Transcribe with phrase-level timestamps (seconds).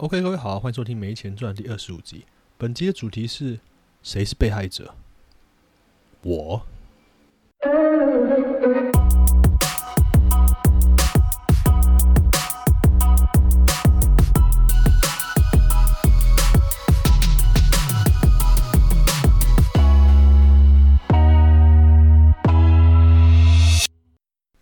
[0.00, 2.24] OK，各位好，欢迎收听《没钱赚》第二十五集。
[2.56, 3.58] 本集的主题是：
[4.00, 4.94] 谁是被害者？
[6.22, 6.62] 我。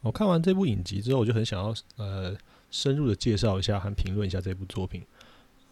[0.01, 2.35] 我看完这部影集之后，我就很想要呃
[2.71, 5.03] 深入的介绍一下和评论一下这部作品。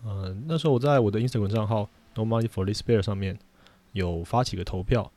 [0.04, 3.38] 呃，那时候我在我的 Instagram 账号 No Money for This Bear 上面
[3.92, 5.10] 有发起个投票。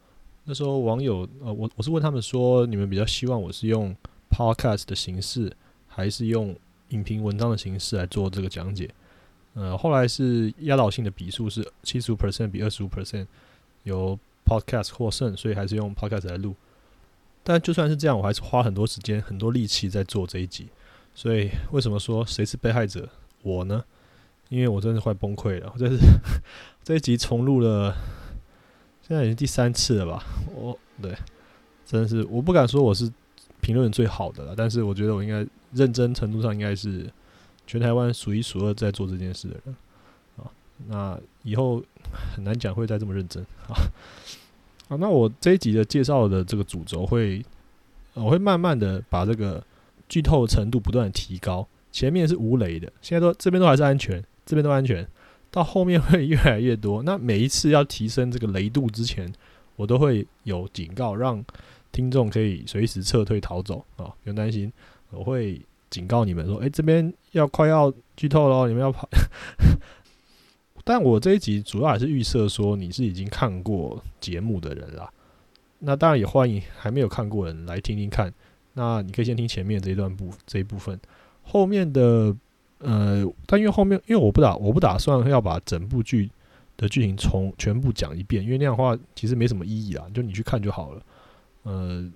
[0.46, 3.96] 那时候网友呃，我我是问他们说，你们比较希望我是用
[4.30, 5.52] Podcast 的形式，
[5.88, 6.56] 还是用
[6.90, 8.90] 影评文章的形式来做这个讲解？
[9.56, 13.28] 呃，后来是压倒性的比数是七十五 percent 比二十五 percent
[13.84, 16.56] 由 Podcast 获胜，所以还是用 Podcast 来录。
[17.44, 20.68] 但就算是这样，我还是花很多时间、很多力气在做这一集。
[21.14, 23.10] 所以为什么说谁是被害者？
[23.42, 23.84] 我呢？
[24.50, 25.98] 因为我真的快崩溃了，这是
[26.84, 27.94] 这一集重录了，
[29.06, 30.24] 现在已经第三次了吧？
[30.56, 31.14] 我对，
[31.86, 33.12] 真的是我不敢说我是
[33.60, 37.06] 评论最好的了，但是我觉得我应该认真程度上应该是
[37.66, 39.76] 全台湾数一数二在做这件事的人
[40.38, 40.50] 啊。
[40.88, 41.84] 那以后
[42.34, 43.76] 很难讲会再这么认真啊。
[44.88, 47.44] 啊，那我这一集的介绍的这个主轴会，
[48.14, 49.62] 我会慢慢的把这个
[50.08, 54.24] 剧透程度不断提高，前面是无雷的，现在都这边都还是安全。
[54.48, 55.06] 这边都安全，
[55.52, 57.04] 到后面会越来越多。
[57.04, 59.30] 那每一次要提升这个雷度之前，
[59.76, 61.44] 我都会有警告，让
[61.92, 64.08] 听众可以随时撤退逃走啊！
[64.24, 64.72] 不用担心，
[65.12, 69.10] 我会警告你们说：“哎，这边要快要剧透喽，你们要跑。
[70.86, 75.12] ”但我这一集主要还是预设说你是已经看过节目的人啦。
[75.80, 78.34] 那当然也欢迎还没有看过人来听听看。
[78.74, 80.98] 那你可以先听前面这一段部这一部分，
[81.44, 82.34] 后面的。
[82.80, 86.30] 呃，但因为后面，因为我不打，我不打算要把整部剧
[86.78, 91.02] 的剧情从全部讲一遍，因为那样的话其实没什么意义啊，就你去看就好了。
[91.64, 92.08] 呃，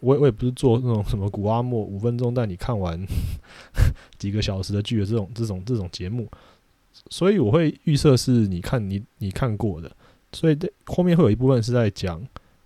[0.00, 3.00] 我我也不是做那种什么古阿莫五分钟带你看完
[4.18, 6.28] 几个小时的剧的这种这种这种节目，
[7.08, 9.90] 所以我会预设是你看你你看过的，
[10.32, 12.22] 所以后面会有一部分是在讲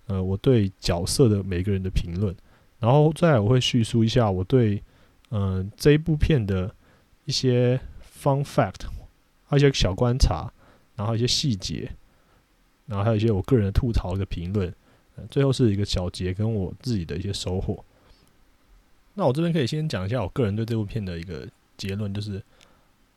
[0.07, 2.35] 呃我对角色的每个人的评论，
[2.79, 4.83] 然后再我会叙述一下我对
[5.31, 6.69] 嗯这一部片的。
[7.25, 7.79] 一些
[8.21, 8.87] fun fact，
[9.47, 10.51] 还有一些小观察，
[10.95, 11.91] 然后一些细节，
[12.85, 14.73] 然后还有一些我个人的吐槽的评论，
[15.29, 17.83] 最后是一个小结跟我自己的一些收获。
[19.15, 21.47] 那我这边可以先讲一下我个人对这部片的一个
[21.77, 22.41] 结论，就是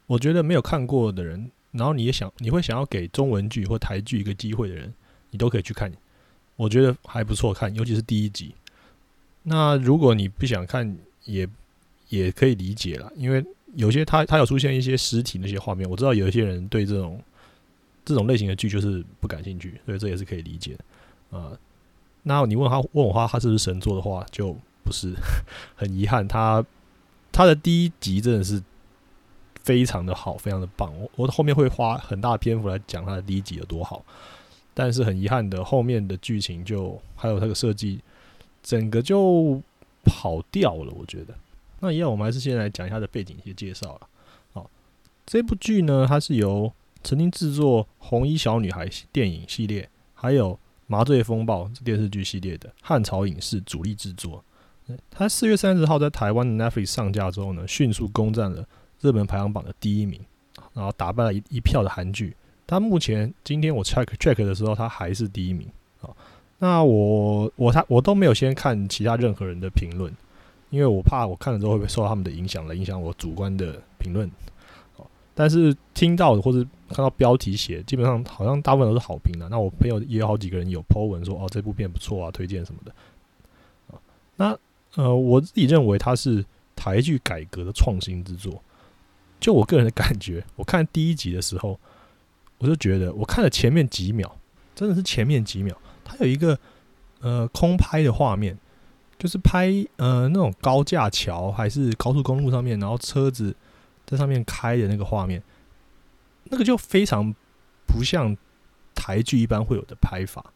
[0.06, 4.92] 我觉得没有看过的人，然后你也想你会想要给中文剧或台剧一个机会的人，
[5.30, 5.92] 你都可以去看，
[6.56, 8.54] 我觉得还不错看，尤其是第一集。
[9.42, 11.48] 那如果你不想看，也
[12.08, 13.44] 也可以理解了，因为。
[13.75, 17.23] 有些他他有出现一些尸体那些画面，我知道有一些人对这种
[18.05, 21.53] 这种类型的剧就是不感兴趣，所以这也是可以理解的啊。
[22.23, 25.12] 那你问他问我话，他是不是神作的话，就不是。
[25.77, 26.65] 很遗憾，他
[27.31, 28.62] 他的第一集真的是
[29.62, 30.93] 非常的好，非常的棒。
[30.99, 34.05] 我我后面会花很大的篇幅来讲他的第一集有多好，
[34.75, 38.00] 但是很遗憾的，后面的剧情就还有那个设计，
[38.62, 39.62] 整个就
[40.05, 40.93] 跑掉了。
[40.99, 41.35] 我觉得。
[41.81, 44.09] 那一样，我们还是先来讲一下它的背景一些介绍了。
[44.53, 44.71] 好，
[45.27, 46.72] 这部剧呢，它是由
[47.03, 50.55] 曾经制作《红衣小女孩》电影系列，还有
[50.87, 54.43] 《麻醉风暴》电视剧系列的汉朝影视主力制作。
[55.11, 58.67] 它四月三十号在台湾的 Netflix 上架之后呢，迅速攻占了
[59.00, 60.19] 热门排行榜的第一名，
[60.72, 62.34] 然后打败了一一票的韩剧。
[62.67, 65.69] 它目前今天我 check check 的时候，它还是第一名。
[66.00, 66.17] 好，
[66.59, 70.12] 那我我他我都没有先看其他任何人的评论。
[70.71, 74.31] 因为我怕我看了之后会不会受到他们的影响来影响我主观的评论，
[75.34, 76.59] 但是听到或者
[76.89, 79.49] 看到标题写，基本上好像大部分都是好评的。
[79.49, 82.93] 那我朋友也有好几个人有 po 文说，哦，这部片不错啊，推荐什么的，
[84.37, 84.59] 那
[84.95, 86.45] 呃，我自己认为它是
[86.77, 88.61] 台剧改革的创新之作。
[89.41, 91.79] 就我个人的感觉，我看第一集的时候，
[92.59, 94.37] 我就觉得我看了前面几秒，
[94.75, 96.59] 真的是前面几秒，它有一个
[97.21, 98.59] 呃空拍的画面。
[99.19, 99.67] 就是拍
[99.97, 103.55] 呃那种高架桥还是高速公路上面，然后车子
[104.06, 105.43] 在上面开的那个画面，
[106.44, 107.35] 那个就非常
[107.87, 108.37] 不像
[108.94, 110.53] 台剧一般会有的拍法，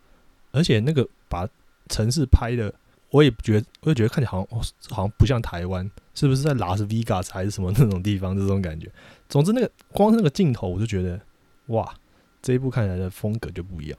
[0.53, 1.49] 而且那个把
[1.89, 2.73] 城市拍的，
[3.11, 8.37] 我也觉得，我也觉得看起来好像，好像不像台湾，是不是在拉斯维加斯还是什么 那种地方？
[8.37, 8.91] 这种感觉。
[9.29, 11.21] 总之，那个光是那个镜头，我就觉得
[11.67, 11.95] 哇，
[12.41, 13.99] 这一部看起来的风格就不一样，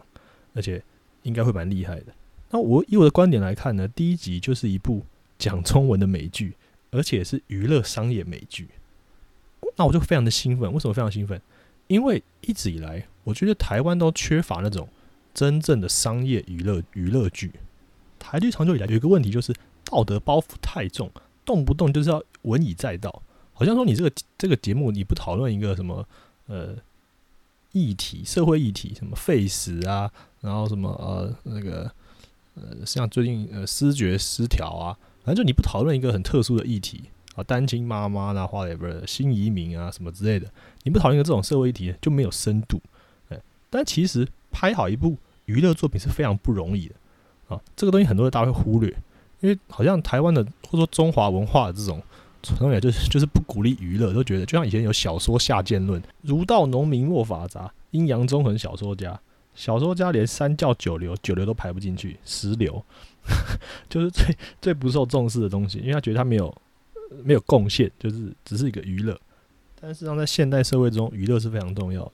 [0.56, 0.82] 而且
[1.24, 2.14] 应该会蛮厉害的。
[2.54, 5.04] 那我以我的观点来看呢，第一集就是一部
[5.40, 6.56] 讲中文的美剧，
[6.92, 8.70] 而且是娱乐商业美剧。
[9.76, 10.72] 那我就非常的兴奋。
[10.72, 11.42] 为什么非常兴奋？
[11.88, 14.88] 因为一直以来，我觉得台湾都缺乏那种
[15.34, 17.52] 真正的商业娱乐娱乐剧。
[18.20, 19.52] 台剧长久以来有一个问题，就是
[19.86, 21.10] 道德包袱太重，
[21.44, 23.24] 动不动就是要文以载道，
[23.54, 26.08] 好像说你这个这个节目你不讨论一个什么
[26.46, 26.76] 呃
[27.72, 30.12] 议题、社会议题，什么废死啊，
[30.42, 31.92] 然后什么呃那个
[32.56, 37.04] 呃像最近呃思觉失调啊，反正就你不讨论一个很特殊的议题。
[37.36, 40.48] 啊，单亲妈妈啦，或者新移民啊，什么之类的，
[40.84, 42.80] 你不讨论个这种社会议题，就没有深度。
[43.30, 43.42] 哎，
[43.72, 46.94] 但其实拍好一部娱乐作品是非常不容易的
[47.48, 47.60] 啊。
[47.76, 48.96] 这个东西很多人大家会忽略，
[49.40, 52.00] 因为好像台湾的或者说中华文化的这种
[52.44, 59.20] 传统，就是就是不鼓励娱乐，都觉得就像以前有小说下贱论，儒道农民莫法杂，阴阳中横小说家，
[59.56, 62.84] 小说家连三教九流九流都排不进去，十流
[63.90, 66.54] 就是最 最不受重视的东西，因为他觉得他没有。
[67.24, 69.16] 没有贡献，就是只是一个娱乐。
[69.80, 72.14] 但事实上，在现代社会中，娱乐是非常重要的。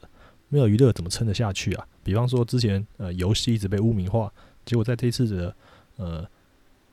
[0.50, 1.88] 没有娱乐，怎么撑得下去啊？
[2.03, 4.30] 比方说，之前呃，游戏一直被污名化，
[4.65, 5.56] 结果在这次的
[5.95, 6.27] 呃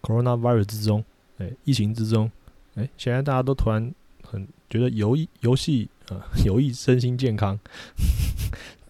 [0.03, 1.05] ，coronavirus 之中，
[1.39, 2.31] 哎，疫情之中，
[2.77, 3.93] 哎，现在大家都突然
[4.23, 7.59] 很觉得游游戏呃 有益身心健康。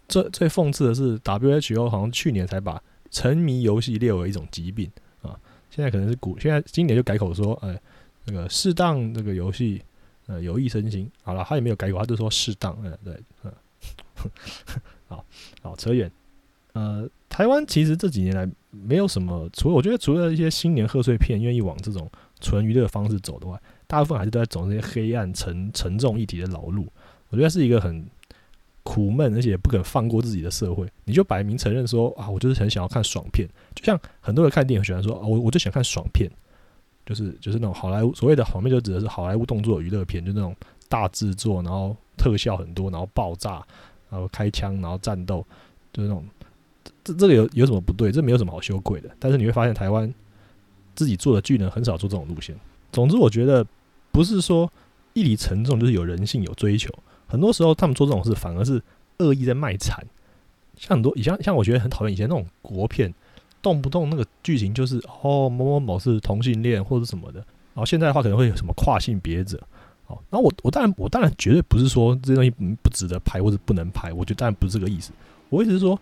[0.08, 4.90] 最最讽刺的是，WHO 好像去年才把沉迷游戏列为一种疾病
[5.22, 5.38] 啊，
[5.70, 7.78] 现在可能是古，现在今年就改口说，哎。
[8.28, 9.80] 那个适当这个游戏，
[10.26, 11.08] 呃，有益身心。
[11.22, 12.76] 好了，他也没有改口，他就说适当。
[12.82, 13.52] 嗯，对，嗯，
[15.06, 15.24] 好
[15.62, 16.10] 好扯远。
[16.72, 22.10] 呃，台湾其实这几年来没有什么，除了我觉得除了一些新年贺岁片愿意往这种
[22.40, 23.56] 纯娱乐方式走的话，
[23.86, 26.88] 大部分还是都在走那些黑暗沉沉重议题的老路。
[27.28, 28.04] 我觉得是一个很
[28.86, 30.86] 苦闷，而且不肯放过自己的社会。
[31.04, 36.30] 你就摆明承认说啊，我就是很想要看爽片，就像很多人看电影喜欢说啊，我我就想看爽片。
[37.04, 40.52] 就是就是那种好莱坞所谓的好面，就指的是好莱坞动作娱乐片，就那种
[40.88, 43.64] 大制作，然后特效很多，然后爆炸，
[44.10, 45.46] 然后开枪，然后战斗，
[45.92, 46.24] 就是那种
[47.04, 48.10] 这这个有有什么不对？
[48.10, 49.08] 这没有什么好羞愧的。
[49.20, 50.12] 但是你会发现，台湾
[50.96, 52.56] 自己做的剧呢，很少做这种路线。
[52.90, 53.64] 总之，我觉得
[54.10, 54.68] 不是说
[55.12, 56.92] 一理沉重，就是有人性有追求。
[57.26, 58.82] 很多时候，他们做这种事，反而是
[59.18, 60.04] 恶意在卖惨。
[60.76, 63.12] 像很多以，像像我觉得很讨厌以前那种国片。
[63.62, 69.60] 动不动那个剧情就是哦某某某是同性恋或者什么的，然后现在的话可能会有什么跨性别者，
[70.04, 75.10] 好，那我我当然我当然绝对不是说这些东西不值得拍或者不能拍，我觉得当然不是这个意思，
[75.48, 75.98] 我意思是说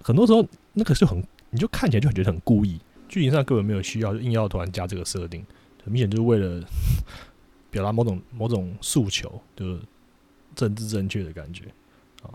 [0.00, 1.20] 很多时候那个是很
[1.50, 2.78] 你就看起来就很觉得很故意，
[3.08, 5.44] 剧情上根本没有需要就硬要突然加这个设定，
[5.82, 6.62] 很明显就是为了
[7.68, 9.80] 表达某种某种诉求，就是
[10.58, 11.64] 政治正确的感觉
[12.22, 12.34] 啊，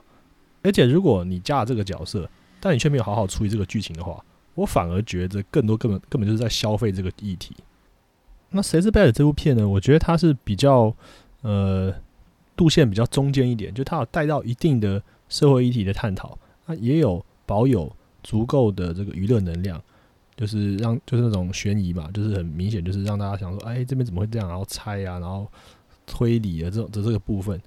[0.63, 2.29] 而且如果你加了这个角色，
[2.59, 4.23] 但你却没有好好处理这个剧情的话。
[4.55, 7.55] 我反而觉得更多根本根本就是在消费这个议题。
[8.51, 9.67] 那谁是贝尔这部片呢？
[9.67, 10.95] 我觉得它是比较
[11.41, 11.91] 呃
[12.57, 16.37] 路线比较中间一点，就它有带到一定的社会议题的探讨，
[16.67, 17.91] 那也有保有
[18.21, 19.81] 足够的这个娱乐能量，
[20.35, 24.47] 就是让就是那种悬疑嘛，就是很明显就是让大家想说，哎，这边怎么会这样？
[24.47, 25.51] 然后猜啊，然后
[26.05, 27.59] 推理的这种的这个部分，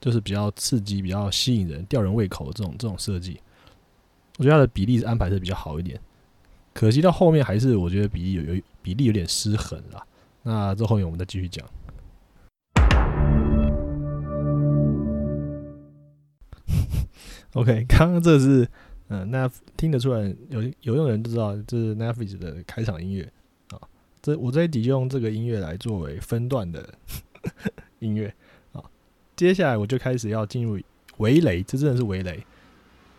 [0.00, 3.40] 就是比较刺激、比较吸引人、吊人胃口的这种这种设计。
[4.38, 6.00] 我觉得它的比例安排是比较好一点。
[6.72, 10.06] 可惜到后面还是我觉得比例有有比例有点失衡了。
[10.44, 11.66] 那这后面我们再继续讲。
[17.54, 18.68] OK，刚刚这是
[19.08, 23.28] 嗯，那听得出来有有用的人都知道这是 Netflix 的开场音乐
[23.70, 23.80] 啊。
[24.22, 26.88] 这我这一集就用这个音乐来作为分段的
[27.98, 28.32] 音乐。
[29.38, 30.76] 接下来我就开始要进入
[31.18, 32.44] 围雷，这真的是围雷。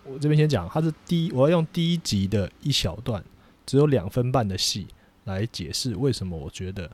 [0.03, 3.23] 我这边先讲，它是第一，我要用第一集的一小段。
[3.65, 4.85] 只有两分半的戏
[5.23, 6.91] 来解释为什么我觉得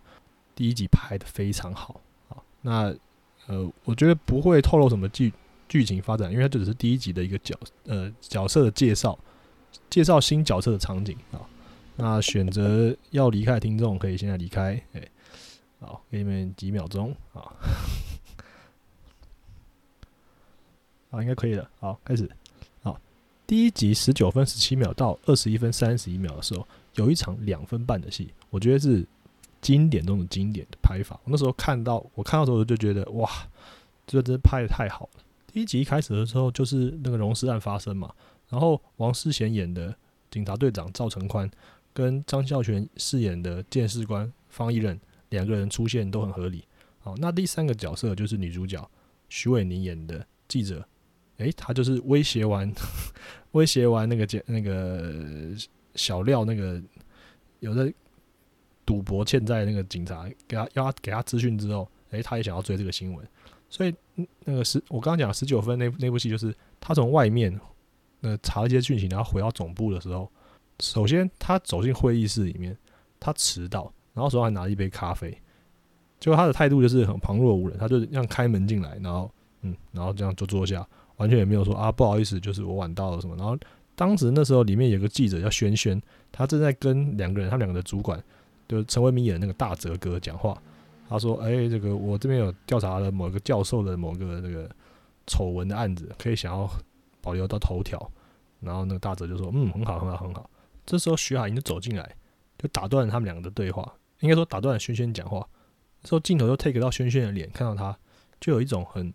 [0.54, 2.38] 第一集拍的非常好啊。
[2.62, 2.94] 那
[3.48, 5.34] 呃，我觉得不会透露什么剧
[5.68, 7.56] 剧情发展，因为它就只是第一集的一个角
[7.86, 9.18] 呃角色的介绍，
[9.90, 11.42] 介绍新角色的场景啊。
[11.96, 15.02] 那选择要离开的听众可以现在离开，哎，
[15.80, 17.42] 好，给你们几秒钟啊。
[21.16, 21.70] 好，应该可以了。
[21.80, 22.30] 好，开始。
[22.82, 23.00] 好
[23.48, 29.08] 第一集十九分十七秒到二十一分三十一秒的时候，有一场两分半的戏，我觉得是
[29.62, 31.18] 经典中的经典的拍法。
[31.24, 33.30] 我那时候看到，我看到时候就觉得，哇，
[34.06, 35.24] 这真拍的太好了。
[35.54, 38.14] 第一集一开始的时候，就是那个溶尸案发生嘛，
[38.50, 39.96] 然后王世贤演的
[40.30, 41.50] 警察队长赵成宽，
[41.94, 46.66] 跟张孝全饰演的监视官方一任两个人出现都很合理。
[47.00, 48.86] 好，那第三个角色就是女主角
[49.30, 50.86] 徐伟宁演的记者。
[51.38, 52.72] 诶，他就是威胁完，
[53.52, 55.54] 威胁完那个警那个
[55.96, 56.82] 小廖那个
[57.60, 57.92] 有的
[58.86, 63.28] 赌博欠债那个警察，给他要他给他资讯之后，诶，他也想要追这个新闻，
[63.70, 63.94] 所以
[64.46, 67.60] 那个十我刚刚讲十九分那那部戏，就是他从外面
[68.22, 70.30] 那查一些讯息，然后回到总部的时候，
[70.80, 72.78] 首先他走进会议室里面，
[73.20, 75.32] 他迟到，然后手上还拿了一杯咖啡，
[76.20, 79.30] 结果他的态度就是很旁若无人，他就这样开门进来，然后
[79.62, 83.36] 嗯，然后这样就坐下，完全也没有说啊不好意思，就是我晚到了什么。
[83.36, 83.58] 然后
[83.96, 88.22] 当时那时候里面有个记者叫轩轩，他正在跟两个人，他们两个的主管，
[88.68, 90.62] 就是陈为民演的那个大泽哥讲话。
[91.08, 94.68] 他说：“哎，这个我这边有调查了某个教授的某个那个
[95.28, 96.68] 丑闻的案子，可以想要
[97.22, 98.12] 保留到头条。”
[98.60, 100.50] 然后那个大泽就说：“嗯，很好，很好，很好。”
[100.84, 102.16] 这时候徐海英就走进来，
[102.58, 105.48] 就打断了他们两个的对话，应该说打断了轩轩讲话。
[106.02, 107.96] 之后镜头就 take 到轩轩的脸，看到他
[108.40, 109.14] 就有一种很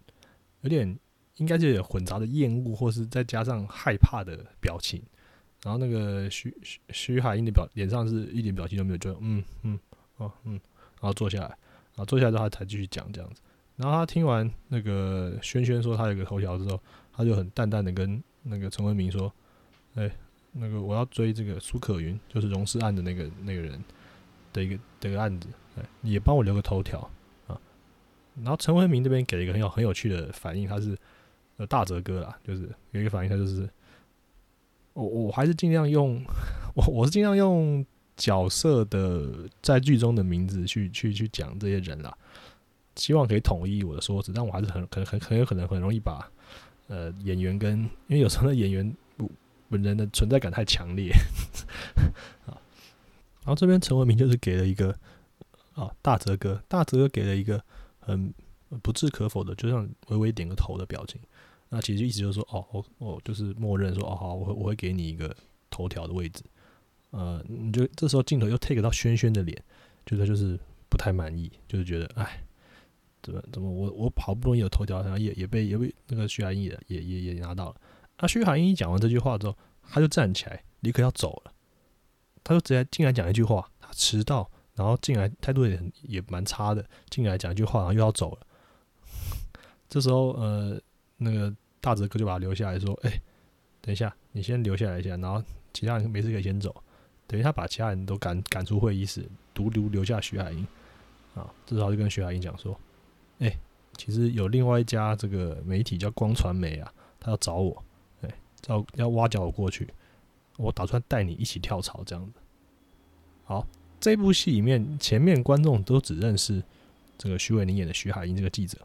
[0.61, 0.97] 有点
[1.41, 5.03] 应该就有混杂的厌恶，或是再加上害怕的表情。
[5.63, 9.79] 然后那个徐徐徐海英的表脸上是一点表情都没有，就嗯嗯
[10.19, 11.57] 哦嗯，然后坐下来。
[11.97, 13.43] 啊，坐下来之后，他才继续讲这样子。
[13.77, 16.81] 然后他听完那个轩轩说他有个头条之后，
[17.13, 19.31] 他就很淡淡的跟那个陈文明说
[19.97, 20.11] ：“哎，
[20.53, 23.83] 那个我要追这个苏可云，就是荣事案的那个那个人
[24.53, 27.01] 的一个这个案子，哎，也帮我留个头条
[27.49, 27.61] 啊。”
[28.43, 30.97] 然后陈文明这边给了一个很有很有趣的反应，他是
[31.61, 33.69] 呃大泽哥啦，就是有一个反应，他就是
[34.95, 36.25] 我我还是尽量用
[36.75, 37.87] 我我是尽量用。
[38.17, 42.15] 角色的在剧中的名字去去去讲这些人啦，
[42.95, 46.31] 希望可以统一我的说辞，但我还是很很很很有可能很容易把
[46.89, 48.95] 呃演员跟因为有时候的演员
[49.71, 51.11] 本人的存在感太强烈
[52.45, 52.53] 啊，
[53.41, 54.95] 然后这边陈文明就是给了一个
[55.73, 57.65] 啊大泽哥，大泽哥给了一个
[58.01, 58.35] 很
[58.83, 61.19] 不置可否的，就像微微点个头的表情，
[61.71, 65.35] 那其实意思就是说哦我我就是默认说哦好我会我会给你一个
[65.71, 66.45] 头条的位置。
[67.11, 69.61] 呃，你就这时候镜头又 take 到轩轩的脸，
[70.07, 70.57] 觉得就是
[70.89, 72.41] 不太满意，就是觉得哎，
[73.21, 77.77] 怎么怎么我我好不容易有头条，然后也也被也被那个徐海英也也也也拿到了。
[78.21, 81.53] 那徐海英一讲完这句话之后，他就站起来立刻要走了，
[82.45, 88.47] 他就直接进来讲一句话，他迟到，然后进来态度也也蛮差的，进来讲一句话，然后又要走了。
[89.91, 90.81] 这时候呃，
[91.23, 93.21] 那个大哲哥就把他留下来说，哎，
[93.83, 96.75] 等一下，你先留下来一下，然后其他人没事可以先走。
[97.27, 99.25] 等于他把其他人都赶赶出会议室，
[99.55, 100.67] 独留留下徐海英
[101.35, 101.49] 啊。
[101.67, 102.77] 这时候就跟徐海英讲说
[103.39, 103.57] ：“哎，
[103.97, 107.85] 其实有另外一家这个媒体叫光传媒啊，他要找我，
[108.23, 108.31] 哎，
[108.67, 109.89] 要要挖角我过去，
[110.57, 112.41] 我打算带你一起跳槽这样子。”
[113.45, 113.67] 好，
[114.01, 116.63] 这部戏里面前面观众都只认识
[117.17, 118.79] 这个徐伟宁演的徐海英这个记者，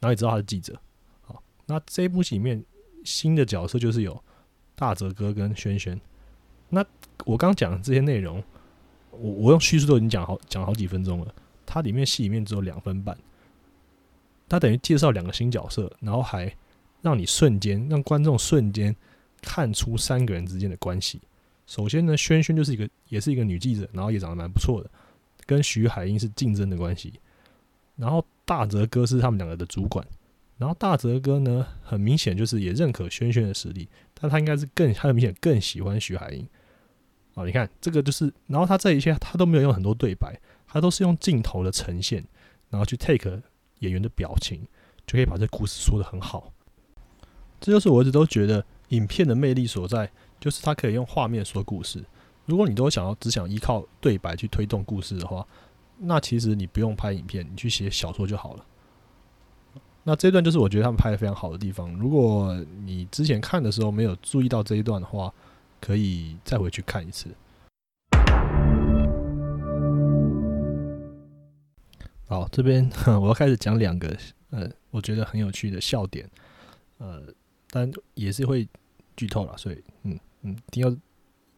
[0.00, 0.80] 然后也知道他是记者。
[1.66, 2.64] 那这部戏里面
[3.04, 4.22] 新的角色就是有
[4.74, 6.00] 大泽哥跟轩轩。
[6.68, 6.84] 那
[7.24, 8.42] 我刚讲的这些内容，
[9.10, 11.34] 我我用叙述都已经讲好讲好几分钟了。
[11.66, 13.16] 它里面戏里面只有两分半，
[14.48, 16.54] 它等于介绍两个新角色，然后还
[17.00, 18.94] 让你瞬间让观众瞬间
[19.40, 21.20] 看出三个人之间的关系。
[21.66, 24.90] 首先呢，轩轩就是一个也是一个女记者，然后也长得蛮不错的，
[25.46, 27.14] 跟徐海英是竞争的关系。
[27.96, 30.06] 然后大泽哥是他们两个的主管，
[30.62, 36.46] 然后大泽哥呢，很明显就是也认可轩轩的实力，但他应该是更他很明显更喜欢徐海英。
[37.34, 40.38] 哦，你看这个就是，然后他这一切他都没有用很多对白，
[40.68, 42.24] 他都是用镜头的呈现，
[42.70, 43.42] 然后去 take
[43.80, 44.64] 演员的表情，
[45.04, 46.52] 就可以把这故事说的很好。
[47.60, 52.04] 这就是我一直都觉得影片的魅力所在，就是它可以用画面说故事。
[52.46, 55.44] 如果你都想要只想依靠对白去推动故事的话，
[55.98, 58.64] 那其实你不用拍影片，你去写小说就好了。
[60.04, 61.92] 那这段就是我觉得他们拍的非常好的地方。
[61.96, 62.54] 如果
[62.84, 65.32] 你之前看的时候没有注意到这一段的话，
[65.80, 67.28] 可以再回去看一次。
[72.26, 72.90] 好，这边
[73.20, 74.16] 我要开始讲两个
[74.50, 76.28] 呃，我觉得很有趣的笑点，
[76.98, 77.22] 呃，
[77.70, 78.66] 但也是会
[79.16, 80.90] 剧透了，所以嗯嗯，听到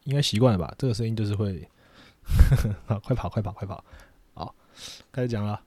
[0.05, 0.75] 应该习惯了吧？
[0.77, 1.67] 这个声音就是会，
[2.85, 3.83] 好，快跑，快跑，快跑！
[4.35, 4.55] 好，
[5.11, 5.59] 开始讲了，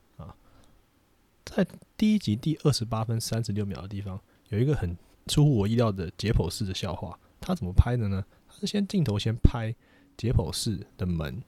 [1.58, 4.96] 在第一集第二十八分三十六秒的地方，有一个很
[5.26, 8.24] 出乎我意料的解剖式的笑话，他怎么拍的呢？
[8.48, 9.74] 他是先镜头先拍
[10.16, 11.42] 解剖室的门，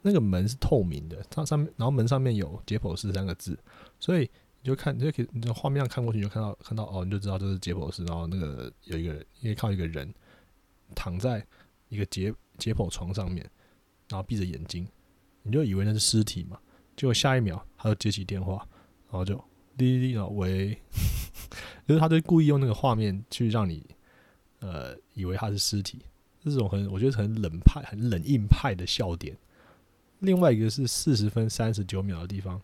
[0.00, 3.56] 那个门是透明的，它上面然后门上面有解剖室三个字，
[4.00, 4.28] 所以
[4.62, 10.12] 你就看，你就可以你从画面上看过去，你就看到看到哦，你就知道这是解剖室，然后那个有一个人，因为看到一个人
[10.92, 11.46] 躺在
[11.88, 13.48] 一个解解剖床上面，
[14.08, 14.88] 然后闭着眼睛，
[15.44, 16.58] 你就以为那是尸体嘛，
[16.96, 18.56] 结果下一秒他就接起电话，
[19.08, 19.40] 然后就
[19.76, 20.78] 滴滴滴，然后喂，
[21.86, 23.84] 就是他就故意用那个画面去让你
[24.60, 26.00] 呃以为他是尸体。
[26.44, 29.36] 这种很，我觉得很冷派、很冷硬派的笑点。
[30.18, 32.60] 另外一个是四十分三十九秒的地方，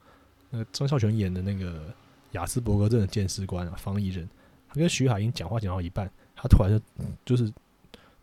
[0.51, 1.95] 那张孝全演的那个
[2.33, 4.29] 雅斯伯格症的鉴识官啊，方毅人，
[4.69, 6.81] 他跟徐海英讲话讲到一半，他突然就
[7.25, 7.53] 就是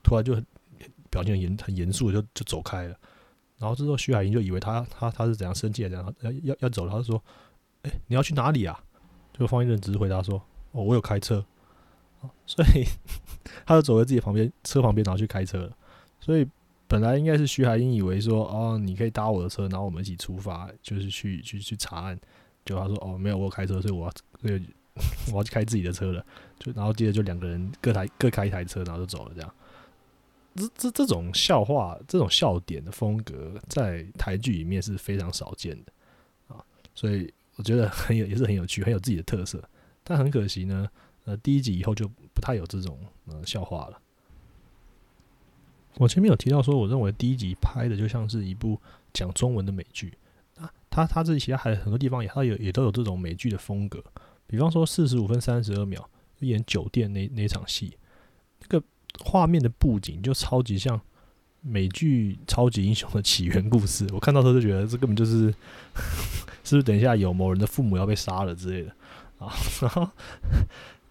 [0.03, 0.45] 突然就很
[1.09, 2.99] 表情很严很严肃，就就走开了。
[3.57, 7.23] 然后之后徐海英就以为他他他是怎样生气啊，这样要要要走了，他就说
[7.85, 8.83] ：“哎，你要去哪里啊？”
[9.31, 10.41] 这个方一人只是回答说
[10.73, 11.45] ：“哦，我有开车。”
[12.45, 12.83] 所以
[13.65, 15.77] 他就走在自己旁边车旁边，然后去开车了。
[16.19, 16.47] 所以
[16.87, 22.19] 本来应该是徐海英以为说：“哦，你可以搭我的车，然后我们一起出发，就是去去去查案。”
[22.65, 24.13] 就他说哦没有我开车，所以我要
[25.31, 26.25] 我要去开自己的车了。
[26.57, 29.31] 就然后接着就两个人各台各开一台车，然后就走了。
[29.35, 29.53] 这样，
[30.55, 35.93] 这这这种笑话、这种笑点的风格，在台剧里面是非常少见的
[36.47, 36.57] 啊。
[36.95, 39.63] 所以我觉得很有 也是很有趣，很有自己的特色。
[40.03, 40.87] 但很可惜呢，
[41.23, 43.99] 呃，第一集以后就不太有这种呃笑话了。
[45.97, 48.79] 我前面有提到说，我认为第一集拍的就像是一部
[49.13, 50.13] 讲中文的美剧。
[50.89, 54.01] 他他自己其他还有很多地方也他有也都有这种美剧的风格，
[54.47, 56.09] 比方说四十五分三十二秒
[56.39, 57.97] 演酒店那那场戏，
[58.61, 58.81] 那个
[59.19, 60.99] 画面的布景就超级像
[61.67, 64.07] 美剧超级英雄的起源故事。
[64.13, 65.53] 我看到时候就觉得这根本就是
[66.63, 68.89] 是不是等一下有某人的父母要被杀了之类的
[69.39, 69.51] 啊？
[69.81, 70.09] 然后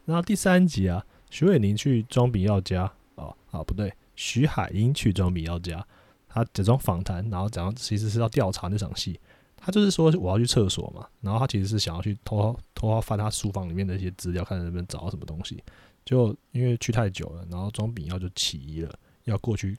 [0.04, 2.82] 然后第三集啊，徐伟宁去庄炳耀家
[3.16, 5.84] 啊啊不对，徐海英去庄炳耀家，
[6.28, 9.18] 他假装访谈，然后假装其实是要调查那场戏。
[9.56, 15.62] 他就是说我要去厕所嘛，然后他其实是想要去偷偷翻他书房里面的一些资料，看能不能找到什么东西。
[16.04, 18.94] 就因为去太久了，然后庄炳耀就起疑了，
[19.25, 19.75] 要过去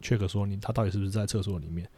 [0.00, 1.88] check 说你他到底是不是在厕所里面。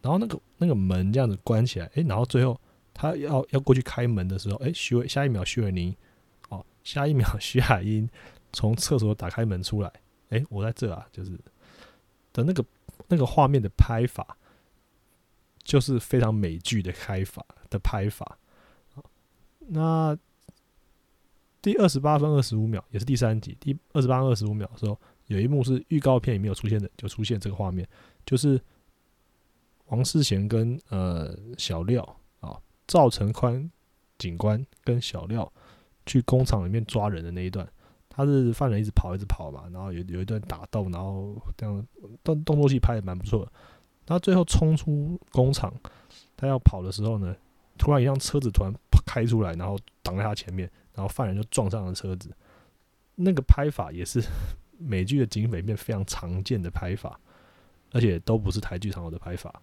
[0.00, 2.60] 然后那个那个门这样子关起来，诶，然后最后
[2.92, 5.94] 他要要过去开门的时候，诶，徐伟下一秒徐伟宁，
[6.48, 8.08] 哦，下一秒 徐海英
[8.52, 9.92] 从厕所打开门出来，
[10.30, 11.30] 诶，我在这啊，就是
[12.32, 12.64] 的那个
[13.08, 14.36] 那个画面的拍法。
[15.64, 18.36] 就是非常美剧的开法的拍法，
[19.58, 20.18] 那
[21.62, 25.00] 第二十八分二十五秒也是第三集第二十八分二十五秒的时候，
[25.32, 27.88] 有一幕是预告片里面有出现的，就出现这个画面，
[28.26, 28.60] 就是
[29.86, 32.02] 王世贤跟呃小廖
[32.40, 33.70] 啊赵成宽
[34.18, 35.50] 警官跟小廖
[36.06, 37.66] 去工厂里面抓人的那一段，
[38.08, 41.86] 他是犯人一直跑一直跑嘛，然后有有一段打斗，然后这样
[42.22, 43.52] 动动作戏拍的蛮不错的。
[44.04, 45.72] 他最后冲出工厂，
[46.36, 47.34] 他要跑的时候呢，
[47.78, 48.72] 突然一辆车子突然
[49.06, 52.30] 开出来，然后挡在他前面，然后犯人就撞上了车子。
[53.14, 54.20] 那个拍法也是
[54.82, 57.18] 美剧的警匪片非常常见的拍法，
[57.92, 59.62] 而且都不是台剧常有的拍法。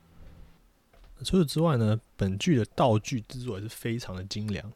[1.23, 4.71] 除此之外呢，本剧的道具制作也是非常的精良，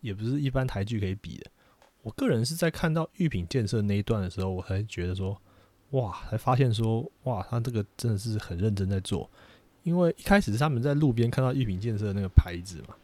[0.00, 1.46] 也不是一般台剧可以比的。
[2.02, 5.40] 我个人是在看到玉品建设那一段的时候，我才觉得说。
[5.90, 9.28] 哇，才发现说哇，他这个真的是很认真在做，
[9.82, 12.94] 因为一开始是他们在路边看到玉品建设那个牌子嘛，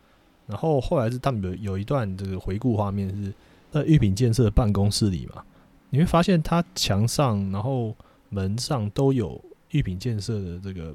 [0.46, 3.34] 然后后来是他们有有一段这个回顾画面是
[3.72, 5.44] 在玉品建设的办公室里嘛，
[5.90, 7.94] 你会发现它墙上然后
[8.28, 10.94] 门上都有玉品建设的这个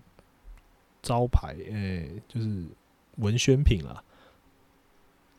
[1.01, 2.65] 招牌，哎，就是
[3.17, 4.03] 文宣品啦，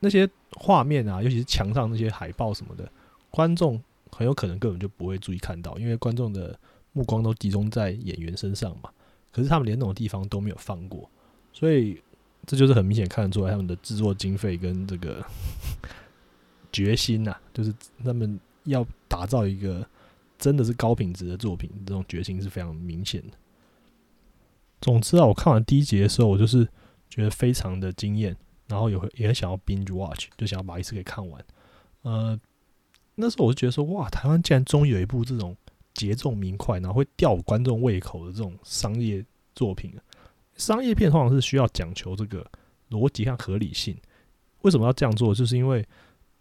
[0.01, 2.91] 那些画面啊，尤其是墙上那些海报什么的，
[3.31, 3.83] 观众。
[4.15, 6.55] 很有可能根本就不会注意看到，因为观众的
[6.93, 8.91] 目光都集中在演员身上嘛。
[9.33, 11.09] 可是他们连那种地方都没有放过，
[11.51, 11.99] 所以
[12.45, 15.25] 这就是很明显看得出来他们的制作经费跟这个
[16.71, 19.87] 决心呐，就是他们要打造一个
[20.39, 23.37] 真的是高品质的作品，这种决心是非常明显的。
[24.81, 26.67] 总之啊，我看完第一集的时候，我就是
[27.09, 31.45] 觉得非常的惊艳，然后也会也很想要 binge watch，就想要把一次给看完，
[32.03, 32.41] 呃。
[33.15, 35.55] 那时候我就觉得说，哇，台湾竟然终于有一部这种
[35.93, 39.23] 节奏明快，然后会吊观众胃口的这种商业
[39.55, 39.93] 作品。
[40.57, 42.51] 商业片通常是需要讲求这个
[42.89, 43.95] 逻辑和合理性。
[44.63, 45.35] 为什么要这样做？
[45.35, 45.87] 就是因为，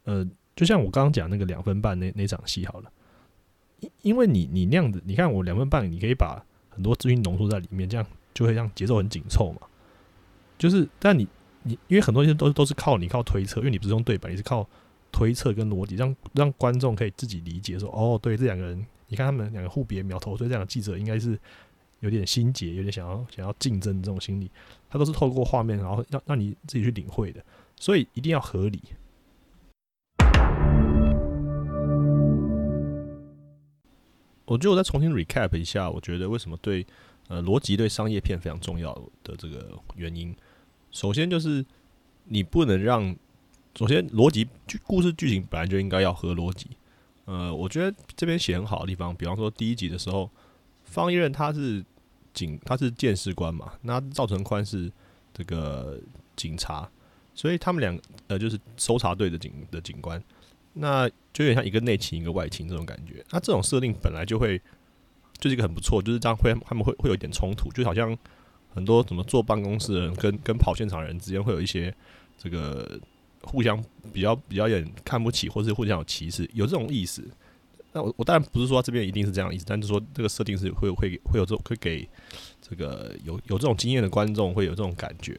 [0.06, 2.92] 呃，就像我刚刚讲那个两分半那那场戏好了，
[3.80, 9.62] 因因为你你那样子，你看我两分半，你可以把很多资讯浓缩在里面，这样就会让节奏很紧凑嘛。
[10.58, 11.28] 就是，但你
[11.64, 14.68] 你因为很多东西都都是靠你靠推测，因为你不是用对白，你是靠。
[15.14, 21.38] 推测跟逻辑，让让观众可以自己理解，说哦，对，这两个人，你看他们两个互别苗头，所以这样的记者应该是
[22.00, 24.50] 有点心结，有点想要想要竞争这种心理，
[24.90, 27.44] 他都是透过画面，然后让让你自己去领会的，
[27.76, 28.82] 所以一定要合理。
[34.52, 36.86] 我觉得我再重新 recap 一下，我觉得为什么对
[37.30, 40.36] 呃逻辑对商业片非常重要的这个原因，
[40.92, 41.66] 首先就是
[42.26, 43.16] 你不能让。
[43.80, 46.72] 首先，逻辑剧故事剧情本来就应该要合逻辑。
[47.24, 50.30] 呃，我觉得这边写很好的地方，比方说第一集的时候，
[50.84, 51.82] 方一任他是
[52.34, 54.92] 警，他是鉴识官嘛，那赵成宽是
[55.34, 55.98] 这个
[56.36, 56.90] 警察。
[57.34, 60.22] 所以他们两呃就是搜查队的警的警官，
[60.74, 63.24] 那就有点像一个内勤一个外勤这种感觉。
[63.32, 64.58] 那这种设定本来就会
[65.38, 68.18] 就是一个很不错，就是这样会他们会会有一点冲突，就好像
[68.74, 71.94] 很多怎么坐办公室的人跟跟跑现场的人之间会有一些
[72.38, 73.00] 这个
[73.44, 77.24] 互相比较比较有点看不起，或是互相有歧视，有这种意思。
[77.94, 82.08] 那我我当然不是说这边一定是这样的意思，但是说这个设定是会会会有这种会给
[82.62, 85.34] 这个有有这种经验的观众会有这种感觉。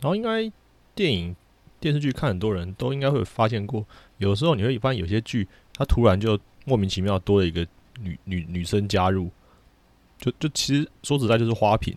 [0.00, 0.52] 然后应该
[0.94, 1.34] 电影
[1.84, 7.60] 电视剧看很多人都应该会发现过，有时候你会发现有些剧它突然就莫名其妙多了一个
[8.00, 9.30] 女女女生加入，
[10.18, 11.94] 就就其实说实在就是花瓶，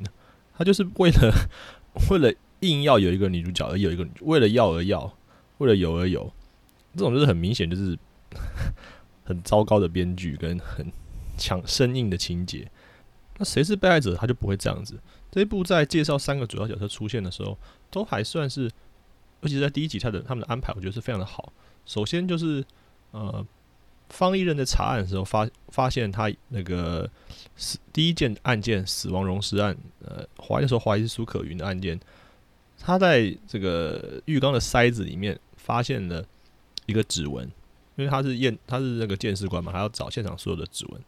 [0.57, 1.33] 他就是为了
[2.11, 5.09] 为了硬要有一个女主角而有一个为了要而要，
[5.59, 6.29] 为了有而有。
[6.93, 7.97] 这种就是很明显，就是
[9.23, 10.91] 很糟糕的编剧跟很
[11.37, 12.69] 强生硬的情节。
[13.37, 14.99] 那谁是被害者，他就不会这样子。
[15.31, 17.57] 这一部在介绍三个主要角色出现的时候，
[17.89, 18.69] 都还算是，
[19.41, 21.51] 尤其是在第一集，他的他们的安排，我觉得是非常的好。
[21.85, 22.63] 首先就是
[23.11, 23.45] 呃，
[24.09, 27.09] 方一任在查案的时候发发现他那个
[27.55, 31.99] 死第一件案件死亡溶尸案，呃，怀疑的时候怀疑是苏可云的案件，
[32.79, 36.25] 他在这个浴缸的塞子里面发现了。
[36.87, 37.43] 一个指纹，
[37.97, 41.01] 因为他是验，他是那个鉴识官嘛，还要找现场所有的指纹，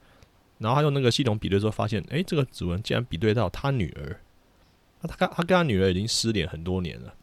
[0.58, 4.20] 然后他用那个系统比对之后，发现，哎，这个指纹竟然比对到他女儿，
[5.00, 7.14] 那他跟他跟他女儿已经失联很多年了，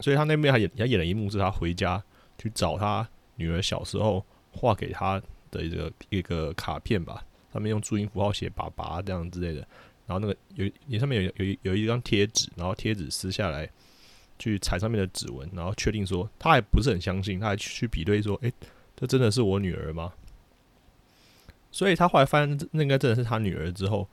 [0.00, 2.02] 所以他那边还演还演了一幕，是他回家
[2.38, 9.60] 去找他女儿小时候画给他的一个一个卡片吧，上面用注音符号写“爸爸”这样之类的，
[10.06, 13.68] 然后那个有你上面有有有一张贴纸，然后贴纸撕下来。
[14.40, 18.52] 去踩上面的指纹，然后确定说他还不是很相信，他还去比对说，诶，
[18.94, 20.12] 这真的是我女儿吗？
[21.72, 24.08] 所以他后来发现那应该真的是他女儿之后，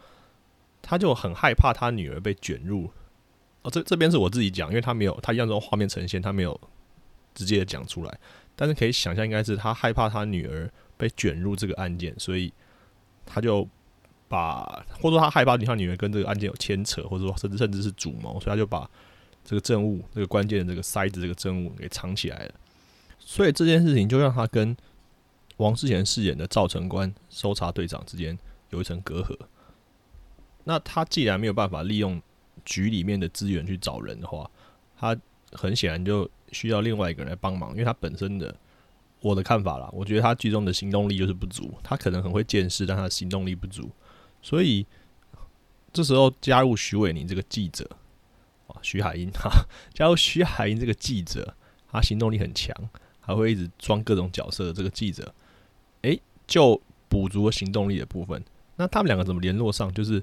[0.82, 2.90] 他就很害怕他女儿被卷入。
[3.66, 6.60] 哦，这这边是我自己讲，因为他没有他一样这种画面呈现，他没有
[7.34, 8.20] 直接的讲出来，
[8.56, 12.54] 但是可以想象应该是他害怕他女儿被卷入这个案件，所以
[13.26, 13.68] 他就
[14.28, 18.90] 把或者说他害怕他女儿跟这个案件有牵扯，或者说甚至甚至是主谋，所以他就把。
[19.48, 22.54] 这个证物，这个关键的这个塞子，这个证物给藏起来了，
[23.20, 24.76] 所以这件事情就让他跟
[25.58, 28.36] 王世贤饰演的赵成官搜查队长之间
[28.72, 29.38] 有一层隔阂。
[30.64, 32.20] 那他既然没有办法利用
[32.66, 34.50] 局里面的资源去找人的话，
[34.98, 35.16] 他
[35.52, 38.54] 很显然就需要另外一个人来帮忙，因为他本身的
[39.22, 43.90] 我的看法啦，我觉得他剧中的行动力就是不足，他可能很会见识，但他的行动力不足，
[44.42, 44.86] 所以
[45.94, 47.90] 这时候加入徐伟宁这个记者。
[48.82, 49.50] 徐海英哈，
[49.94, 51.56] 加入徐海英这个记者，
[51.90, 52.76] 他行动力很强，
[53.22, 55.34] 还会一直装各种角色的这个记者，
[56.02, 58.44] 诶，就补足了行动力的部分。
[58.76, 59.92] 那他们两个怎么联络上？
[59.94, 60.22] 就是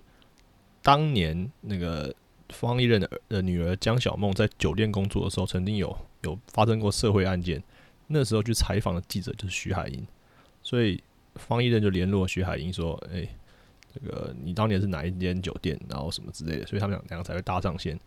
[0.83, 2.15] 当年那个
[2.53, 7.61] 方一任的的女儿江小梦在酒店工作的时候，曾经有有发生过社会案件，
[8.07, 10.07] 那时候去采访的记者就是徐海英，
[10.63, 11.03] 所以
[11.35, 13.29] 方一任就联络徐海英说：“诶，
[13.93, 17.99] 这个你当年是哪一间酒店，然后什么之类的。”所以他们两两个才会搭上线。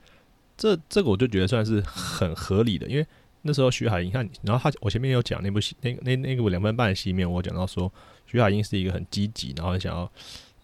[0.55, 3.05] 这这个我就觉得算是很合理的，因为
[3.41, 7.91] 那时候徐海英看，然后他我前面有讲那部戏，那那那个两分半的戏面，我讲到说
[8.25, 10.09] 徐海英是一个很积极，然后想要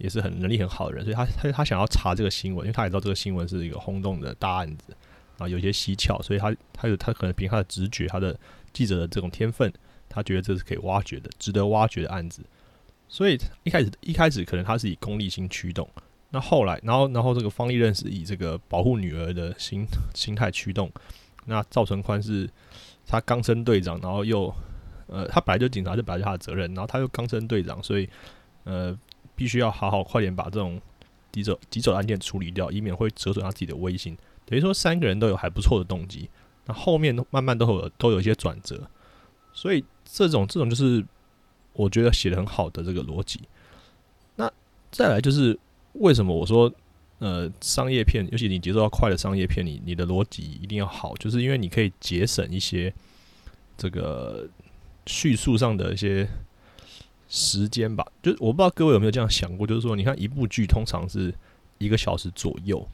[0.01, 4.95] 也是很能力很好的人，所以他他他想要查这个新闻，因为他也知道这个新闻是一个轰动的大案子，
[5.37, 8.37] 啊有些蹊跷，所以他他有他可能凭他的直觉，他的
[8.73, 9.71] 记者的这种天分，
[10.09, 12.41] 他觉得这是可以挖掘的，值得挖掘的案子，
[13.07, 15.87] 所以一开始一开始可能他是以功利心驱动。
[16.33, 19.85] 那后来，然后，然后这个方立认识以这个保护女儿的心
[20.15, 20.89] 心态驱动。
[21.45, 22.49] 那赵成宽是
[23.05, 24.53] 他刚升队长，然后又
[25.07, 28.07] 呃，他本来就警察，就本来就他的责任，然后他又刚升队长，所以
[28.63, 28.97] 呃，
[29.35, 30.79] 必须要好好快点把这种
[31.31, 34.17] 棘手棘手的案件处理掉，以免会折损他自己的威信。
[34.45, 36.29] 等于说三个人都有还不错的动机，
[36.65, 38.89] 那后面慢慢都有都有一些转折，
[39.53, 41.05] 所以这种这种就是
[41.73, 43.41] 我觉得写的很好的这个逻辑。
[44.35, 44.51] 那
[44.91, 45.59] 再来就是。
[45.95, 46.73] 为什么我说，
[47.19, 52.93] 呃，商业片，尤其你节奏要快的商业片，你你的逻辑一定要好，就是因为你可以节省一些
[53.75, 54.47] 这个
[55.05, 56.25] 叙述上的一些
[57.31, 58.05] 时间吧。
[58.21, 61.33] 就是我不知道各位有没有这样想过，就是说，你看一部剧通常是
[61.79, 62.87] 一个小时左右，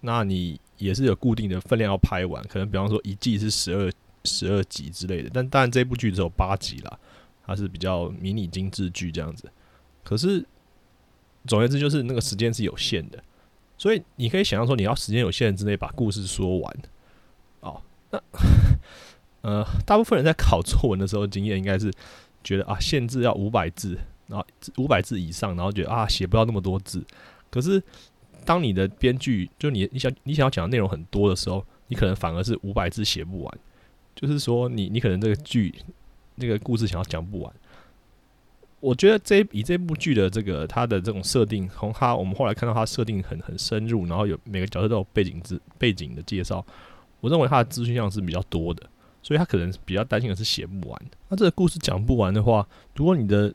[0.00, 3.90] 那你也是有固定的分量要拍完，可能比方说一季是十二
[4.24, 6.98] 十二集之类的，但当然这部剧只有八集啦，
[7.46, 9.50] 它是比较迷你精致剧这样子，
[10.04, 10.44] 可是。
[11.48, 13.22] 总而言之，就是那个时间是有限的，
[13.78, 16.76] 所以你可以想象说，你要时间有限之内把故事说完。
[17.60, 17.80] 哦，
[18.10, 18.20] 那
[19.42, 21.88] 呃，大部分人在考作文的时候，经验应该是
[22.46, 27.04] 觉得啊，限制要五百字，然后五百字以上，然后觉得啊，写不到那么多字。
[27.50, 27.82] 可是
[28.44, 33.58] 当你的编剧就你你想你想要讲的内容很多的时候，你可能反而是五百字写不完。
[34.14, 35.74] 就是说，你你可能这个剧
[36.36, 37.52] 那个故事想要讲不完。
[38.78, 46.64] 我觉得这以这部剧的这个它的这种设定，从它我们后来看到它设定很很深入，然后有每个角色都有背景资背景的介绍，
[47.20, 48.88] 我认为它的资讯量是比较多的，
[49.26, 51.02] 所以他可能比较担心的是写不完。
[51.28, 53.52] 那这个故事讲不完的话，如果你的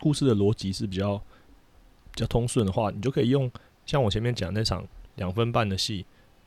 [0.00, 3.50] 故事的逻辑是比较比较通顺的话，你就可以用
[3.84, 4.82] 像我前面讲那场
[5.16, 6.06] 两分半的戏，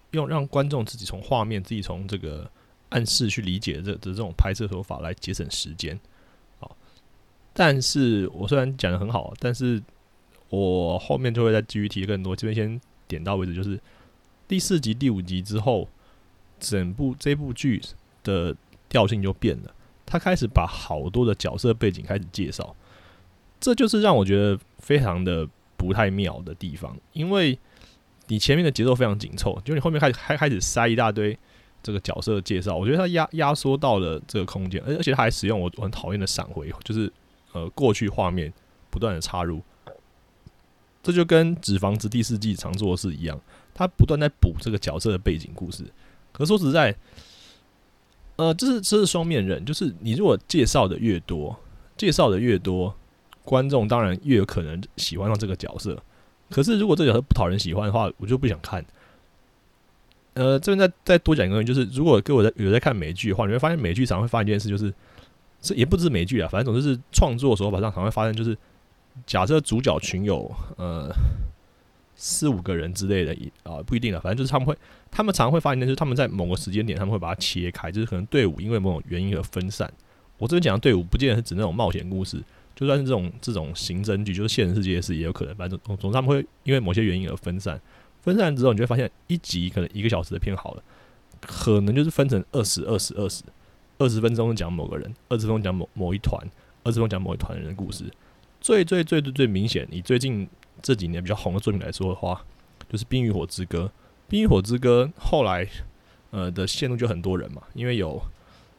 [0.10, 2.50] 用让观众自己从画面、自己从这个
[2.90, 6.00] 暗示去理解这的这种拍摄手法来节省时间。
[6.58, 6.76] 好
[7.54, 9.80] 但是我虽然讲的很好，但是
[10.50, 12.36] 我后面就会再继续提更多。
[12.36, 13.80] 这边先点到为止，就是
[14.48, 15.88] 第四集、第五集之后，
[16.60, 17.80] 整部这部剧
[18.26, 18.54] 的
[18.90, 19.74] 调性就变了。
[20.06, 22.76] 他开始把好多的角色背景开始介绍，
[23.62, 26.98] 这就是让我觉得非常的不太妙的地方。
[27.14, 27.58] 因为
[28.28, 31.40] 你前面的节奏非常紧凑，就你后面开始开开始塞一大堆
[31.82, 37.10] 这个角色介绍，我觉得他压压缩到了这个空间，而而且他还使用我很讨厌的闪回，就是。
[37.54, 38.52] 呃，过去画面
[38.90, 39.62] 不断的插入，
[41.02, 43.40] 这就跟《纸房子》第四季常做的事一样，
[43.74, 45.86] 他不断在补这个角色的背景故事。
[46.34, 46.94] 可说实在，
[48.38, 51.58] 呃，这是这是双面人，就是你如果介绍的越多，
[51.98, 52.96] 介绍的越多，
[53.44, 56.02] 观众当然越有可能喜欢上这个角色。
[56.50, 58.86] 可是如果这个角色不讨人喜欢的话，我就不想看。
[60.34, 64.94] 呃，这边再再多讲一个东西，就是如果各位在有在看美剧的话，你会发现美剧常会发生一件事，就是。
[65.62, 68.56] 这也不止美剧啊，反正总之是创作手法上常会发生，就是
[69.26, 71.10] 假设主角群有呃
[72.16, 74.76] 四五个人之类的，啊不一定了，反正就是他们会，
[75.12, 79.92] 他们常会发现，就是他们在某个时间点，他们会把它切开，就是可能队伍因为某种原因而分散。
[80.38, 82.42] 我这边讲的队伍，不见得是指那种冒险故事，
[82.76, 85.56] 就算是这种这种刑侦剧，就是现实世界的事也有可能。
[85.56, 87.80] 反正总总之他们会因为某些原因而分散，
[88.22, 90.84] 分散之后，你就会发现一集可能一个小时的片好了，
[91.42, 93.44] 可能就是分成二十二十二十。
[93.98, 96.38] 二十分钟讲某个人，二十分钟讲某某一团，
[96.84, 98.04] 二十分钟讲某一团人的故事。
[98.60, 100.46] 最最最最最明显，你最近
[100.82, 102.44] 这几年比较红的作品来说的话，
[102.90, 103.80] 就是《冰与火之歌》。
[104.28, 105.68] 《冰与火之歌》后来
[106.32, 108.22] 呃的线路就很多人嘛，因为有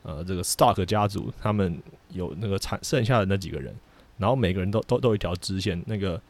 [0.02, 1.80] 呃这个 Stark 家族，他们
[2.11, 3.74] 有那个残剩下的那几个人，
[4.18, 5.82] 然后每个人都都都有一条支线。
[5.87, 6.20] 那个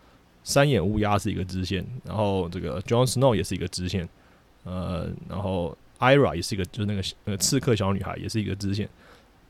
[0.44, 4.08] 三眼乌鸦是一个支线，然后这个 John Snow 也是一个支线，
[4.64, 5.76] 呃，然后。
[5.98, 8.86] Ira 也是一个，就是那个那个刺客小女孩，也是一个支线。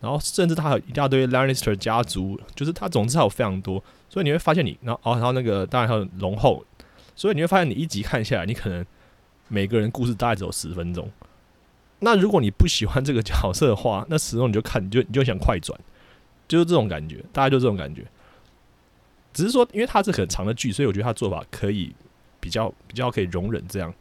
[0.06, 3.82] 然后甚至他有一大堆 Lannister 家族，就是他总之还有非常多。
[4.08, 6.64] 所以你会发现，你然后哦，然后那个当然还有龙后，
[7.16, 8.86] 所以你会发现，你一集看下来，你可能
[9.48, 11.10] 每个人故事大概只有十分钟。
[11.98, 15.76] 那如果你不喜欢这个角色的话，那始终你就看，你就你就想快转，
[16.46, 18.06] 就是这种感觉，大概就这种感觉。
[19.34, 21.92] 只是说，因为它是很长的剧，所以我觉得他做法可以
[22.38, 23.92] 比较比较可以容忍这样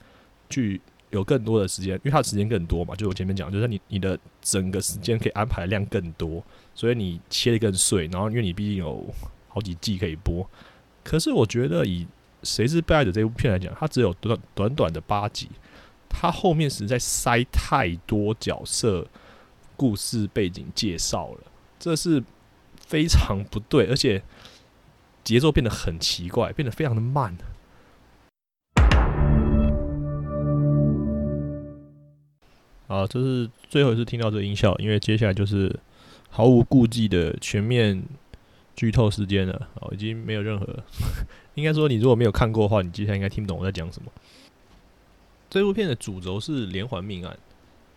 [0.52, 0.80] 去。
[1.12, 8.08] 有更多的时间，因为它的时间更多嘛，就我前面讲，就是你你的整个时间可以安排的量更多，所以你切的更碎。
[8.08, 9.06] 然后因为你毕竟有
[9.48, 10.50] 好几季可以播，
[11.04, 12.04] 可是我觉得以
[12.44, 15.50] 《谁是被害者》这部片来讲，它只有短短短的八集，
[16.10, 19.08] 它后面实在塞太多角色、
[19.78, 21.40] 故事背景介绍了，
[21.80, 22.22] 这是
[22.78, 24.22] 非常不对，而且
[25.24, 27.38] 节奏变得很奇怪，变得非常的慢。
[32.88, 35.76] 啊，这是最后一次听到这音效，因为接下来就是
[36.30, 38.04] 毫无顾忌的全面
[38.76, 39.70] 剧透时间了。
[39.82, 40.68] 哦，已经没有任何，
[41.56, 44.12] 应该说你如果没有看过的话，你接下来应该听不懂我在讲什么。
[45.50, 47.38] 这部片的主轴是连环命案，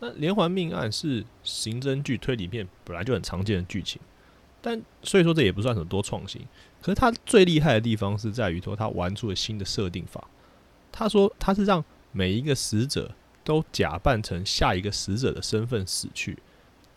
[0.00, 4.00] 那连环命案是刑侦剧推理片本来就很常见的剧情，
[4.62, 6.40] 但所以说这也不算什么多创新。
[6.80, 10.26] 可是它最厉害的地方是在于说，它玩出了新的设定法。
[10.90, 13.10] 他说他是让每一个死者。
[13.48, 16.38] 都假扮成下一个死者的身份死去，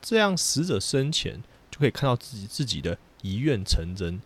[0.01, 4.21] 这样死者生前就可以看到自己自己的遗愿成真。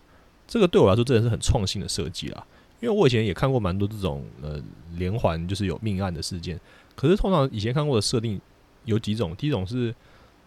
[0.48, 2.44] 这个对我来说真的是很创新的设计啦，
[2.80, 4.60] 因为我以前也看过蛮多这种呃
[4.96, 6.58] 连环就是有命案的事件，
[6.96, 8.40] 可是通常以前看过的设定
[8.84, 9.94] 有几种，第一种是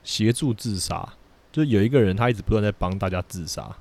[0.04, 1.08] 协助自杀，
[1.50, 3.74] 就有一个人他一直不断在帮大家自杀。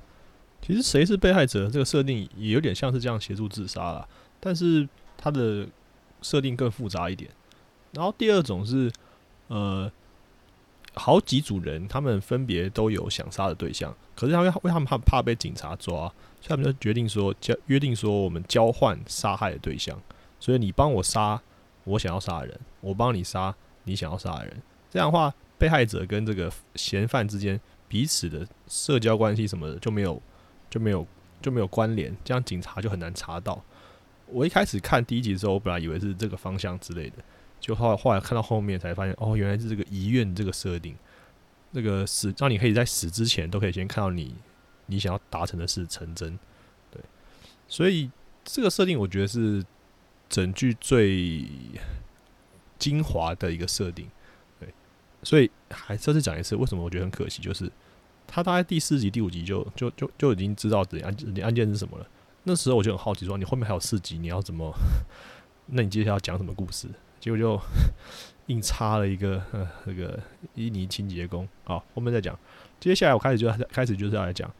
[0.61, 4.07] 其实谁是被害者这个设定也有点像是这样协助自杀啦，
[4.39, 5.67] 但是它的
[6.21, 7.29] 设定更复杂一点。
[7.93, 8.91] 然后第二种是，
[9.47, 9.91] 呃，
[10.93, 16.07] 好几组人，他们分别都有想杀的对象，可是他们为他们怕怕被警察抓，
[16.39, 19.99] 所以他们就决定说交约定说我们交换杀害的对象，
[20.39, 21.41] 所以你帮我杀
[21.83, 30.21] 我想要杀的人，我帮你杀你想要杀的人，这样的话，被害者跟这个嫌犯之间彼此的社交关系什么的就没有
[30.69, 31.07] 就没有
[31.41, 33.63] 就没有关联，这样警察就很难查到。
[34.27, 37.15] 我一开始看第一集的时候，我本来以为是这个方向之类的，
[37.59, 40.95] 就后来后来看到后面才发现，哦，原来是这个遗愿这个设定，
[41.71, 44.35] 那个死让你可以在死之前都可以先看到你
[44.87, 46.37] 你想要达成的事成真，
[46.91, 47.01] 对，
[47.67, 48.09] 所以
[48.43, 49.63] 这个设定我觉得是
[50.27, 51.45] 整剧最
[52.77, 54.09] 精华的一个设定，
[54.59, 54.73] 对，
[55.23, 57.71] 所以还再次讲一次，为什么我觉得很可惜，就是
[58.25, 62.07] 他大概第四集第五集就就就就已经知道案你案件是什么了。
[62.43, 64.73] 那时候我就很好奇，说你后面还有四集，你要怎么？
[65.71, 66.87] 那你接下来要讲什么故事？
[67.19, 67.59] 结果就
[68.47, 69.41] 硬插了一个
[69.85, 70.19] 那个
[70.55, 71.47] 印尼清洁工。
[71.63, 72.37] 好，后面再讲。
[72.79, 74.51] 接下来我开始就开始就是要来讲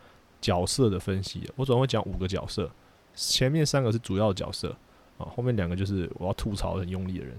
[0.41, 1.41] 角色的分析。
[1.56, 2.69] 我总共会讲五个角色，
[3.15, 4.76] 前面三个是主要角色
[5.17, 7.36] 啊，后面两个就是我要吐槽很用力的人。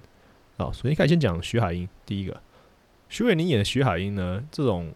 [0.57, 1.89] 好，首先开始先讲徐海英。
[2.05, 2.41] 第一个，
[3.09, 4.93] 徐伟宁演的徐海英呢，这种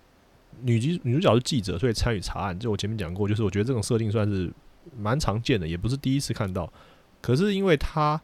[0.62, 2.58] 女主女主角是记者，所以参与查案。
[2.58, 4.52] 就我前面讲过，就是我觉得这种设定算是。
[4.98, 6.70] 蛮常见的，也不是第一次看到。
[7.22, 8.20] 可是因为她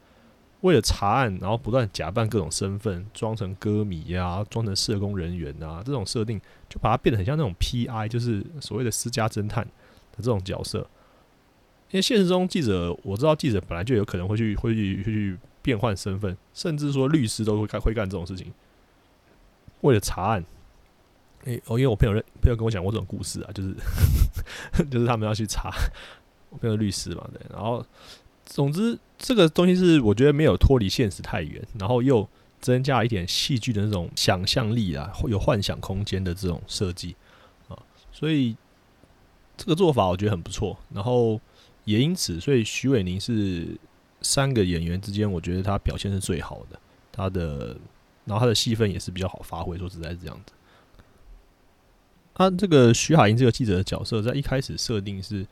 [0.63, 10.87] 为了查案，然后不断假扮各种身份，装成歌迷呀，装成社工人员啊，这种设定就把它变得很像那种 P.I.，就是所谓的私家侦探的这种角色。
[11.91, 18.53] 因为现实中记者，我知道记者本来就有可能会去会去会去变换身份，甚至说律师都会干会干这种事情，
[19.81, 20.45] 为了查案。
[21.45, 23.75] 诶，哦，因为我朋友认朋友跟我讲过这种故事啊，就是
[24.91, 25.73] 就是他们要去查。
[26.51, 27.83] 我朋友律师嘛，对，然后
[28.45, 32.27] 总之这个东西是我觉得没有脱离现实太远，然后又
[32.59, 37.15] 增加一点戏剧的那种想象力啊，有幻想空间的这种设计
[37.69, 37.77] 啊，
[38.11, 38.57] 所以
[39.59, 40.75] 这个做法我觉得很不错。
[40.95, 41.39] 然后
[41.85, 43.69] 也因此，所以徐伟宁是
[44.23, 46.81] 三个演员之间，我觉得他表现是最好的，
[47.13, 47.77] 他的
[48.25, 49.77] 然后他的戏份也是比较好发挥。
[49.77, 50.55] 说实在是这样子，
[52.33, 55.47] 他这个徐海英这个记者的角色，在一开始设定是。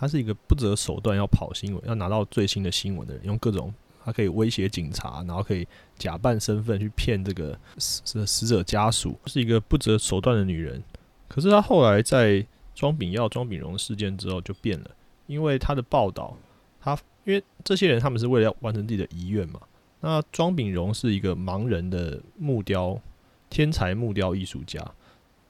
[0.00, 3.70] 他是一个不择手段要跑新闻、要拿到最新的新闻的人，用各种
[4.02, 10.82] 他可以威胁警察，然后可以假扮身份去骗这个死死者家属，是一个不择手段的女人。
[11.28, 12.42] 可是她后来在
[12.74, 14.90] 庄炳耀、庄炳荣事件之后就变了，
[15.26, 16.34] 因为他的报道，
[16.80, 19.60] 他因为这些人他们是为了要完成自己的遗愿嘛。
[20.00, 22.98] 那庄炳荣是一个盲人的木雕
[23.50, 24.82] 天才木雕艺术家，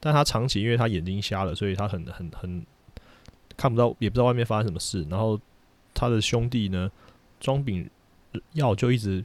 [0.01, 2.67] 但他长期因为他眼睛瞎了，所以他很很很。
[3.61, 5.07] 看不到，也不知道外面发生什么事。
[5.11, 5.39] 然后
[5.93, 6.91] 他的兄弟呢，
[7.39, 7.87] 庄饼
[8.55, 9.23] 耀就一直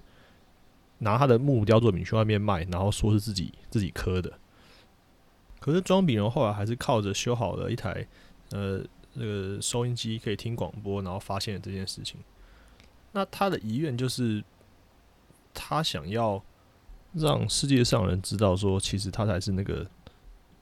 [0.97, 4.33] 拿他的木雕作品去外面卖，然后说是自己自己刻的。
[5.61, 8.05] 可是庄饼荣后来还是靠着修好了一台
[8.51, 12.19] 呃那个收音机可以听广播，然后发现了这件事情。
[13.13, 14.43] 那他的遗愿就是，
[15.53, 16.43] 他想要
[17.13, 19.87] 让世界上人知道，说其实他才是那个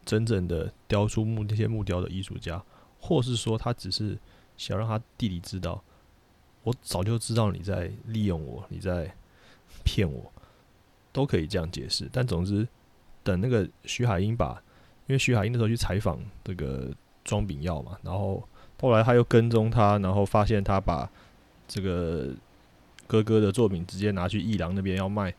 [0.05, 2.63] 真正的雕出木那些木雕的艺术家。
[3.06, 4.18] 或是说，他只是
[4.56, 5.84] 想让他弟弟知道，
[6.63, 9.13] 我早就知道你在利用我，你在
[9.84, 10.32] 骗我，
[11.12, 12.10] 都可以这样解释。
[12.13, 12.66] 但总之，
[13.22, 14.54] 等那个徐海英把，
[15.08, 16.92] 因为徐海英那时候去采访这个
[17.26, 18.42] 庄炳耀嘛，然后
[18.80, 21.10] 后来他又跟踪他，然后发现他把
[21.68, 22.30] 这个
[23.06, 25.36] 哥哥的作品直接拿去艺廊那边要卖，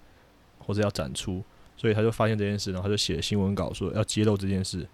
[0.59, 1.43] 或者要展出，
[1.79, 4.87] 所以他就发现这件事，然后他就写新闻稿说要揭露这件事。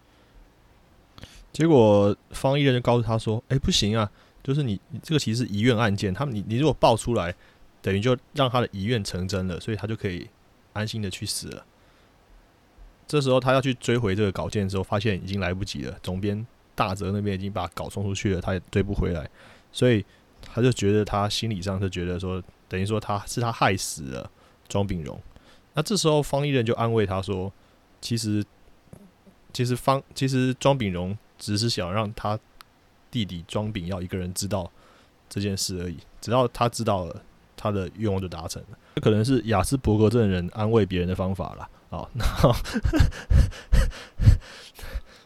[1.52, 4.08] 结果方一人就告诉他说：“哎，不行啊，
[4.40, 7.34] 就是你，你这个其实是遗愿案件，他们你你如果爆出来，
[7.82, 10.28] 等于就让他的遗愿成真了，所以他就可以
[10.72, 11.66] 安心的去死了。
[13.08, 15.98] 这时候他要去追回这个稿件的时候，发现已经来不及了。
[16.04, 19.28] 总编大泽那边已经把稿送出去了，他也追不回来，
[19.72, 20.04] 所以
[20.40, 24.30] 他就觉得他心理上就觉得说，等于说他是他害死了
[24.68, 25.20] 庄炳荣。
[25.74, 27.52] 那这时候方一人就安慰他说：
[28.00, 28.44] 其实，
[29.52, 32.38] 其实方其实庄炳荣。”只是想让他
[33.10, 34.70] 弟弟庄炳耀一个人知道
[35.28, 35.96] 这件事而已。
[36.20, 37.22] 只要他知道了，
[37.56, 38.78] 他的愿望就达成了。
[38.94, 41.68] 这可能是雅斯伯格症人安慰别人的方法了。
[41.90, 42.24] 好，那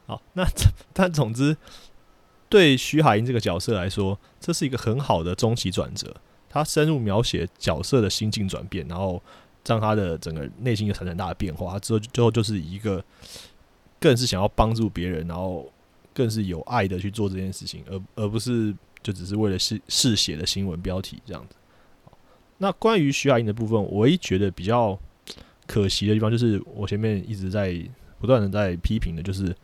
[0.06, 0.46] 好，那
[0.92, 1.56] 但总之，
[2.48, 6.16] 对徐海英这个角色来说，这是一个很好的中期转折。
[6.48, 9.20] 他深入描写角色的心境转变，然后
[9.66, 11.78] 让他的整个内心有产生很大的变化。
[11.80, 13.04] 之后最后就是一个
[13.98, 15.68] 更是想要帮助别人，然后。
[16.14, 21.56] 更是有爱的去做这件事情，而而不是就只是为了试试写的新闻标题这样子。
[22.56, 24.98] 那关于徐雅英的部分，我唯一觉得比较
[25.66, 27.78] 可惜的地方，就是我前面一直在
[28.20, 29.54] 不断的在批评的，就是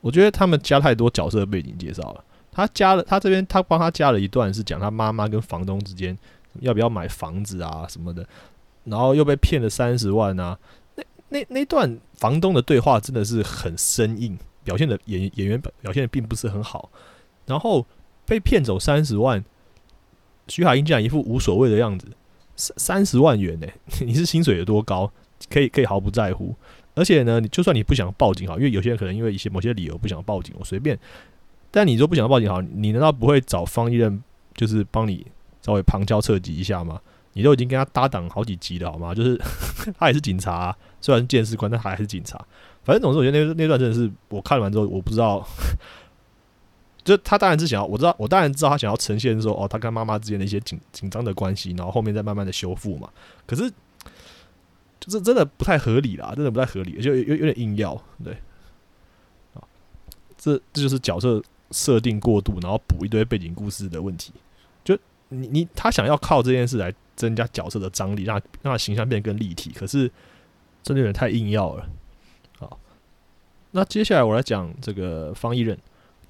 [0.00, 2.24] 我觉得他们加太多角色背景介绍了。
[2.50, 6.16] 他加了，他这边他帮他加了一段是讲他妈妈跟房东之间
[6.60, 8.26] 要不要买房子啊什么的，
[8.84, 10.58] 然后又被骗了三十万啊。
[10.96, 14.36] 那那那段房东的对话真的是很生硬。
[14.68, 16.90] 表现的演演员表现的并不是很好，
[17.46, 17.86] 然后
[18.26, 19.42] 被骗走三十万，
[20.46, 22.06] 徐海英竟然一副无所谓的样子，
[22.54, 23.66] 三三十万元呢？
[24.04, 25.10] 你是薪水有多高？
[25.48, 26.54] 可以可以毫不在乎？
[26.94, 30.98] 而且呢，你就算你不想报警好，因为有些人可能因为一些某些理由不想报警，我随便。
[31.70, 34.22] 但你说不想报警好，你难道不会找方一任
[34.54, 35.26] 就是帮你
[35.62, 37.00] 稍微旁敲侧击一下吗？
[37.32, 39.14] 你都已经跟他搭档好几集了好吗？
[39.14, 39.40] 就是
[39.98, 42.44] 他也是警察，虽然是监视官，但他还是警察。
[42.88, 45.46] 反正总之，我觉得那那段真的是我看完之后，我不知道。
[47.04, 53.10] 就他当然是想要，我知道，我当然知道他想要呈现说，哦，他跟妈妈之间的一些紧紧张的关系，然后后面再慢慢的修复嘛。
[53.46, 53.70] 可是，
[54.98, 58.32] 就是真的不太合理啦，真的不太合理，就有有点硬要，对。
[59.52, 59.60] 啊，
[60.38, 64.32] 这这就是角色设定过度，然后补一堆背景故事的问题。
[64.82, 70.10] 就你你他想要靠这件事来增加角色的张力，让让他形象变更立体，可是
[70.82, 71.86] 真的有点太硬要了。
[73.72, 75.78] 那接下来我来讲这个方一任。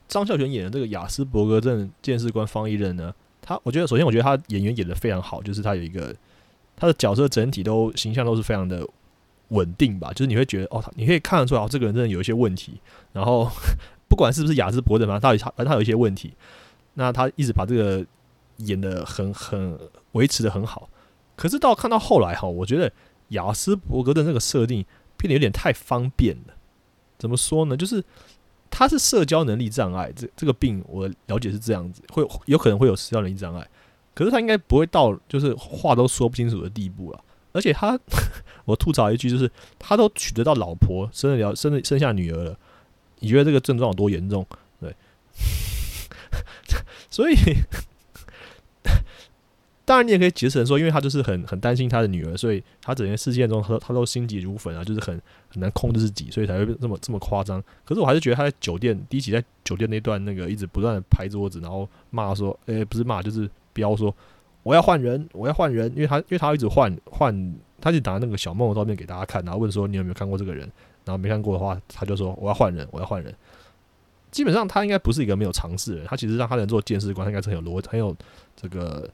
[0.09, 6.17] 张孝全演的这个雅斯伯格症监视官方一任呢，他我觉得首先我觉得他演员演的非常好，就是他有一个
[6.75, 8.89] 他的角色整体都形象都是非常的
[9.49, 12.81] 稳定吧，就是你会觉得哦，你可以看得出来哦，这个人真的有一些问题，
[13.13, 13.51] 然后
[14.09, 16.33] 不管是不是雅斯伯格症嘛，到底他反正他有一些问题，
[16.95, 18.03] 那他一直把这个
[18.57, 19.79] 演的很很
[20.13, 20.89] 维持的很好，
[21.37, 22.91] 可是到看到后来哈，我觉得
[23.29, 24.87] 雅斯伯格的那个设定
[25.19, 26.55] 变得有点太方便了，
[27.19, 27.77] 怎么说呢？
[27.77, 28.03] 就是。
[28.71, 33.67] 他是社交能力障碍，这这个病我了解是这样子，会有可能会有社交能力障碍，
[34.15, 37.25] 可是他应该不会到就是话都说不清楚的地步了。
[37.53, 37.99] 而且他，
[38.67, 42.59] 我吐槽一句，就是他都娶得到老婆，生了生了生下女儿了，
[43.21, 44.47] 你觉得这个症状有多严重？
[44.79, 44.95] 对，
[47.09, 47.37] 所以。
[49.89, 55.19] 当然，你也可以解释说，因为他就是很很担心他的女儿，所以他整件事件中，他他都心急如焚啊，就是很
[55.49, 57.59] 很难控制自己，所以才会这么这么夸张。
[57.87, 64.15] 可是我还是觉得他在酒店第一集在酒店那段那个一直不断的拍桌子，然后骂说，诶，不是骂就是飙说
[64.63, 70.71] 我要换人，我要换人，因为他因为他一直换换，他就拿那个小梦的照片给大家看，然后问说你有没有看过这个人，
[71.07, 73.35] 然后没看过的话，他就说我要换人，我要换人。
[74.31, 78.15] 基本上他应该不是一个没有尝试的人，他其实让他能做监视官，他应该是很有逻很有
[78.55, 79.09] 这个。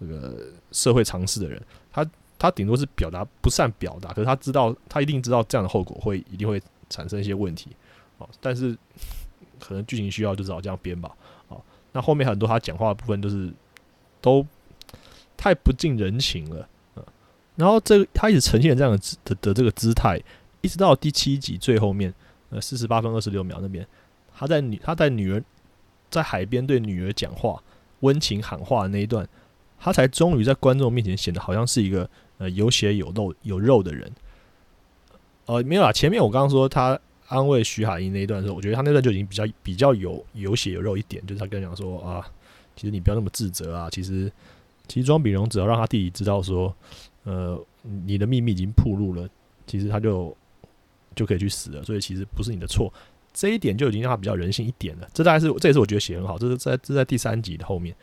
[0.00, 7.68] 这个社会常识的人，他他顶多是表达不善表达，可是他知道他一定知道这样的后果会一定会产生一些问题，
[8.16, 8.74] 哦，但是
[9.60, 11.14] 可能剧情需要就只好这样编吧，
[11.48, 11.60] 哦，
[11.92, 13.52] 那后面很多他讲话的部分都是
[14.22, 14.46] 都
[15.36, 17.04] 太不近人情了，嗯，
[17.56, 20.18] 然后这个他一直呈现这样的姿的的这个姿态，
[20.62, 22.14] 一直到第七集最后面，
[22.48, 23.86] 呃，四十八分二十六秒那边，
[24.34, 25.44] 他在女他在女儿
[26.08, 27.62] 在海边对女儿讲话，
[28.00, 29.28] 温情喊话的那一段。
[29.82, 34.12] 他才终于在观众面前显得好像是一个呃有血有肉有肉的人，
[35.46, 42.20] 呃没有啦，前面我刚刚说他安慰徐海英那一段的时候，我觉得他那段就已经比较比较有有血有肉一点，就是他跟讲说啊，
[42.76, 44.30] 其实你不要那么自责啊，其实
[44.86, 46.74] 其实庄比荣只要让他弟弟知道说，
[47.24, 49.26] 呃你的秘密已经暴露了，
[49.66, 50.36] 其实他就
[51.14, 52.92] 就可以去死了，所以其实不是你的错，
[53.32, 57.96] 这一点就已经让他比较人性一点了，这大概是这也是我觉得写很好，这是在这在第三集的后面，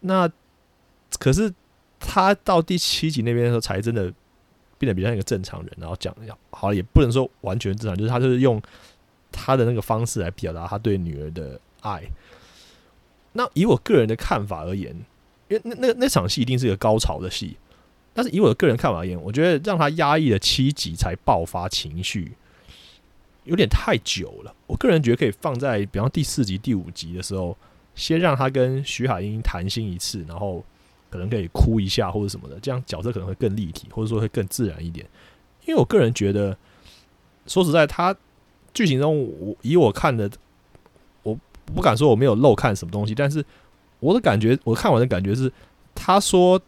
[0.00, 0.30] 那。
[1.18, 1.52] 可是
[1.98, 4.12] 他到第七集那边的时候，才真的
[4.78, 6.14] 变得比较像一个正常人，然后讲
[6.50, 8.60] 好也不能说完全正常，就是他就是用
[9.32, 12.02] 他的那个方式来表达他对女儿的爱。
[13.32, 14.94] 那以我个人的看法而言，
[15.48, 17.56] 因为那那那场戏一定是一个高潮的戏，
[18.12, 22.36] 但是以我的个人看法而言，我觉得让他压抑了七集才爆发情绪，
[23.44, 24.54] 有点太久了。
[24.66, 27.56] 我个人觉得可以放在比方第四集、第五集的时候，
[27.94, 30.62] 先让他跟徐海英谈心一次，然后。
[31.08, 35.06] 可能可以哭一下或者什么的，这样角色可能会更立体，或者说会更自然一点。
[35.64, 36.56] 因为我个人觉得，
[37.46, 38.14] 说实在，他
[38.74, 40.30] 剧情中我以我看的，
[41.22, 43.44] 我不敢说我没有漏看什么东西，但是
[44.00, 45.52] 我的感觉，我看完的感觉是，
[45.94, 46.60] 他说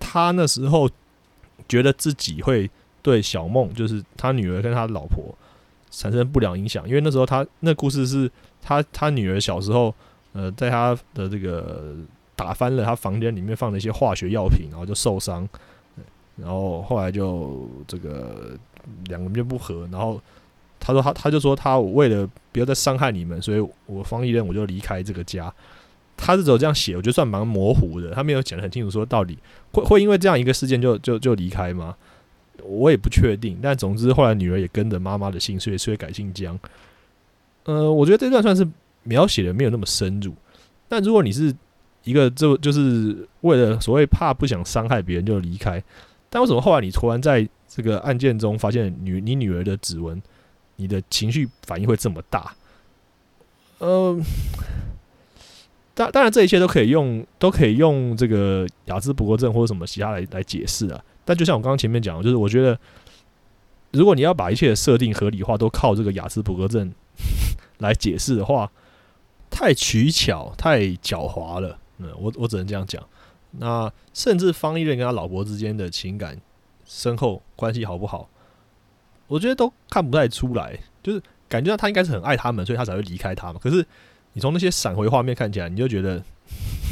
[0.00, 0.90] 他那时候
[1.68, 2.70] 觉得自己会
[3.02, 5.34] 对小梦，就是他女儿跟他老婆
[5.90, 8.30] 产生不良影响，因为那时候他那故事是
[8.60, 9.94] 他他女儿小时候，
[10.32, 11.94] 呃，在他的这个。
[12.42, 15.48] 打翻了他房间里面放的一些化学药品，然后就受伤，
[16.34, 18.58] 然后后来就这个
[19.04, 20.20] 两个人就不和，然后
[20.80, 25.52] 他说他他就说他为了不要再伤害你们，所以我方一人我就离开这个家。
[26.16, 29.38] 他是只有这样写，我觉得算蛮模糊的，他没有讲得很清楚，说到底
[29.72, 31.94] 会会因为这样一个事件就就就离开吗？
[32.64, 33.58] 我也不确定。
[33.62, 36.58] 但总之后来女儿也跟着妈妈的姓，所以所以改姓江。
[37.64, 38.66] 呃，我觉得这段算是
[39.04, 40.32] 描写的没有那么深入。
[40.88, 41.52] 但如果你是
[42.04, 45.82] 一个就就是为了所谓怕不想伤害别人就离开，
[46.28, 50.20] 但为什么后来你突然在这个案件中发现女你女儿的指纹，
[50.76, 52.54] 你的情绪反应会这么大？
[53.78, 54.20] 呃，
[55.94, 61.02] 当当然，这一切都可以用都可以用这个雅兹伯格症或者什么其他来来解释啊。
[61.24, 62.78] 但就像我刚刚前面讲，就是我觉得，
[63.92, 66.92] 如果你要把一切设定合理化都靠这个雅兹伯格症
[67.78, 68.70] 来解释的话，
[69.50, 71.78] 太取巧、太狡猾了。
[72.16, 73.02] 我我只能这样讲。
[73.52, 76.40] 那甚至方一任跟他老婆之间的情感
[76.84, 78.28] 深厚关系好不好，
[79.26, 80.78] 我觉得都看不太出来。
[81.02, 83.60] 就是感觉到他应该是很爱他们，所以他才会离开他嘛。
[83.62, 83.86] 可是。
[84.34, 86.24] 你从那些闪回画面看起来，你就觉得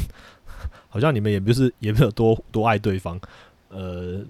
[0.89, 3.19] 好像你们也不是也没有多多爱对方，
[3.69, 4.23] 呃，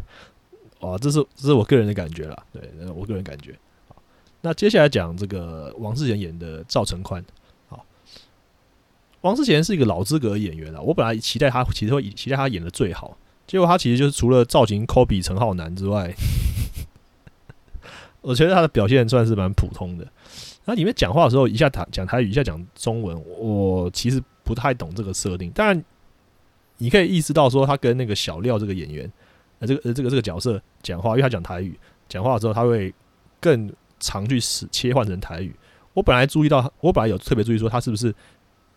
[0.80, 2.62] 啊，这是这是我个人的感觉啦，对，
[2.94, 3.54] 我个人感觉。
[4.40, 7.22] 那接下来讲这个王世贤演的赵成宽。
[9.22, 13.16] 王世贤是一个老资格演员了，我本来期待他其实会期待他演的最好，
[13.46, 16.14] 结果他其实就是除了造型抠比陈浩南之外，
[18.20, 20.06] 我觉得他的表现算是蛮普通的。
[20.64, 25.50] 那里面讲话的时候，一下讲讲台语，一下讲中文，我其实不太懂这个设定。
[25.50, 25.84] 当然，
[26.78, 29.12] 你可以意识到说，他跟那个小廖这个演员，
[29.58, 31.76] 呃，这个呃这个这个角色讲话，因为他讲台语，
[32.08, 32.94] 讲话的时候他会
[33.40, 35.54] 更常去使切换成台语。
[35.94, 38.14] 我本来注意到，我本来有特别注意说，他是不是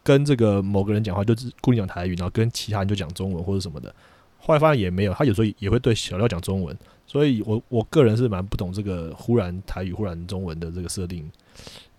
[0.05, 3.93] 跟这个某个人讲话就是固定讲台语，然后跟其他人就讲中文或者什么的。
[4.37, 6.77] 后来发现也没有，他有时候也会对小廖讲中文。
[7.07, 11.29] 所以我我个人是蛮不懂这个忽然台语忽然中文的这个设定。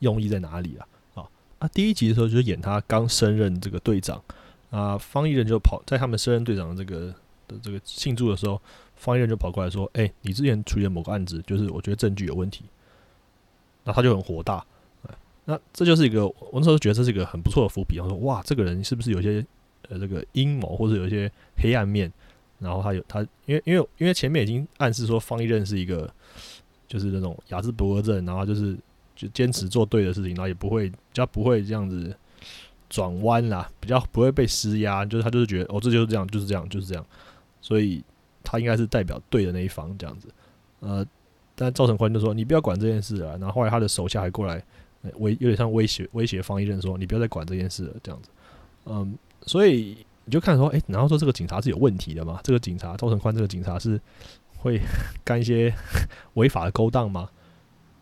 [0.01, 0.87] 用意在哪里啊？
[1.15, 1.29] 啊
[1.59, 1.69] 啊！
[1.69, 4.23] 第一集的时候就是演他刚升任这个队长
[4.71, 7.15] 啊，方一人就跑在他们升任队长的这个
[7.49, 8.61] 的这个庆祝的时候，
[8.95, 12.67] 方一人就跑过来说：“哎，你之前处理的某个案子，就是我觉得证据有问题。”
[13.85, 14.63] 那他就很火大，
[15.47, 17.99] 那这就是一个我那时候觉得这是一个很不错的伏笔。
[17.99, 19.45] 我说：“哇，这个人是不是有些
[19.89, 22.13] 呃这个阴谋，或者有一些黑暗面？”
[22.61, 26.09] 然后他有他，因为因为因为前面已经暗示说方一任是一个
[26.87, 28.77] 就是那种雅致不格症，然后就是。
[29.19, 32.15] 就坚持做对的事情，然后也不会比较不会这样子
[32.91, 35.07] 转弯啦，比较不会被施压。
[35.07, 37.03] 就是他就是觉得哦，这就是这样，就是这样，就是这样。
[37.63, 38.05] 所以
[38.45, 40.29] 他应该是代表对的那一方这样子。
[40.81, 41.03] 呃，
[41.55, 43.39] 但赵成宽就说你不要管这件事了。
[43.39, 44.63] 然后后来他的手下还过来
[45.19, 48.31] 威，有点像威胁威胁方一任说你不要再管这件事了这样子。
[48.87, 52.41] 嗯，所以你就看说，哎，然后说这个警察是有问题的嘛？
[52.43, 54.01] 这个警察赵成宽这个警察是
[54.59, 54.81] 会
[55.25, 55.75] 干一些
[56.35, 57.31] 违法的勾当吗？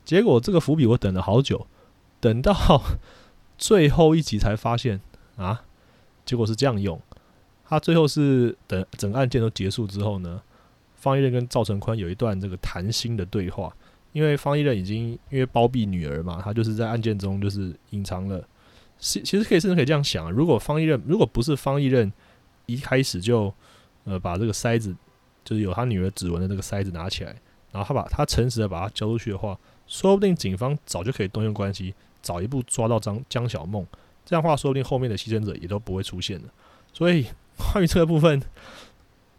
[0.05, 1.66] 结果这个伏笔我等了好久，
[2.20, 2.82] 等到
[3.57, 5.01] 最后一集才发现
[5.36, 5.64] 啊，
[6.24, 7.01] 结果是这样用。
[7.66, 10.42] 他最后是等整个案件都结束之后呢，
[10.95, 13.74] 方一任跟赵成宽有一段这个谈心的对话。
[14.14, 18.42] 因为方一任已经因为包庇女儿嘛，他就是在案件中就是隐藏了。
[18.98, 22.10] 其其实可以甚至可以这样想：如果方一任如果不是方一任
[22.64, 23.52] 一开始就
[24.04, 24.94] 呃把这个塞子，
[25.44, 27.34] 就是有他女儿指纹的这个塞子拿起来，
[27.72, 29.58] 然后他把他诚实的把它交出去的话。
[29.86, 31.92] 说不定警方早就可以动用关系，
[32.22, 33.86] 早一步抓到张江小梦。
[34.24, 36.44] 这样话，说不定后面的牺牲者也都不会出现了。
[36.90, 37.26] 所以，
[37.58, 38.40] 关于这个部分，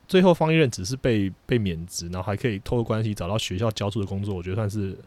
[0.07, 4.97] 最后方一任只是被被免职，然后还可以透过关系找到学校交出的工作，我觉得算是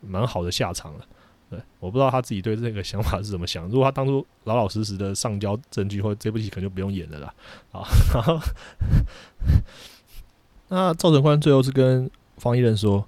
[0.00, 1.06] 蛮好的下场了。
[1.48, 3.68] 对，我不知道他自己对这个想法是怎么想。
[3.68, 7.34] 如果他当初老老实实的上交证据，或者这部戏可能就不用演了啦。
[7.72, 7.84] 啊，
[10.68, 13.06] 那赵成宽最后是跟方一任说。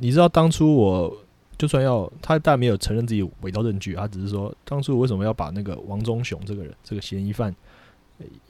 [0.00, 1.16] 你知道当初我
[1.56, 7.54] 就算要他，但没有承认自己伪造证据，他只是说当初为什么要把那个王忠雄这个人这个嫌疑犯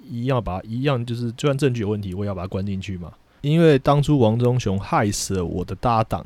[0.02, 3.12] 一样把一样就是就算证据有问题，我也要把他关进去嘛？
[3.40, 6.24] 因为当初王忠雄害死了我的搭档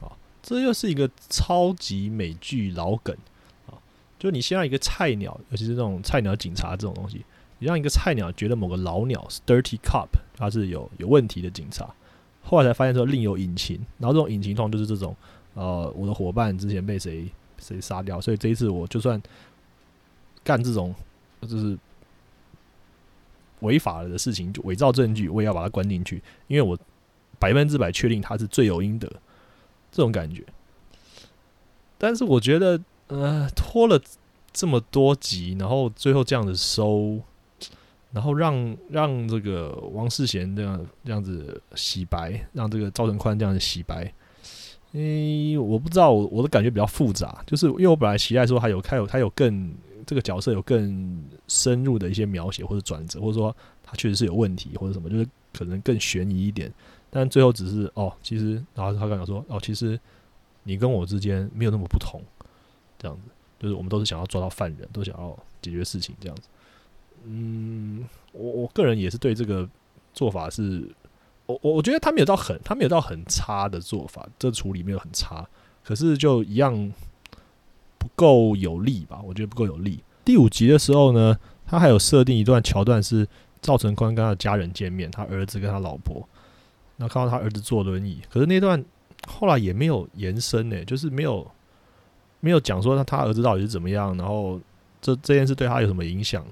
[0.00, 0.06] 啊，
[0.42, 3.16] 这又是一个超级美剧老梗
[3.66, 3.74] 啊！
[4.18, 7.24] 就你先让一个菜鸟，尤其是这种菜鸟警察这种东西，
[7.58, 10.06] 你让一个菜鸟觉得某个老鸟是 dirty cop，
[10.36, 11.88] 他是有有问题的警察。
[12.42, 15.14] 后来才发现说另有隐情，然后这种隐情通常就是这种，
[15.54, 17.28] 呃，我的伙伴之前被谁
[17.58, 19.20] 谁杀掉，所以这一次我就算
[20.44, 20.94] 干这种
[21.42, 21.76] 就是
[23.60, 26.78] 违法了的事情，就伪造证据，我也要把他关进去，因为我
[27.38, 29.08] 百分之百确定他是罪有应得，
[29.90, 30.44] 这种感觉。
[31.96, 34.00] 但是我觉得，呃，拖了
[34.52, 37.20] 这么多集，然后最后这样子收。
[38.10, 44.10] 然后让让这个王世贤这样这样子洗白，让这个赵成宽这样子洗白。
[44.92, 49.70] 诶，我不知道，我我的感觉比较复杂，就是因为我本来期待说还有还有还有更
[50.08, 56.72] 这个角色有更深入的一些描写或者转折，或者说他确实是有问题或者什么，就是可能更悬疑一点。
[57.10, 60.00] 但最后只是哦，其实然后他刚讲说哦，其实
[60.62, 62.22] 你跟我之间没有那么不同，
[62.98, 63.22] 这样子，
[63.58, 66.48] 就是我们都是想要抓到犯人，都想要解决事情这样子。
[67.24, 69.68] 嗯，我我个人也是对这个
[70.14, 70.88] 做法是，
[71.44, 75.46] 我我我觉得他没有到很，他没有到很差的做法，这处理没有很差，
[75.84, 76.90] 可是就一样
[77.98, 79.20] 不够有力吧？
[79.24, 80.02] 我觉得不够有力。
[80.24, 81.36] 第五集的时候呢，
[81.66, 83.26] 他还有设定一段桥段是
[83.60, 86.26] 赵成宽跟他的家人见面，他儿子跟他老婆，
[86.96, 88.82] 然后看到他儿子坐轮椅，可是那段
[89.26, 91.46] 后来也没有延伸呢，就是没有
[92.40, 94.60] 没有讲说他他儿子到底是怎么样，然后
[95.00, 96.44] 这这件事对他有什么影响，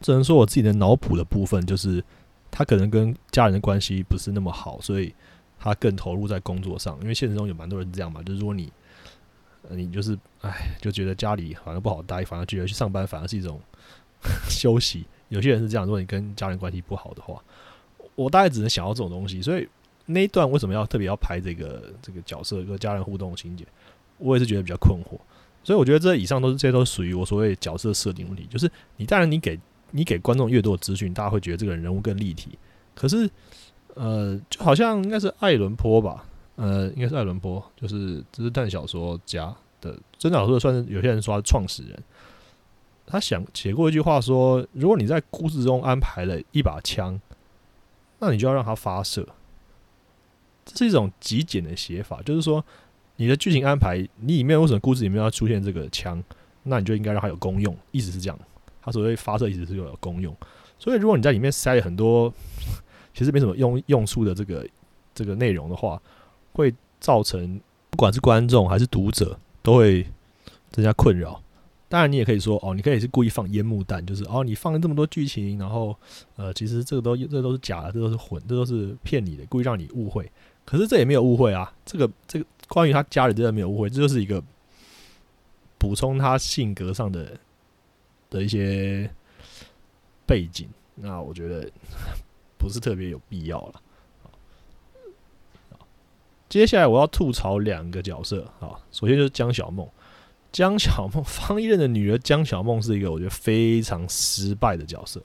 [0.00, 2.02] 只能说我自己的脑补的部分就是
[2.50, 5.14] 他可能跟家人的关系不是那么好，所以
[5.60, 8.72] 他更投入在工作上，因为现实中有蛮多人这样嘛，就是如果你
[9.70, 13.60] 你就是哎，就觉得家里反而不好待，反而觉得去上班反而是一种
[14.48, 15.04] 休息。
[15.28, 17.42] 有些人是这样，如果你跟家人关系不好的话，
[18.14, 19.40] 我大概只能想到这种东西。
[19.40, 19.66] 所以
[20.04, 23.64] 那一段为什么要特别要拍这个这个角色跟家人互动情节，
[24.18, 25.18] 我也是觉得比较困惑。
[25.64, 28.46] 所以我觉得这以上都是这些都属于我所谓角色设定问题。
[28.50, 29.58] 就是你当然你给
[29.92, 32.58] 你给观众越多的资讯，大家会觉得这个人物更立体。
[32.94, 33.30] 可是
[33.94, 36.26] 呃，就好像应该是爱伦坡吧。
[36.62, 42.02] 呃，应该是艾伦坡，就是这是探小说家的，真的小说算是有些人说他创始人。
[43.04, 47.20] 他想写过一句话说：如果你在故事中安排了一把枪，
[48.20, 49.26] 那你就要让它发射。
[50.64, 52.64] 这是一种极简的写法，就是说
[53.16, 56.22] 你的剧情安排，你里面为什么故事里面要出现这个枪，
[56.62, 58.38] 那你就应该让它有功用，意思是这样。
[58.80, 60.34] 它所谓发射，意思是有功用。
[60.78, 62.32] 所以如果你在里面塞了很多
[63.12, 64.64] 其实没什么用用处的这个
[65.12, 66.00] 这个内容的话，
[66.52, 70.06] 会造成不管是观众还是读者都会
[70.70, 71.42] 增加困扰。
[71.88, 75.94] 当然，你也可以说哦，你可以是故意放烟幕弹，就是哦，你放了这么多剧情，然后
[76.36, 80.30] 呃，其实这个都这都是假的，这都是混，这都是骗你的，故意让你误会。
[80.64, 84.42] 可是这也没有误会啊，这个这个关于他家人真的没有误会，这就是一个
[85.76, 87.38] 补充他性格上的
[88.30, 89.10] 的一些
[90.24, 90.66] 背景。
[90.94, 91.70] 那我觉得
[92.56, 93.82] 不是特别有必要了。
[96.52, 99.88] 接下来我要吐槽两个角色啊，首先就是江小梦，
[100.52, 105.22] 江小梦 方一任的女儿江小梦是一个我觉得非常失败的角色，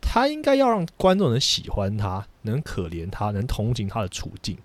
[0.00, 4.58] 她应该要让观众能喜欢她，能可怜她，能同情她的处境，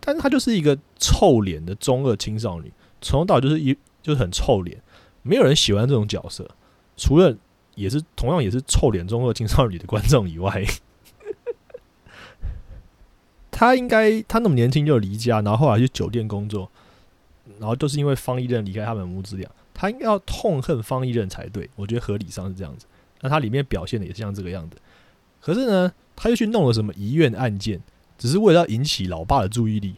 [0.00, 4.82] 但是她就是一个臭脸的中二青少女，从头到尾就是一就是很臭脸，
[5.22, 6.46] 没有人喜欢这种角色，
[6.98, 7.34] 除了
[7.74, 10.62] 也是同样也是臭脸中二青少女的观众以外。
[13.58, 16.70] 他应该，他那么年轻就离家，然后后来去酒店工作，
[17.58, 22.84] 然后都是因为方一任离开他们母子俩，他应该要痛恨方一任才对，我觉得合理上是这样子。
[23.22, 24.76] 那他里面表现的也是像这个样子，
[25.40, 27.80] 可是呢，他又去弄了什么遗愿案件，
[28.18, 29.96] 只是为了要引起老爸的注意力，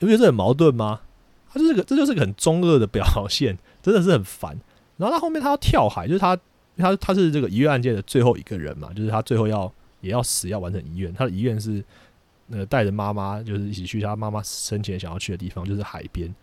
[0.00, 1.00] 你不觉得很矛盾吗？
[1.50, 4.60] 他就是个，这就是个很中二的表现，真的是很烦。
[4.98, 6.38] 然后他后面他要跳海，就是他
[6.76, 9.72] 他他是这个遗愿案件的最后一个人嘛，就是他最后要
[10.02, 11.82] 也要死要完成遗愿，他的遗愿是。
[12.52, 16.34] 那个带着妈妈，就是一起去他妈妈生前想要去的地方，就是海边。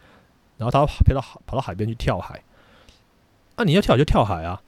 [0.57, 2.41] 然后他跑到跑到海边去跳海。
[3.55, 4.61] 啊你要跳就跳海啊，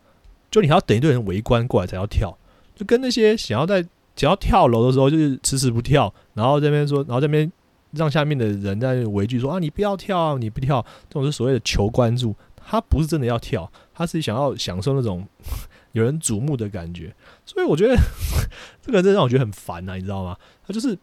[0.52, 2.38] 就你还要等一堆人围观过来才要跳，
[2.76, 3.82] 就跟那些想要在
[4.16, 7.52] 只要跳楼的时候就是迟迟不跳，然后这边说，然后这边
[7.92, 12.36] 让下面的人在围拒说啊你不要跳，你不跳，这种是所谓的求关注。
[12.58, 15.26] 他不是真的要跳，他是想要享受那种
[15.94, 17.16] 有人瞩目的感觉。
[17.46, 17.96] 所以我觉得
[18.82, 20.38] 这个真让我觉得很烦呐，你知道吗？
[20.68, 20.98] 他就是。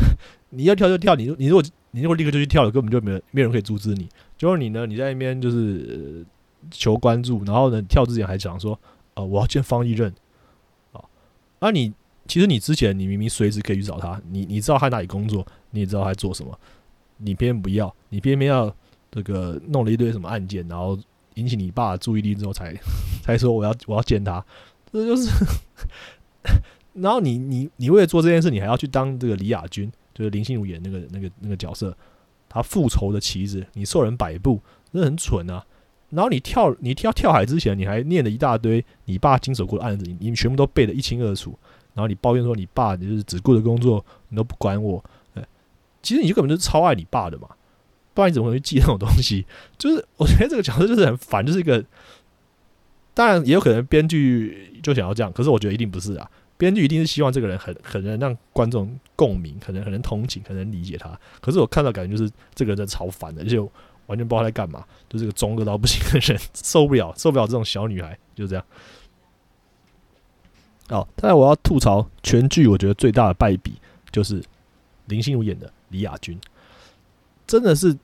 [0.50, 4.08] 你要跳就跳，你你如果你如果立刻就去跳了，根本就没有没人可以阻止你。
[4.38, 6.24] 结果你呢，你在那边就是
[6.70, 8.78] 求关注，然后呢跳之前还讲说，
[9.14, 10.12] 呃，我要见方一任
[10.92, 11.00] 啊。
[11.60, 11.92] 那你
[12.26, 16.58] 其实你之前你明明随时可以去找他，你你知道他在哪里工作，你也知道他做什么，
[17.18, 18.74] 你偏不要，你偏偏要
[19.10, 20.98] 这个弄了一堆什么案件，然后
[21.34, 22.74] 引起你爸的注意力之后才
[23.22, 24.44] 才说我要我要见他，
[24.92, 25.30] 这就是。
[26.96, 31.96] 然后你你你为了做这件事，你还要去当这个李亚军，就是林心如演那个那个那个角色，
[32.48, 34.60] 他复仇的旗子，你受人摆布，
[34.92, 35.64] 这很蠢啊！
[36.10, 41.58] 然后你跳你跳跳海之前，你还念了一大堆你爸经手过的案子，你你全部都背得一清二楚。
[41.94, 45.02] 然后你抱怨说你爸就是只顾着工作，你都不管我。
[45.34, 45.42] 哎，
[46.02, 47.48] 其实你就根本就是超爱你爸的嘛，
[48.14, 49.46] 不然你怎么会去记那种东西？
[49.76, 51.84] 就是我觉得这个角色就是很烦，就是一个，
[53.14, 56.30] 当然也有可能编剧就想要这样，可是我觉得一定不是啊。
[56.58, 61.18] 编剧一定是希望这个人很很能让观众共鸣，可能很能同情，很能理解他。
[61.40, 63.58] 可是我看到感觉就是这个人真的超烦的，而且
[64.06, 68.64] 完全不知道他在干嘛，就是个中二到不行的人， 受不了，受不了这种小女孩，就这样。
[70.88, 73.74] 好，再来我要吐槽全剧，我觉得最大的败笔
[74.10, 74.42] 就是
[75.06, 76.38] 林心如演的李雅君，
[77.46, 77.94] 真的是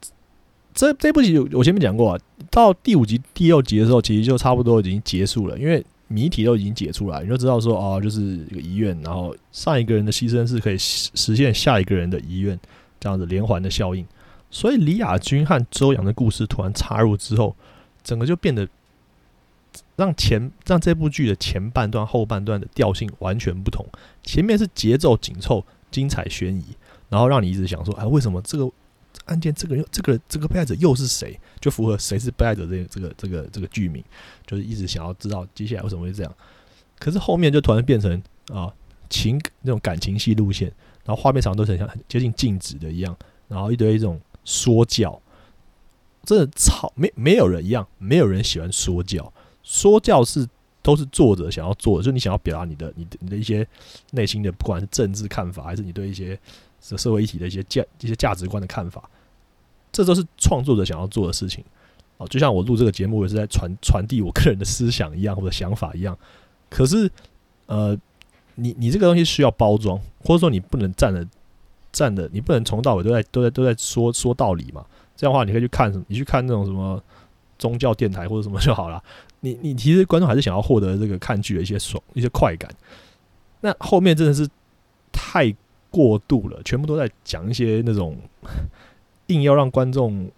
[0.74, 5.82] 这这部戏我前面讲过，到第五集、第六集的时候，其实就差不多已经结束了，因为。
[6.12, 12.58] 谜题都已经解出来，你就知道说哦，就是一个遗愿，然后上一个人的牺牲是可以实现下一个人的遗愿，
[13.00, 14.06] 这样子连环的效应。
[14.50, 17.56] 所以李亚军和周洋的故事突然插入之后，
[18.04, 18.68] 整个就变得
[19.96, 23.86] 让前让这部剧的前半段、后半段的调性完全不同。
[24.22, 26.64] 前面是节奏紧凑、精彩悬疑，
[27.08, 28.70] 然后让你一直想说，哎，为什么这个
[29.32, 31.38] 案件这个又、这个这个被害者又是谁？
[31.60, 34.04] 就符合谁是被害者这这个这个这个剧名，
[34.46, 36.32] 就是一直想要知道接下来为什么会这样。
[36.98, 38.72] 可是后面就突然变成啊
[39.08, 40.68] 情那种感情戏路线，
[41.04, 43.16] 然后画面上都很像接近静止的一样，
[43.48, 45.20] 然后一堆这种说教，
[46.24, 49.32] 真的超没没有人一样，没有人喜欢说教。
[49.62, 50.48] 说教是
[50.82, 53.66] 都是作者想要做的，就是你想要表达你的、你的、你的一些
[54.10, 56.36] 内心的，不管是政治看法，还是你对一些
[56.80, 59.08] 社会议题的一些价、一些价值观的看法，
[59.92, 61.62] 这都是创作者想要做的事情。
[62.16, 66.16] 哦，就像我录这个节目也是在传传递我个人的思想一样，或者想法一样。
[66.70, 67.10] 可是，
[67.66, 67.96] 呃，
[68.54, 71.26] 你你这个东西需要包装，或者说你不能站的
[71.92, 74.84] 站的，你不能从到尾都在都在都在说说道理嘛？
[75.16, 76.04] 这样的话，你可以去看什么？
[76.08, 77.02] 你去看那种什么
[77.58, 79.02] 宗教电台或者什么就好了。
[79.40, 82.70] 你你其实观众还是想要获得这个看剧的一些爽一些快感，
[83.60, 84.48] 那后面真的是
[85.10, 85.52] 太
[85.90, 88.16] 过度了，全部都在讲一些那种
[89.32, 90.30] 硬要让观众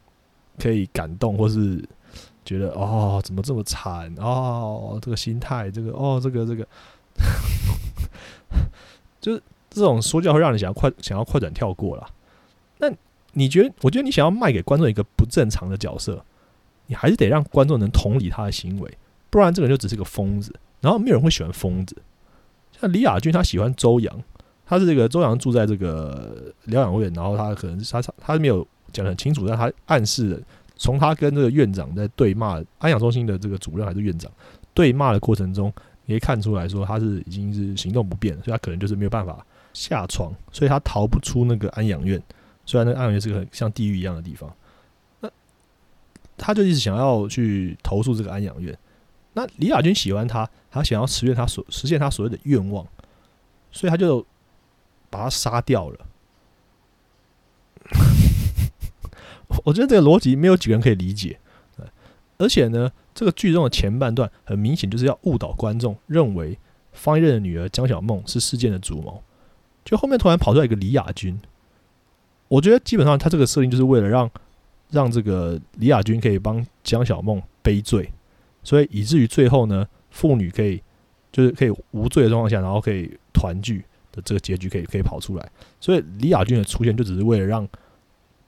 [0.58, 1.82] 可以感动，或是
[2.44, 6.66] 觉得哦怎么这么惨哦这个心态这个哦这个这个，
[9.20, 12.06] 就是这种说教会让你想要快想要快转跳过了。
[12.78, 12.90] 那
[13.32, 13.74] 你觉得？
[13.82, 16.24] 我觉得你想要卖给观众一个不正常的角色。
[16.86, 18.98] 你还是得让观众能同理他的行为，
[19.30, 20.54] 不然这个人就只是个疯子。
[20.82, 21.96] 然后没有人会喜欢疯子。
[22.78, 24.22] 像李亚军，他喜欢周洋，
[24.66, 30.42] 他是这个周洋住在这个疗养院，然后他可能是他他没有讲的很清楚，但他暗示
[30.76, 34.32] 从他跟这个院长在对骂安养中心的这个主任还是院长
[34.72, 35.70] 对骂的过程中，
[36.06, 42.22] 你可以看出来说他是已经是行动不便，所以他可能就是没有办法下床，所以他逃不出那个安养院。
[42.66, 44.50] 虽然那个安养院是个很像地狱一样的地方。
[45.20, 45.30] 那
[46.36, 48.76] 他就一直想要去投诉这个安养院。
[49.34, 52.86] 那李亚军喜欢他，他想要实现他所实现他所谓的愿望，
[53.70, 54.24] 所以他就
[55.10, 56.06] 把他杀掉了。
[59.64, 61.38] 我觉得这个逻辑没有几个人可以理解。
[62.38, 66.58] 而且呢，这个剧中的前半段很明显就是要误导观众，认为
[66.92, 69.22] 方一任的女儿江小梦是事件的主谋。
[69.84, 71.38] 就后面突然跑出来一个李亚军，
[72.48, 74.30] 我觉得基本上他这个设定就是为了让。
[74.90, 78.08] 让这个李亚军可以帮江小梦背罪，
[78.62, 80.80] 所以以至于最后呢，妇女可以
[81.32, 83.82] 就是可以无罪的状况下，然后可以团聚
[84.12, 85.50] 的这个结局可以可以跑出来。
[85.80, 87.66] 所以李亚军的出现就只是为了让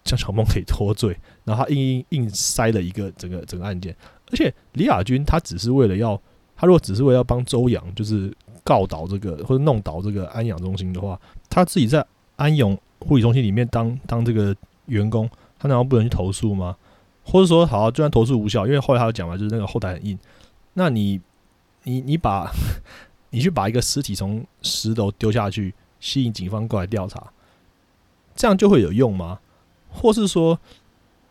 [0.07, 3.95] 江小梦可以脱罪，然后他硬硬硬塞了一个整个整个案件。
[4.31, 6.19] 而且李亚军他只是为了要，
[6.57, 8.35] 他如果只是为了要帮周洋就是
[8.65, 12.03] 告倒这个或者弄倒这个安养中心的话，他自己在
[12.37, 15.29] 安永护理中心里面当当这个员工。
[15.59, 16.77] 他难道不能去投诉吗？
[17.25, 20.19] 或者说，好，就算投诉无效，因为后来他有讲嘛，就是那个后台很硬。
[20.75, 21.19] 那你，
[21.85, 22.53] 你，你把，
[23.31, 27.33] 你去把一个尸体从十楼丢下去，吸引警方过来调查，
[28.35, 29.39] 这样就会有用吗？
[29.97, 30.59] 或是说，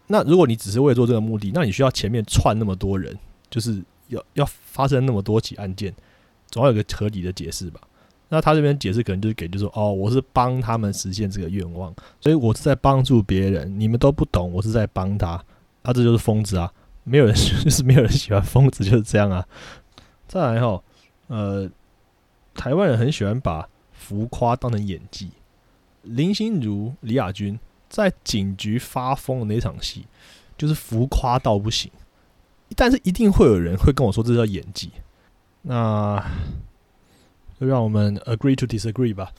[0.08, 3.18] 那如果你只是为了做这个目的，那你需要前面串那么多人，
[3.50, 5.94] 就是要要发生那么多起案件，
[6.50, 7.80] 总要有个合理的解释吧？
[8.28, 15.34] 那他这边解释可能就是给，就是说，哦，我是帮他们实现这个愿望，所以我是在帮助别人，你们都不懂，我是在帮他，
[15.84, 16.72] 啊，这就是疯子啊，
[17.04, 19.48] 没有人就是没有人喜欢疯子，就是这样啊。
[20.28, 20.82] 再来哈，
[21.28, 21.70] 呃，
[22.56, 25.30] 台湾人很喜欢把浮夸当成演技，
[26.02, 27.60] 林心如、李亚君
[27.90, 30.06] 在警局发疯的那场戏，
[30.58, 31.92] 就是浮夸到不行，
[32.76, 34.92] 但是一定会有人会跟我说这叫演技，
[35.62, 36.24] 那。
[37.58, 39.32] 就让我们 agree to disagree 吧。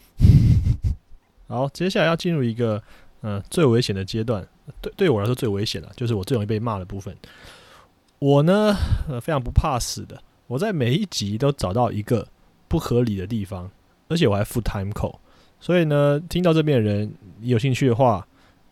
[1.49, 2.83] 好，接下来要进入一个
[3.21, 4.43] 嗯最危险的阶段，
[4.81, 7.15] 对对我来说最危险的，就是我最容易被骂的部分。
[8.19, 8.75] 我呢，
[9.07, 12.27] 呃，非常不怕死的，我在每一集都找到一个
[12.69, 13.71] 不合理的地方，
[14.09, 15.17] 而且我还附 time code。
[15.61, 18.27] 所以呢，听到这边的人，有兴趣的话，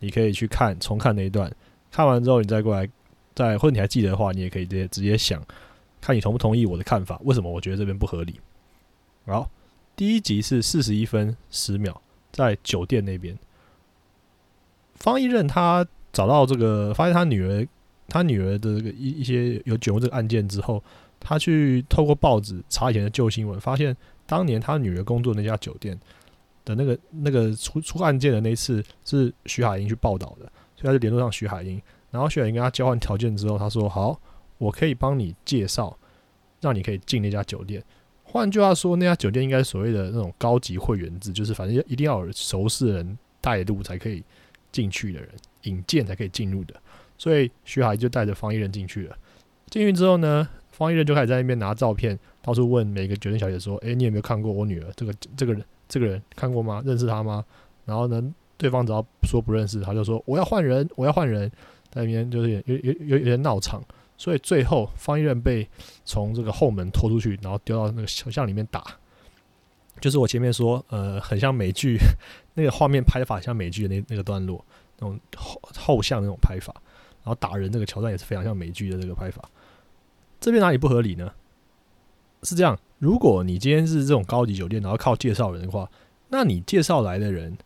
[0.05, 1.51] 你可以去看重看那一段，
[1.91, 2.87] 看完之后你再过来，
[3.33, 5.43] 再或者你还记得的话，你也可以直接直接想，
[5.99, 8.39] 看你同不同意我的看法，为什么我觉得这边不合理。
[9.25, 9.49] 好，
[9.95, 11.99] 第一集是四十一分十秒，
[12.31, 13.35] 在酒店那边，
[14.93, 15.83] 方一任他
[16.13, 17.67] 找到这个，发现他女儿，
[18.07, 20.83] 他女儿的这个一一些有卷入这个案件之后，
[21.19, 23.97] 他去透过报纸查以前的旧新闻，发现
[24.27, 25.99] 当年他女儿工作那家酒店
[26.65, 30.45] 的那个那个出出案件的那一次是徐海英去报道的，
[30.75, 34.19] 所以他就联络上徐海英，然后徐海英跟他交换条件之后，他说好，
[34.57, 35.97] 我可以帮你介绍，
[36.59, 37.81] 让你可以进那家酒店。
[38.23, 44.21] 换句话说，那家酒店应该所谓的那种高级会员制，就是反正一定要有熟识的人带路才可以
[44.71, 45.29] 进去的人，
[45.63, 46.75] 引荐才可以进入的。
[47.17, 49.17] 所以徐海就带着方一人进去了。
[49.69, 54.91] 进去之后呢，方一任就开始在那边拿照片，到处问每个酒店小姐说：“诶，你有没有看过我女儿？
[54.97, 56.81] 这个这个人，这个人看过吗？
[56.85, 57.43] 认识他吗？”
[57.85, 58.21] 然后呢，
[58.57, 61.51] 对方只要说不认识，他就说：“我要换人，我要换人。”
[61.91, 63.81] 在那边就是有有有有点闹场，
[64.17, 65.65] 所以最后方一任被
[66.03, 68.83] 从这个后门拖出去，然后丢到那个小巷里面打。
[70.01, 71.97] 就是我前面说，呃，很像美剧
[72.53, 74.61] 那个画面拍法，像美剧的那那个段落，
[74.99, 76.75] 那种后后巷那种拍法，
[77.23, 79.49] 然后打人那个桥段也是非常像美剧的这个拍法。
[80.41, 81.31] 这边哪里不合理呢？
[82.45, 85.89] 是这样，如果你今天是这种高级酒店，然后靠介绍人的话，
[86.29, 87.57] 那你介绍来的人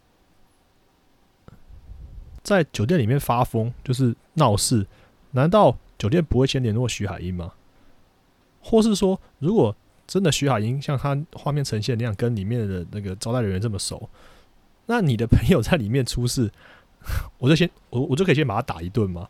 [2.41, 4.87] 在酒店里面发疯，就是闹事，
[5.31, 7.51] 难道酒店不会先联络徐海英吗？
[8.61, 9.75] 或是说，如果
[10.07, 14.09] 真的徐海英像他画面呈现那样，跟里面的那个招待人员这么熟，
[14.85, 16.51] 那你的朋友在里面出事，
[17.37, 19.29] 我就先我我就可以先把他打一顿吗？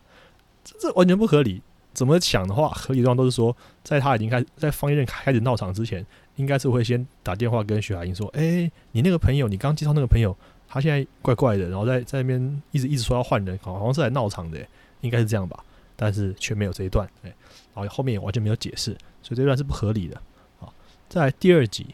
[0.63, 1.61] 这这完全不合理。
[1.99, 6.05] 怎么想的话，合理的方都是说，在他已经开始在方一任开始闹场之前，
[6.37, 10.33] 应该是会先打电话跟徐海英说：“哎，你那个朋友，你刚介绍那个朋友，
[10.65, 14.65] 他现在怪怪的，然后在在那边一直一直说要换人，好像是来闹场的，
[15.01, 15.61] 应该是这样吧？
[15.97, 17.35] 但是却没有这一段，哎，
[17.75, 18.91] 然后后面也完全没有解释，
[19.21, 20.21] 所以这段是不合理的。”
[20.57, 20.73] 好
[21.09, 21.87] 在第二集，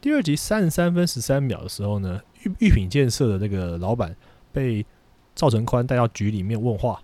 [0.00, 4.14] 第二集三十三分十三秒的时候呢，玉玉品建设的那个老板
[4.52, 4.86] 被
[5.34, 7.02] 赵成宽带到局里面问话，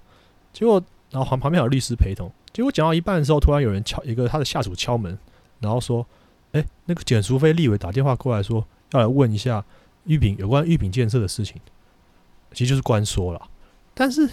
[0.53, 0.81] 结果
[1.13, 5.17] 然后旁旁边有律师陪同，结果讲到一半的时候，突然有人敲一个他的下属敲门，
[5.61, 6.05] 然后说
[6.51, 9.65] ：“哎，那个简淑妃立委打电话过来说要来问一下
[10.07, 11.61] 玉品有关玉品建设的事情，
[12.53, 13.49] 其实就是官说了，
[13.95, 14.29] 但是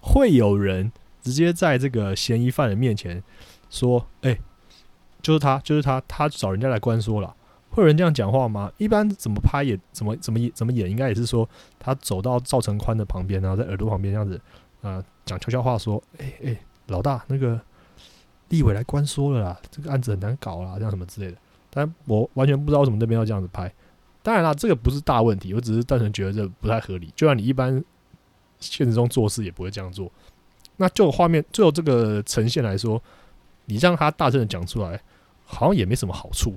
[0.00, 3.22] 会有人直接在这个嫌疑犯的面前
[3.68, 4.38] 说：哎。”
[5.24, 7.34] 就是他，就是他，他找人家来关说了，
[7.70, 8.70] 会有人这样讲话吗？
[8.76, 14.38] 一般怎么拍也怎么怎么怎么演，应该也是说他走到赵成宽的旁边，然后在耳朵旁边这样子，
[14.84, 16.56] 呃，讲悄悄话说：“哎哎，
[16.86, 17.60] 老大，那个
[18.50, 21.36] 立委来关说了啦，这个案子很难搞啦，这样什么之类的。”
[21.68, 23.72] 但我完全不知道为什么那边要这样子拍。
[24.22, 27.12] 当然啦，这个不是大问题，我只是单纯觉得这不太合理。
[27.16, 27.82] 就算你一般
[28.60, 30.08] 现实中做事也不会这样做。
[30.76, 33.02] 那就画面就这个呈现来说，
[33.64, 35.00] 你让他大声的讲出来。
[35.46, 36.54] 好像也没什么好处，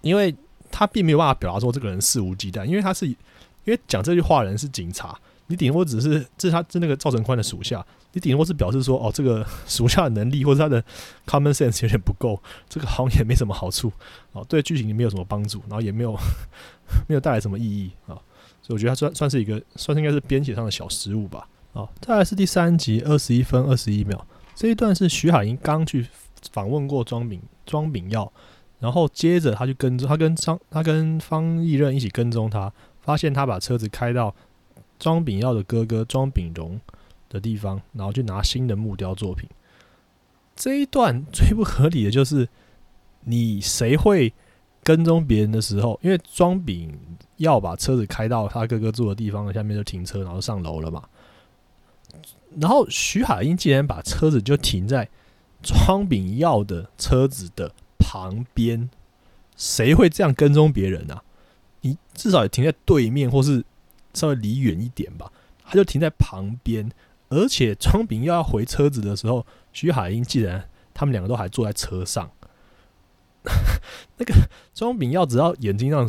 [0.00, 0.32] 因为
[0.70, 3.16] 他并没有办法表达说这个人肆无忌惮，因为他是因
[3.64, 10.82] 为讲这句话的人是警察，你顶多只是这是他是那个赵成宽的属下，你顶多是表示说哦，这个 属下的能力或者他的
[11.26, 13.92] common sense 有点不够，这个好像也没什么好处
[14.32, 16.16] 哦，对剧情也没有什么帮助，然后也没有
[17.08, 18.14] 没有带来什么意义啊，
[18.62, 21.48] 所以我觉得他算算是一个算是应该是编写上的小失误吧。
[21.72, 26.06] 哦，再来是第三集二十一分二十一秒这一段是徐海英刚去。
[26.52, 28.30] 访问过庄敏庄敏耀，
[28.78, 32.70] 然后接着他去跟踪，他跟张他跟方毅任一起跟踪他，
[33.00, 34.34] 发现他把车子开到
[34.98, 36.80] 庄炳耀的哥哥庄炳荣
[37.28, 39.48] 的地方，然后去拿新的木雕作品。
[40.56, 42.48] 这一段最不合理的就是，
[43.24, 44.32] 你谁会
[44.82, 46.98] 跟踪别人的时候，因为庄炳
[47.36, 51.02] 耀把车子开到他哥哥住的地方下面就停车，然后上楼了嘛。
[52.60, 55.08] 然后徐海英竟然把车子就停在。
[55.66, 58.90] 庄炳耀的车子的旁边，
[59.56, 61.24] 谁会这样跟踪别人啊？
[61.80, 63.64] 你至少也停在对面，或是
[64.14, 65.30] 稍微离远一点吧。
[65.66, 66.90] 他就停在旁边，
[67.28, 72.30] 而且庄炳耀要回车子的时候，徐海英既然他们两个都还坐在车上，
[74.18, 74.34] 那个
[74.74, 76.02] 庄炳耀只要眼睛上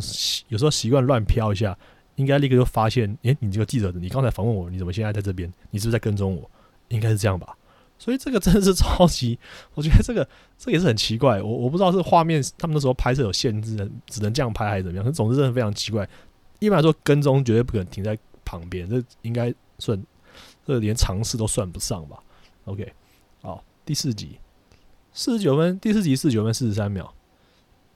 [0.48, 1.76] 有时候习惯乱飘一下，
[2.16, 5.52] 应该立刻就发现，诶，你这个记者，你刚才访问我，你怎么现在在这边？
[5.70, 6.50] 你是不是在跟踪我？
[6.88, 7.56] 应该是这样吧。
[7.98, 9.38] 所以这个真的是超级，
[9.72, 10.28] 我觉得这个
[10.58, 11.40] 这也是很奇怪。
[11.40, 15.12] 我我不知道是画面他们那时候拍摄有限制，只能这样拍还是怎么样。
[15.14, 16.06] 总之真的非常奇怪。
[16.58, 20.00] 一般来说跟踪绝对不可能停在旁边，这应该算
[20.66, 22.18] 这连尝试都算不上吧。
[22.64, 22.92] OK，
[23.42, 24.38] 好，第四集
[25.12, 27.12] 四十九分，第四集四十九分四十三秒，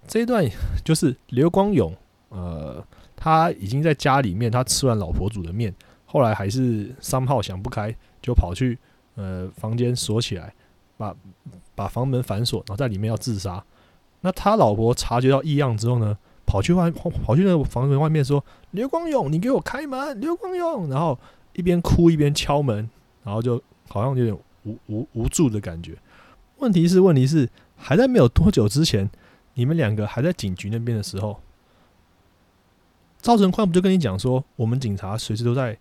[0.06, 0.44] 这一段
[0.84, 1.94] 就是刘光勇，
[2.28, 2.84] 呃，
[3.16, 5.74] 他已经在家里面，他吃完老婆煮的面，
[6.06, 8.78] 后来还是三号想不开，就跑去。
[9.16, 10.54] 呃，房间锁起来，
[10.96, 11.14] 把
[11.74, 13.62] 把房门反锁，然后在里面要自杀。
[14.22, 16.16] 那他老婆察觉到异样之后呢，
[16.50, 21.16] 跑去外跑去那个房门外面说：“刘光勇，你给我开门！”刘光勇，然后
[21.52, 22.90] 一边哭一边敲门，
[23.22, 25.96] 然后就好像有点无无无助的感觉。
[26.58, 29.08] 问题是，问题是还在没有多久之前，
[29.54, 31.40] 你们两个还在警局那边的时候，
[33.22, 35.78] 赵成宽不就跟你讲说，我们警察随时都在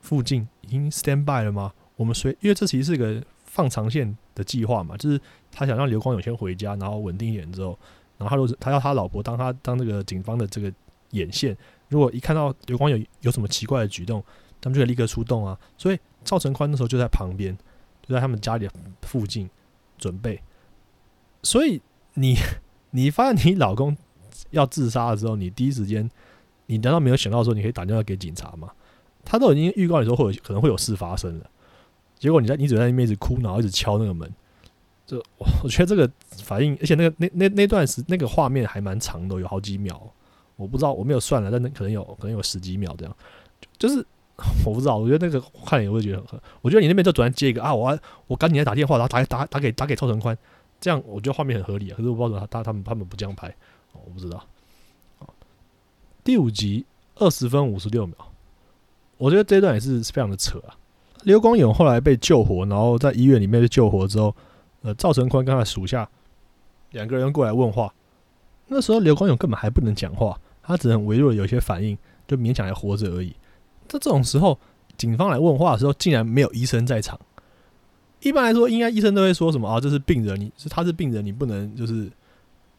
[0.00, 1.72] 附近，已经 stand by 了吗？
[1.94, 5.20] 我们随，因为这其实是个放长线的计划嘛，就是
[5.52, 7.78] 他想让刘光勇先回家，然后稳定一点之后，
[8.20, 10.70] 然后他果他要他老婆当他当这个警方的这个
[11.12, 11.56] 眼线，
[11.88, 14.22] 如果一看到刘光有有什么奇怪的举动，
[14.60, 15.58] 他们就会立刻出动啊。
[15.78, 17.56] 所以赵成宽那时候就在旁边，
[18.06, 18.68] 就在他们家里
[19.00, 19.48] 附近，
[19.96, 20.38] 准备。
[21.42, 21.80] 所以
[22.14, 22.36] 你
[22.90, 23.96] 你发现你老公
[24.50, 26.08] 要自杀的时候，你第一时间，
[26.66, 28.70] 你难道没有想到说你可以打电话给警察吗？
[29.24, 31.50] 他都已经预告你说会有可能会有事发生了，
[32.18, 34.30] 结果你在你只在那边一直哭，然后一直敲那个门。
[35.10, 35.20] 这
[35.64, 36.08] 我觉得这个
[36.44, 40.00] 反应，而且那个那那那段时那个画面还蛮长的，有好几秒。
[40.54, 43.16] 我不知道我没有算了，但那可能有可能有十几秒这样。
[43.76, 44.06] 就是
[44.64, 47.98] 我不知道，我觉得那个看也会觉得很，我觉得你那边就突然接一个啊，我
[48.28, 50.36] 我赶紧来打电话，然后打打打给打给赵成宽，
[50.80, 51.96] 这样我觉得画面很合理啊。
[51.96, 53.52] 可是我不知道他他他们他们不这样拍，
[53.94, 54.46] 我不知道。
[56.22, 56.84] 第五集
[57.16, 58.14] 二十分五十六秒，
[59.16, 60.76] 我觉得这段也是非常的扯啊。
[61.22, 64.36] 刘光勇后来被救活，然后在医院里面被救活之后。
[64.82, 66.08] 呃，赵成宽跟他属下
[66.92, 67.92] 两个人过来问话，
[68.66, 73.28] 那时候刘光勇根本还不能讲话，他只能微弱有些反应，就勉强还活着而已。
[73.86, 74.58] 在这种时候，
[74.96, 77.20] 警方来问话的时候，竟然没有医生在场。
[78.20, 79.78] 一般来说，应该医生都会说什么啊？
[79.78, 82.10] 这是病人，你是他是病人，你不能就是，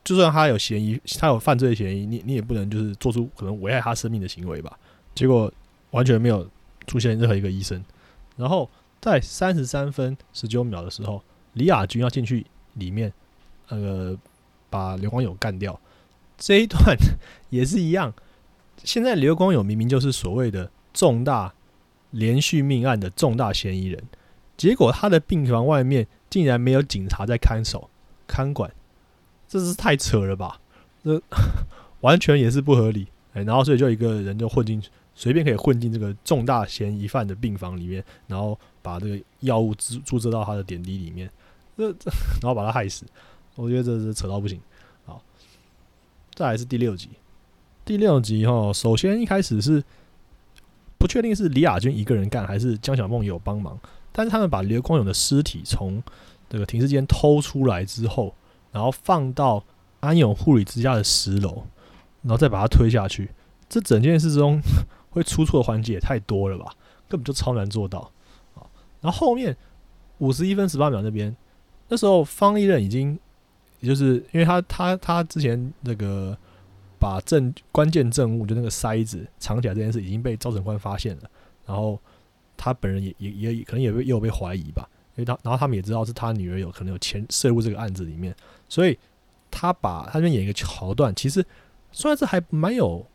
[0.04, 4.76] 就算他有嫌疑，他有犯罪嫌疑，你你也不能就是做出可能危害他生命的行为吧？
[5.14, 5.54] 结果
[5.92, 6.50] 完全没有
[6.88, 7.84] 出现任何一个医生。
[8.38, 8.68] 然后
[9.00, 11.22] 在三十三分十九秒的时候。
[11.54, 12.46] 李亚军要进去
[12.76, 13.12] 里面，
[13.70, 14.18] 那个
[14.70, 15.80] 把刘光友干掉。
[16.38, 16.96] 这一段
[17.50, 18.14] 也是一样。
[18.84, 21.54] 现在刘光友明明就是所谓的重大
[22.10, 24.02] 连续命案的重大嫌疑人，
[24.58, 27.90] 结果他的病房外面竟然没有警察在看守
[28.26, 28.72] 看管，
[29.48, 30.60] 这是太扯了吧？
[31.04, 31.22] 这
[32.02, 33.08] 完全也是不合理。
[33.34, 41.30] 哎，然后所以就一个人就混进去，随便可以混进这个重大嫌疑犯的病房里面，然后把这个药物注注射到他的点滴里面。
[41.82, 42.12] 这这，
[42.42, 43.06] 然后把他害死，
[43.56, 44.62] 我觉得这是扯到不行。
[45.06, 45.22] 好，
[46.36, 47.10] 再来是第六集。
[47.84, 49.84] 第六集哈，首先一开始是
[51.00, 53.78] 不确定是李亚军一个人干，还是江小梦有帮忙。
[54.12, 56.02] 但是他们把刘光勇的尸体从
[56.48, 58.36] 这个停尸间偷出来之后，
[58.72, 59.64] 然后放到
[60.02, 61.64] 安永护理之家的十楼，
[62.22, 63.32] 然后再把他推下去。
[63.68, 64.62] 这整件事中
[65.10, 66.74] 会出错的环节也太多了吧？
[67.10, 68.12] 根本就超难做到。
[68.56, 68.62] 啊，
[69.02, 69.58] 然后后面
[70.20, 71.36] 五十一分十八秒那边。
[71.92, 73.20] 那时候方一任已经，
[73.82, 76.38] 也就是因为他他他之前那个
[76.98, 81.24] 把证关键证物就那个塞子藏起来这件事已经被赵成官发现了，
[81.66, 82.00] 然后
[82.56, 88.34] 他本人也也也可能也被也有被怀疑吧，因为他然后他们也知道是他女儿有可能有潜涉入这个案子里面，
[88.70, 88.98] 所以
[89.52, 91.46] 他把他那边演一个桥段，其实
[91.92, 93.06] 虽然是还蛮有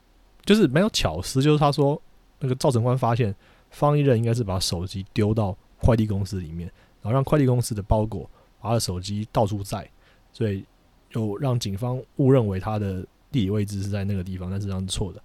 [0.45, 1.99] 就是蛮有巧思，就是他说
[2.41, 3.35] 那个赵成官发现
[3.71, 6.71] 方一任应该是把手机丢到快递公司里面，
[7.01, 8.29] 然后让快递公司的包裹。
[8.67, 9.89] 他的手机到处在，
[10.33, 10.65] 所以
[11.11, 15.23] 就让警方误认为他的地理位置是在那个地方，但实际上是错的。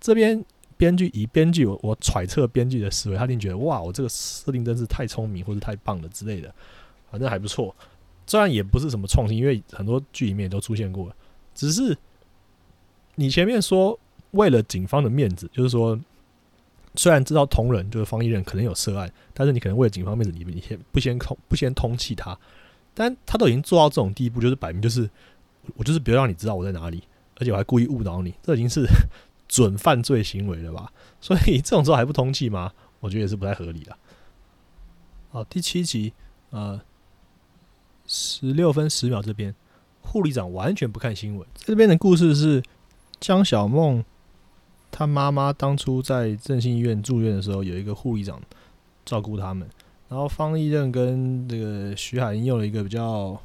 [0.00, 0.44] 这边
[0.76, 6.54] 编剧以编剧我我揣测编剧的思维，他一定觉得哇，我这个设定真是太聪明或者太棒了之类的，
[7.10, 7.74] 反正还不错。
[8.26, 11.10] 虽然也不是什么创新，因为很多剧里面都出现过。
[11.54, 11.96] 只是
[13.16, 13.98] 你前面说
[14.32, 15.98] 为了警方的面子，就是说
[16.94, 22.38] 虽然知道同仁就是方一人可能有涉案，但是你可能为了警方面子，你你先不先通不先通气他。
[22.98, 25.08] 但他都已经做到这种地步，就是摆明就是
[25.76, 27.00] 我就是不要让你知道我在哪里，
[27.36, 28.84] 而且我还故意误导你，这已经是
[29.46, 30.92] 准犯罪行为了吧？
[31.20, 32.72] 所以这种时候还不通气吗？
[32.98, 33.96] 我觉得也是不太合理的。
[35.30, 36.12] 好，第七集，
[36.50, 36.80] 呃，
[38.04, 39.54] 十六分十秒这边，
[40.02, 41.46] 护理长完全不看新闻。
[41.54, 42.60] 这边的故事是
[43.20, 44.04] 江小梦，
[44.90, 48.42] 她妈妈当初在振兴医院住院的时候，有一个护理长
[49.04, 49.68] 照顾他们。
[50.08, 53.38] 然后方一任跟这个徐海英用了一个比较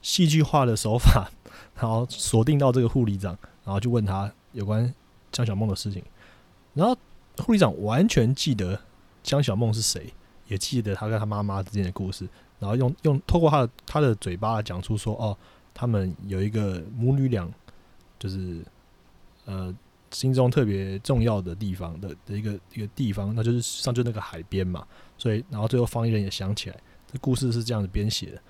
[0.00, 1.28] 戏剧化的手法，
[1.74, 4.94] 然后锁定到这个护理长，然后就问他有关
[5.32, 6.02] 江小梦的事情。
[6.74, 6.96] 然后
[7.38, 8.80] 护理长完全记得
[9.22, 10.12] 江小梦是谁，
[10.46, 12.28] 也记得他跟他妈妈之间的故事，
[12.60, 15.36] 然后用用透过他的他的嘴巴讲出说：“哦，
[15.74, 17.48] 他们有一个母女俩，
[18.18, 18.64] 就是
[19.46, 19.74] 呃
[20.10, 24.86] 心中特别重要的地方的的一个一个地方，那就是上就那个海边嘛。”
[25.18, 26.76] 所以，然后最后方一人也想起来，
[27.12, 28.40] 这故事是这样子编写的。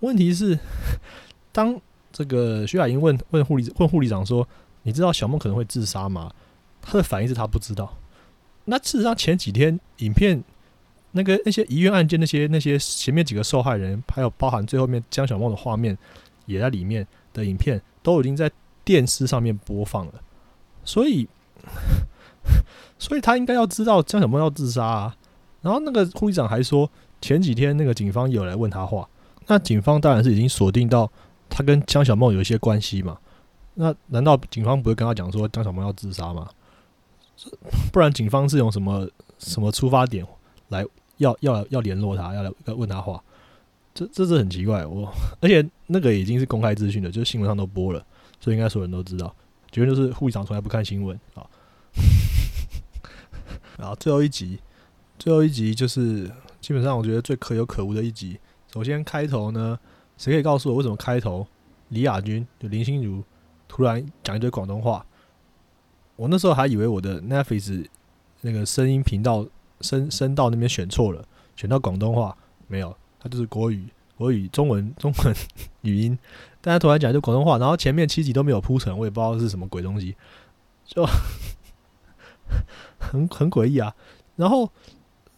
[0.00, 0.58] 问题是，
[1.52, 1.80] 当
[2.12, 4.46] 这个徐海英问问护理问护理长说
[4.84, 6.32] ：“你知道小梦可能会自杀吗？”
[6.80, 7.96] 他的反应是他不知道。
[8.66, 10.42] 那事实上，前几天影片
[11.12, 15.96] 那个那些医院案件那些那些前面几个受害人，还有包含最后面江小梦的画面
[16.46, 18.50] 也在里面的影片，都已经在
[18.84, 20.14] 电视上面播放了。
[20.88, 21.28] 所以，
[22.98, 25.14] 所以他应该要知道江小梦要自杀啊。
[25.60, 29.06] 然后那个护士长还说，前几天那个警方有来问他话，
[29.48, 31.10] 那警方当然是已经锁定到
[31.50, 33.18] 他跟江小梦有一些关系嘛。
[33.74, 36.48] 那难道警方不会跟他讲说江小梦要自杀吗？
[37.92, 39.06] 不然警方是用什么
[39.38, 40.26] 什么出发点
[40.68, 40.82] 来
[41.18, 43.22] 要要要联络他，要来要问他话？
[43.94, 48.02] 这这是很奇怪，我而且那个已经是公开资讯了，就是新闻上都播了，
[48.40, 49.34] 所以应该所有人都知道。
[49.70, 51.46] 结论就是护理长从来不看新闻啊。
[53.78, 54.58] 然后最后一集，
[55.18, 58.38] 最后一集就是基本上我觉得最可有可无的一集。
[58.72, 59.78] 首先开头呢，
[60.16, 61.46] 谁可以告诉我为什么开头
[61.88, 63.22] 李亚军就林心如
[63.66, 65.04] 突然讲一堆广东话？
[66.16, 67.86] 我那时候还以为我的 Netflix
[68.40, 69.46] 那个声音频道
[69.80, 75.34] 声声道那边选错了，选到广东话没有，它就是国语国语中文中文
[75.82, 76.18] 语音，
[76.60, 80.16] 但他突然讲一堆广东话，然后前面七集都没有铺陈，我也不知道是什么鬼东西，
[80.84, 81.04] 就
[82.98, 83.94] 很很诡异啊。
[84.36, 84.70] 然后。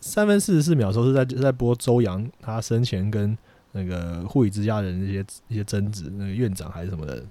[0.02, 3.36] 三分四十四秒的时候是在在播周扬他生前跟
[3.72, 7.22] 那个护理之家人一些一些争执，那个院长还是什么的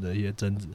[0.00, 0.66] 的一些争执。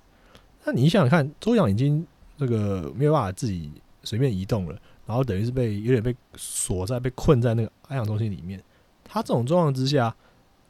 [0.64, 3.70] 那你想想看，周扬已经那个没有办法自己
[4.04, 8.64] 随便移动了，然后等于是被有点被锁在被困在那个安养中心里面。
[9.04, 10.16] 他这种状况之下，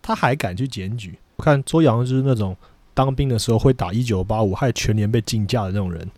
[0.01, 1.19] 他还敢去检举？
[1.37, 2.55] 我看周扬就是那种
[2.93, 6.09] 当兵的时候会打一九八五，害全年被禁驾的那种人。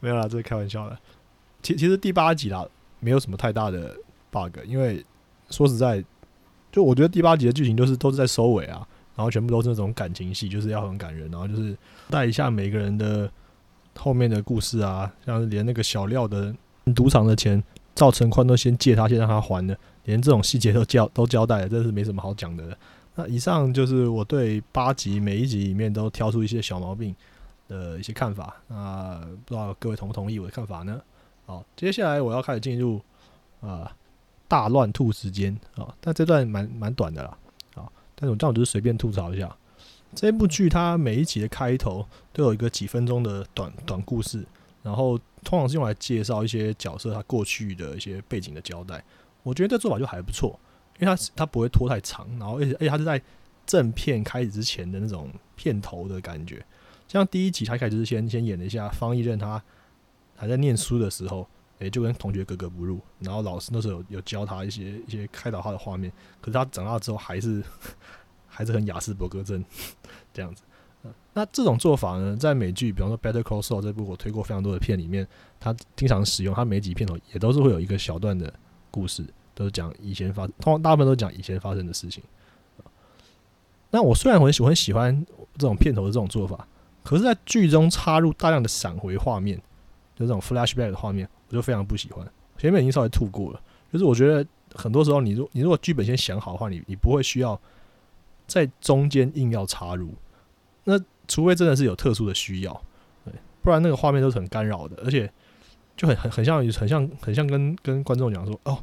[0.00, 0.98] 没有啦，这是开玩笑的。
[1.62, 2.66] 其其实第八集啦，
[3.00, 3.96] 没有什么太大的
[4.30, 5.04] bug，因为
[5.50, 6.04] 说实在，
[6.70, 11.76] 就我觉得第八集的剧情都是都是在收尾啊，然后全部都是那种感情戏，就是要很感人，然后就是
[12.10, 13.30] 带一下每个人的
[13.96, 16.54] 后面的故事啊，像连那个小廖的
[16.94, 17.62] 赌场的钱，
[17.94, 22.76] 赵成宽都先借他，先让他还的，连这种细节都交都交代了，真是没什么好讲的。
[23.14, 27.14] 那以上就是我对八集每一集里面都挑出一些小毛病。
[27.68, 31.00] 的一些看法，那不知道各位同不同意我的看法呢？
[31.46, 33.00] 好，接下来我要开始进入
[33.62, 33.90] 啊
[34.46, 37.38] 大乱吐时间啊，但这段蛮蛮短的啦，
[37.76, 39.56] 啊，但是我这样只是随便吐槽一下。
[40.14, 44.44] 这部剧它每一集的开头都有一个几分钟的短短故事，
[44.82, 49.02] 然后通常是用来介绍一些角色他过去的一些背景的交代。
[49.42, 50.58] 我觉得这做法就还不错，
[50.98, 53.20] 因为它它不会拖太长，然后而且而且它是在
[53.66, 56.64] 正片开始之前的那种片头的感觉。
[57.08, 59.62] 像第一集，他开始是先先演了一下方一任，他
[60.34, 61.46] 还在念书的时候，
[61.78, 62.98] 诶，就跟同学格格不入。
[63.18, 67.62] 然后老师那时候有有教他一些一些开导他的画面，可是他长大之后还是
[68.48, 69.62] 还是很雅斯伯格症
[70.32, 70.62] 这样子。
[71.34, 75.26] 那这种做法呢，在美剧，比方说《Better Call Saul》这部我推过非常多的片里面，
[75.58, 76.54] 他经常使用。
[76.54, 78.52] 他每集片头也都是会有一个小段的
[78.92, 79.24] 故事，
[79.56, 82.22] 都是讲以前发，通常大部分都讲以前发生的事情。
[83.90, 85.26] 那我虽然我很喜欢喜欢
[85.58, 86.68] 这种片头的这种做法。
[87.04, 89.58] 可是，在剧中插入大量的闪回画面，
[90.14, 92.24] 就这种 flashback 的画面，我就非常不喜欢。
[92.56, 93.60] 前面已经稍微吐过了，
[93.92, 97.60] 就是我觉得很多时候，你如你如果剧本先想好的话，你你不会需要
[98.46, 100.14] 在中间硬要插入。
[100.84, 102.72] 那除非真的是有特殊的需要，
[103.24, 105.28] 对，不然那个画面都是很干扰的，而且
[105.96, 108.78] 就很很很像很像很像跟跟观众讲说，哦，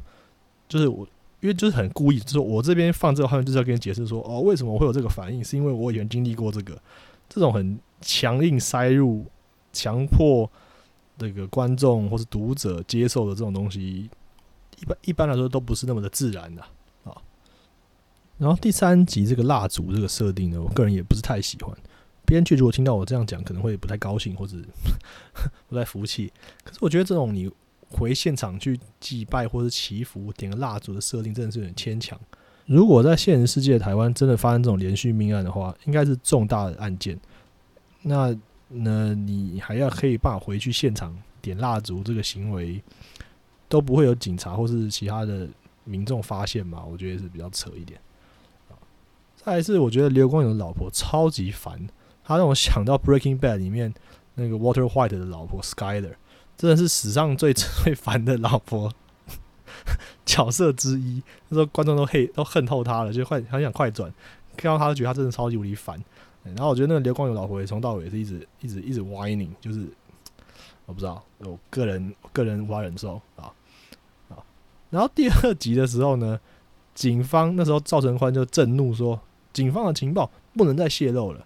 [0.68, 1.06] 就是我
[1.40, 6.80] 因为就是很故意，就是我这边放这个画面就是要跟你解释说，哦，为什么我会有这个反应，是因为我以前经历过这个，
[7.28, 7.78] 这种很。
[8.02, 9.26] 强硬塞入，
[9.74, 10.50] 强迫
[11.18, 14.08] 那个观众或是读者接受的这种东西，
[14.78, 16.62] 一般一般来说都不是那么的自然的
[17.04, 17.12] 啊。
[18.38, 21.76] 然后第三集这个蜡烛这个设定呢，我个人也不是太喜欢。
[22.30, 24.56] 编剧如果听到我这样讲，可能会不太高兴或者
[25.66, 26.32] 不太服气。
[26.62, 27.50] 可是我觉得这种你
[27.88, 32.16] 回现场去祭拜或者祈福点个蜡烛的设定，真的是有点牵强。
[32.66, 37.18] 如果在现实世界台湾真的发生这种连续命案的话，应该是重大的案件。
[38.02, 38.32] 那
[38.68, 42.80] 那你还要可以办法回去现场点蜡烛，这个行为
[43.68, 45.48] 都不会有警察或是其他的
[45.82, 46.84] 民众发现嘛？
[46.84, 48.00] 我觉得是比较扯一点。
[49.42, 51.84] 再来是我觉得刘光勇的老婆超级烦，
[52.30, 53.92] 他让我想到《Breaking Bad》里面
[54.36, 56.14] 那个 Water White 的老婆 Skyler，
[56.56, 58.92] 真的是史上最最烦的老婆
[60.24, 61.20] 角色之一。
[61.48, 64.08] 那时候观众都黑都恨透他了，就快很想快转，
[64.56, 66.00] 看到他就觉得他真的超级无敌烦。
[66.44, 69.84] 然后我觉得那个刘光友老婆也从到尾是一直一直一直 whining，就是
[70.86, 73.50] 我不知道，我个人个人无法忍受啊
[74.28, 74.38] 啊。
[74.90, 76.38] 然后第二集的时候呢，
[76.94, 79.20] 警方那时候赵成宽就震怒说，
[79.52, 81.44] 警方的情报不能再泄露了。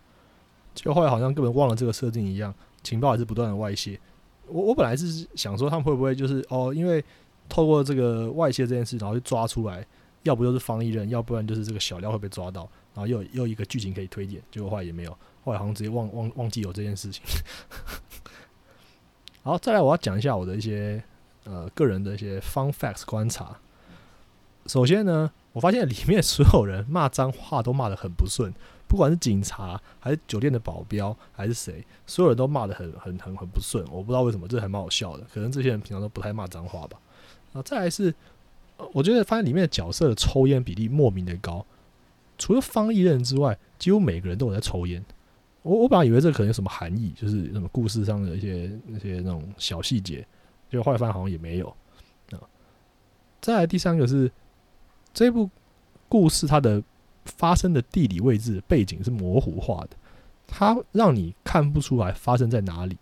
[0.75, 3.99] 就后来好像根本忘了这个设定一样，情报还是不断的外泄。
[4.47, 7.03] 我我本来是想说他们会不会就是哦，因为
[7.49, 9.87] 透过这个外泄这件事，然后就抓出来，
[10.25, 12.69] 要不就是方一人，要不然就是这个小廖会被抓到。
[12.95, 15.11] 然后又又一个剧情可以推荐，结果后来也没有，
[15.45, 17.23] 后来好像直接忘忘忘记有这件事情。
[19.43, 21.03] 好，再来我要讲一下我的一些
[21.43, 23.59] 呃个人的一些 fun facts 观察。
[24.67, 28.55] 首先呢，我发现里面所有人骂脏话都骂的很不顺，
[28.87, 33.85] 不管是警察还是酒店的保镖还是谁，所有人都骂的很很很很不顺。
[33.91, 35.25] 我不知道为什么，这还蛮好笑的。
[35.33, 36.99] 可能这些人平常都不太骂脏话吧。
[37.53, 38.15] 啊，再来是
[38.93, 41.65] 我觉得发现里面的角色的抽烟比例莫名的高，
[42.39, 45.05] 除了方一任之外，几乎每个人都有在抽烟。
[45.63, 50.27] 我我本来以为这可能有什么含义，就是什么故事上的一些那些那种小细节，
[50.71, 51.69] 结果后来发现好像也没有
[52.33, 52.39] 啊。
[53.41, 54.31] 再来第三个是
[55.15, 55.49] 这部
[56.09, 56.83] 故事它的
[57.25, 59.91] 发生的地理位置背景是模糊化的，
[60.47, 62.97] 它让你看不出来发生在哪里。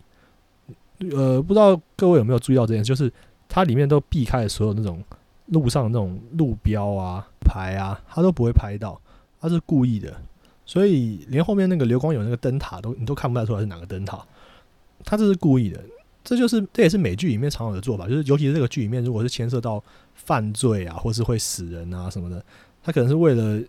[1.11, 3.13] 呃，不知道各位有没有注意到这件事，就是
[3.49, 5.03] 它里面都避开了所有那种
[5.47, 9.01] 路上那种路标啊、牌啊，它都不会拍到，
[9.41, 10.15] 它是故意的。
[10.65, 14.25] 所以连后面那个流光有那个灯塔都你都看不太出来是哪个灯塔，
[15.05, 15.83] 他这是故意的，
[16.23, 19.83] 这就是这也是美剧里面常有的做法，就是尤其是这个剧里面如果是牵涉到
[20.15, 22.43] 犯罪啊，或是会死人啊什么的，
[22.81, 23.61] 他可能是为了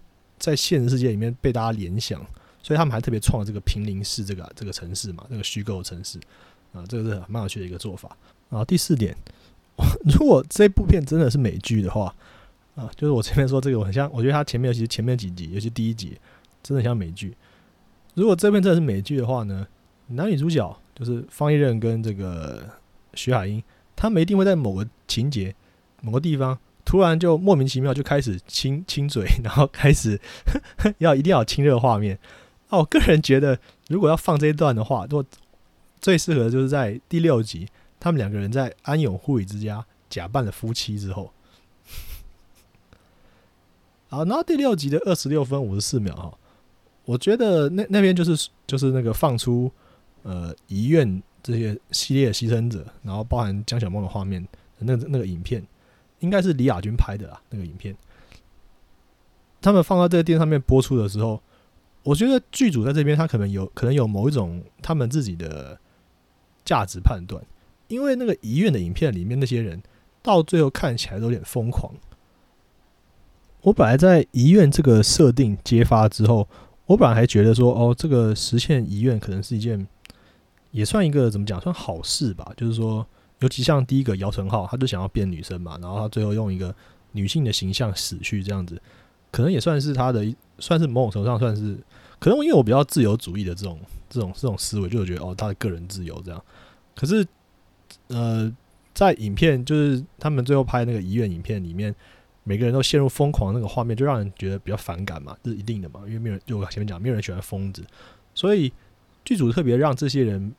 [0.52, 2.20] 在现实世界里面被大家联想，
[2.62, 6.20] 所以他们还特别创了这个平林市这个这个城市嘛，这个虚构城市
[6.74, 8.18] 啊，这个是蛮有趣的一个做法。
[8.50, 9.16] 然后第四点，
[10.04, 12.14] 如果这部片真的是美剧的话
[12.76, 16.18] 啊，就是我前面说这个，我很像，我觉得它前面尤其是前面几集，尤其第一集。
[16.62, 17.36] 真的像美剧。
[18.14, 19.68] 如果这片真的是美剧的话呢，
[20.08, 22.64] 男女主角就是方一任跟这个
[23.16, 23.62] 徐海英，
[23.98, 25.54] 他们一定会在某个情节、
[26.02, 30.20] 某个地方突然就莫名其妙就开始亲 亲嘴，然后开始
[31.00, 32.18] 要一定要亲热画面。
[32.70, 33.58] 啊，我个人觉得，
[33.88, 35.24] 如果要放这一段的话，果
[36.02, 37.68] 最适合就是在第六集，
[38.00, 41.32] 他们两个人在安永护理之家假扮了夫妻之后。
[44.10, 46.34] 好，然后第六集的二十六分五十四秒哈。
[47.06, 49.72] 我觉得那那边就是就是那个放出
[50.24, 54.48] 呃遗愿这些系列牺牲者，然后包含江小梦的画面，
[54.80, 55.62] 那那个影片
[56.24, 57.40] 应该是李亚军拍的啦。
[57.52, 57.96] 那个影片，
[59.62, 61.40] 他们放到这个电视上面播出的时候，
[62.02, 65.78] 我觉得剧组在这边他可能有可能有某一种他们自己的
[66.66, 67.44] 价值判断，
[67.88, 69.84] 因为那个遗愿的影片里面那些人
[70.22, 71.94] 到最后看起来都有点疯狂。
[73.62, 76.48] 我本来在遗愿这个设定揭发之后。
[76.86, 79.88] 我本来还觉得说，哦，这个实现遗愿可能是一件，
[80.72, 82.52] 也算一个怎么讲，算好事吧。
[82.58, 83.08] 就是说，
[83.44, 86.74] 尤其像第一个姚晨浩，他就想要变女生嘛，然后他最后用一个
[87.12, 88.82] 女性的形象死去，这样子，
[89.32, 90.26] 可能也算是他的，
[90.60, 91.78] 算是某种程度上算是，
[92.20, 93.78] 可能因为我比较自由主义的这种
[94.10, 96.42] 这种这种思维，就觉得哦，他的个人自由这样。
[96.96, 97.28] 可是，
[98.08, 98.50] 呃，
[98.94, 101.94] 在影片就是他们最后拍那个遗愿影片里面。
[102.46, 107.82] 每个人都陷入疯狂那个画面，就让人觉得比较反感嘛，这是一定的嘛，因为没有人，就我前面讲，没有人喜欢疯子，
[108.36, 108.70] 所以
[109.24, 110.54] 剧组特别让这些人，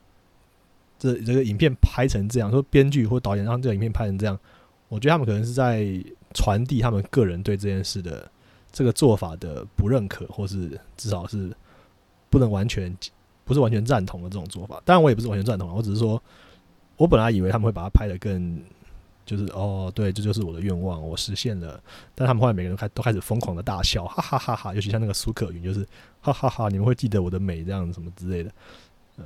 [1.12, 4.39] 这这个影片拍成这样，说编剧或导演让这个影片拍成这样，
[4.89, 5.86] 我觉得他们可能是在
[6.32, 8.31] 传递他们个人对这件事的
[8.72, 11.51] 这个做法的不认可，或是至少是
[12.31, 12.97] 不能完全
[13.44, 14.81] 不是完全赞同的这种做法。
[14.85, 16.22] 当然，我也不是完全赞同，我只是说，
[16.97, 18.62] 我本来以为他们会把它拍的更。
[19.26, 21.82] 就是哦，对，这就是我的愿望，我实现了。
[22.14, 24.74] 但他们后来每个人开都开始疯狂的大笑，哈哈哈哈！
[24.74, 25.81] 尤其像那个苏可云，就是
[26.20, 28.51] 哈哈哈，你们会记得我的美这样什么之类的，
[29.16, 29.24] 呃，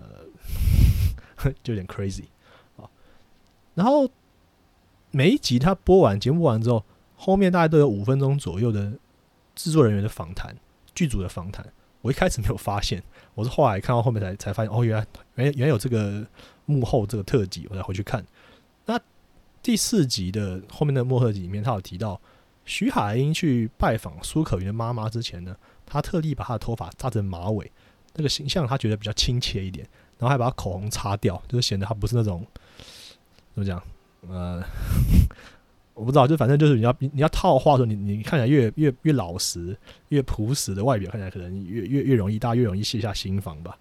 [1.63, 2.25] 就有点 crazy
[2.77, 2.89] 啊。
[3.75, 4.09] 然后
[5.11, 6.85] 每一集他播完节目完之后，
[7.17, 8.93] 后面大概都有五分钟左右的
[9.55, 10.57] 制作人员的访谈、
[10.95, 11.67] 剧组的访谈。
[12.01, 13.03] 我一开始没有发现，
[13.35, 16.25] 我是后来看到后面才才发现，哦，原来原原有这个
[16.65, 18.25] 幕后这个特辑，我才回去看。
[18.87, 18.99] 那
[19.63, 22.21] 第四集的后面的幕后集里面，他有提到
[22.65, 27.71] 徐海英去拜访苏可云的妈妈之前呢，他特地把她的头发扎成马尾，
[28.15, 29.85] 那个形象他觉得比较亲切一点，
[30.19, 32.45] 然后还把口红擦掉，就是显得他不是那种
[33.55, 33.83] 怎么讲，
[34.29, 34.63] 呃，
[35.95, 39.77] 我不知道，就反正就是你要你要套话说，你你看起来越越越老实、
[40.09, 43.79] 越朴实的外表，看起来可能越越越容易大家越容易卸下心防吧。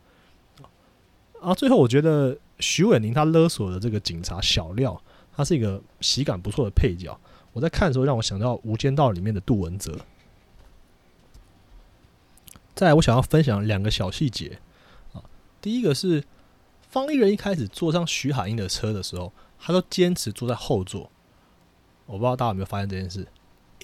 [1.41, 5.01] 啊最后我觉得徐伟宁他勒索的这个警察小廖。
[5.35, 7.15] 他是一个喜感不错的配角，
[7.53, 9.95] 我在看的时候让我想到《无间道》里面的杜文泽。
[12.73, 14.57] 再，我想要分享两个小细节。
[15.61, 16.23] 第一个是
[16.89, 21.09] 方一人一开始坐上徐海英的车的时候，他都坚持坐在后座。
[22.05, 23.27] 我不知道大家有没有发现这件事，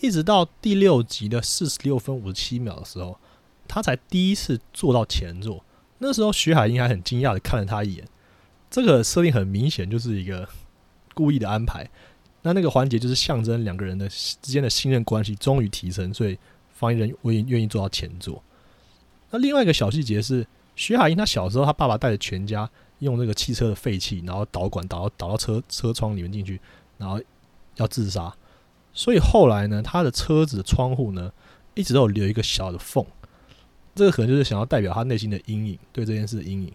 [0.01, 3.19] 一直到第六集的四十六分五十七秒的时候，
[3.67, 5.63] 他才第一次坐到前座。
[5.99, 8.07] 那时候徐海英还很惊讶的看了他一眼。
[8.69, 10.47] 这个设定很明显就是一个。
[11.15, 11.87] 故意的安排，
[12.41, 16.35] 那那个环节就是象征两个人的之间的信任关系终于提升，所以
[16.73, 18.41] 方一人愿意愿意坐到前座。
[19.29, 20.43] 那另外一个小细节是，
[20.75, 22.69] 徐海英他小时候他爸爸带着全家
[22.99, 26.59] 用那个汽车的废气，然后导管导导到车车窗里面进去，
[26.97, 27.19] 然后
[27.75, 28.33] 要自杀。
[28.93, 31.31] 所以后来呢，他的车子的窗户呢
[31.73, 33.05] 一直都有留一个小的缝，
[33.95, 36.73] 这个可能就是想要代表他内心的阴影，对这件事的阴影。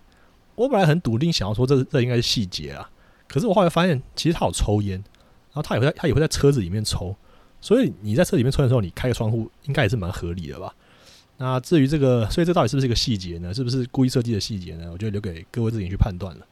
[0.54, 2.90] 我本来很笃定想要说这这应该是细节啊。
[3.28, 7.14] 可是我后来发现，其实他有抽烟，然后他也会他也会在车子里面抽，
[7.60, 10.74] 所以你在车里面抽的时候，你开个窗户应该也是蛮合理的吧？
[11.40, 13.54] 那至于这个，所以这到底是不是一个细节呢？
[13.54, 14.90] 是不是故意设计的细节呢？
[14.92, 16.44] 我就留给各位自己去判断了。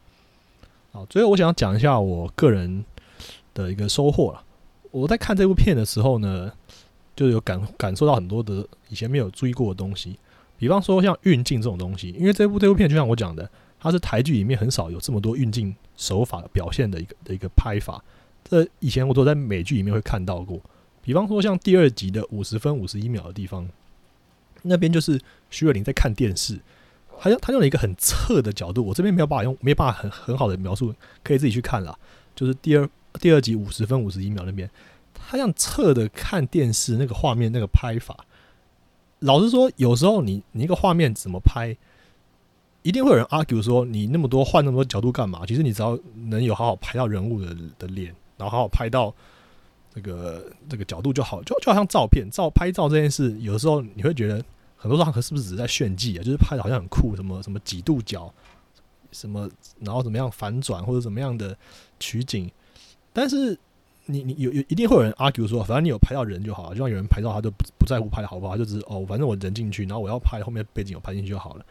[0.93, 2.85] 好，最后我想要讲一下我个人
[3.53, 4.41] 的一个收获了。
[4.93, 6.53] 我在看这部片的时候呢，
[7.17, 10.17] 就有感感受到很多的以前没有注意过的东西，
[10.57, 13.51] 比方说像运镜这种东西，因为这部这部片就像我讲的，
[13.81, 18.01] 它是台剧里面很少有这么多运镜手法表现的一个的一个拍法。
[18.49, 20.61] 这以前我都在美剧里面会看到过，
[21.03, 23.69] 比方说像第二集的五十分五十一秒的地方。
[24.67, 25.21] 那边就是
[25.51, 26.59] 徐若琳在看电视，
[27.21, 31.99] 他用他用了一个很侧的角度，我这边没有办法用，没办法很很好的描述，可以自己去看了。
[32.35, 32.89] 就是第二
[33.21, 34.69] 第二集五十分五十一秒那边，
[35.15, 38.17] 他这样侧的看电视，那个画面那个拍法，
[39.21, 41.77] 老实说，有时候你你一个画面怎么拍，
[42.83, 45.47] 一定会有人 argue 说你那么多换那么多角度干嘛？
[45.47, 45.99] 其实你只要
[46.29, 49.15] 能有好好拍到人物的的脸，然后好好拍到。
[49.95, 54.45] 这个这个角度就好，就就好像照片照拍照这件事，有的时候你会觉得
[54.89, 56.23] 很多时候是不是只是在炫技啊？
[56.23, 58.33] 就是拍的好像很酷，什么什么几度角，
[59.11, 59.51] 什么
[59.81, 61.57] 然后怎么样反转或者怎么样的
[61.99, 62.51] 取景，
[63.13, 63.59] 但是
[64.05, 71.67] 你你有有一定会有人 argue 说，反正你有拍到人就好了，就像有人拍照他就不不在乎拍的好不好，就只是哦，反正我人进去，然后我要拍后面背景有拍进去就好了。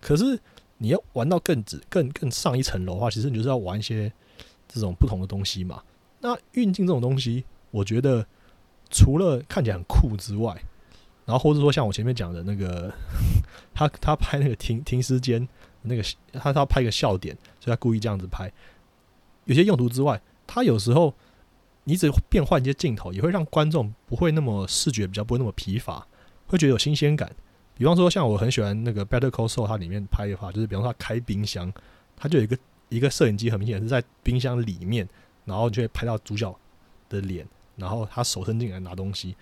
[0.00, 0.38] 可是
[0.78, 4.12] 你要玩到更直更更上一层楼的话，其实你就是要玩一些
[4.68, 5.82] 这种不同的东西嘛。
[6.20, 7.44] 那运镜这种东西。
[7.72, 8.24] 我觉得
[8.90, 10.56] 除了看起来很酷之外，
[11.26, 12.90] 然后或者说像我前面讲的那个，
[13.74, 15.46] 他他拍那个停停尸间
[15.82, 18.50] 那个，他他拍一个笑点，所以他故意这样子拍。
[19.44, 21.12] 有些用途之外，他有时候
[21.84, 26.06] 你只变换一些镜头，也会让观众不会那么视觉比较不会那么疲乏，
[26.46, 27.30] 会觉得有新鲜感。
[27.74, 31.70] 比方说，像我很喜欢那个《Better Call Saul》，它里面拍的话，就是比方说他开冰箱，
[32.16, 32.56] 他就有一个
[32.88, 35.06] 一个摄影机，很明显是在冰箱里面，
[35.44, 36.56] 然后就会拍到主角
[37.08, 37.46] 的脸。
[37.76, 39.36] 然后他手伸进来拿东西，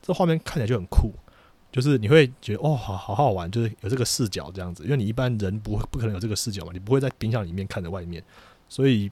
[0.00, 1.12] 这画面看起来就很酷，
[1.72, 8.22] 就是你会觉得哦，好好好玩，就是有这个视角这样子，因为你一般人不不可能有这个视角嘛，你不会在冰箱里面看着外面，
[8.68, 9.10] 所以，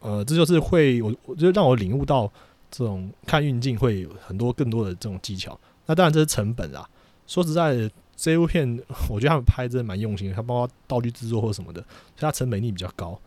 [0.00, 2.30] 呃，这就是会我我就让我领悟到
[2.70, 5.58] 这种看运镜会有很多更多的这种技巧。
[5.86, 6.88] 那当然这是成本啊，
[7.26, 8.66] 说实在，这部片
[9.08, 13.18] 我觉得他们拍真的蛮用心的，他包括道具制作或什么的，所以它成本力比较高。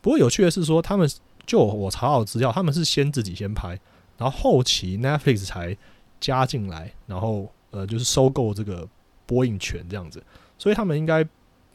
[0.00, 1.08] 不过有趣的是说他们。
[1.46, 3.68] 就我查到资料，他们是先自己先拍，
[4.18, 5.76] 然后后期 Netflix 才
[6.20, 8.88] 加进来，然后呃就是收购这个
[9.26, 10.22] 播映权这样子，
[10.58, 11.26] 所以他们应该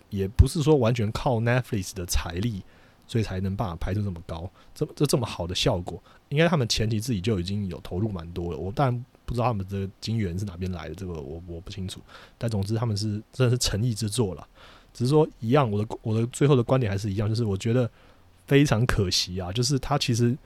[0.09, 2.63] 也不是说完全靠 Netflix 的财力，
[3.07, 6.01] 所以才能办法拍出这么高、这这这么好的效果。
[6.29, 11.99] 应该他们前期自己就已经有投入蛮多了，我当然不知道他们的金源是哪边来的，这个我我不清楚。
[12.37, 14.47] 但总之他们是真的是诚意之作了，
[14.93, 17.89] 只是说一样，我的我的最后的观点还是一样，就是我觉得。
[18.47, 19.49] 非常可惜啊！
[19.49, 20.37] 就是他其实，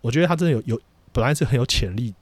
[0.00, 0.80] 我觉得他真的有有
[1.12, 2.12] 本来是很有潜力。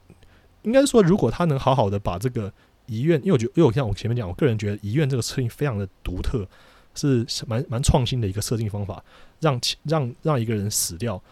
[0.62, 2.52] 应该说，如果他能好好的把这个
[2.86, 6.46] 遗愿，因为我觉得，因为我像我前面讲，我个人觉得遗愿这个设定非常的独特，
[6.94, 9.02] 是蛮蛮创新的一个设定方法，
[9.40, 11.22] 让让让一个人死掉，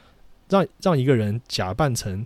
[0.48, 2.24] 让让一个人假扮成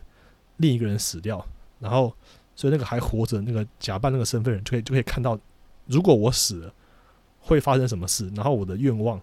[0.58, 1.44] 另一个人死掉，
[1.78, 2.14] 然后
[2.54, 5.38] 所以那个还活着那个假扮那个身份人就可以就可以看到，
[5.86, 6.74] 如果我死了
[7.40, 9.20] 会发生什么事，然后我的愿望。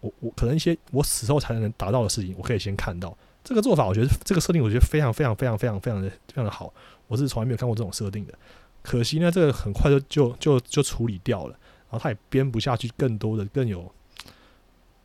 [0.00, 3.86] 我我可能一些我死后才能达到的事情，我可以先看到这个做法。
[3.86, 6.72] 我觉得这个设定，我觉得非常非常非常非常非常的非常的好。
[7.08, 8.34] 我是从来没有看过这种设定的。
[8.82, 11.50] 可惜呢，这个很快就就就就处理掉了，
[11.90, 13.92] 然后他也编不下去更多的更有，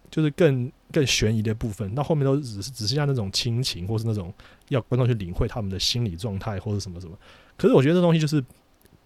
[0.09, 1.93] 就是更更悬疑的部分。
[1.93, 4.33] 那后面都只是只剩下那种亲情，或是那种
[4.69, 7.17] 要观众去领会他们的心理状态，或者什么什么。
[7.57, 8.43] 可是我觉得这东西就是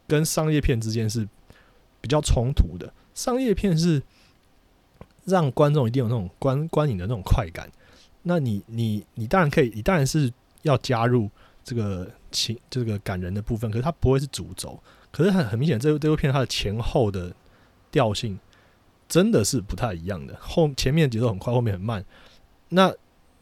[0.08, 1.28] 跟商业片之间是
[2.00, 2.94] 比较冲突的。
[3.14, 4.02] 商业片是。
[5.26, 7.70] 让观众一定有那种观观影的那种快感，
[8.24, 10.32] 那你你你当然可以，你当然是
[10.62, 11.30] 要加入
[11.64, 14.80] 这个情这个感人的部分，可是它不会是主轴。
[15.12, 17.34] 可是很很明显，这部这部片它的前后的
[17.92, 18.40] 调性
[19.10, 22.06] 真的是不太一样的，后前面节奏很快，后面很慢。
[22.70, 22.94] 那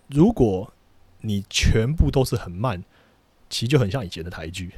[0.08, 0.74] 如果
[1.22, 2.84] 你全部都是很慢，
[3.50, 4.72] 其实就很像以前的台剧。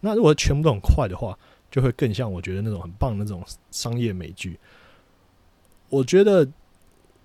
[0.00, 1.38] 那如果全部都很快的话，
[1.70, 4.58] 就会更像我觉得那种很棒的那种商业美剧。
[5.90, 6.48] 我觉得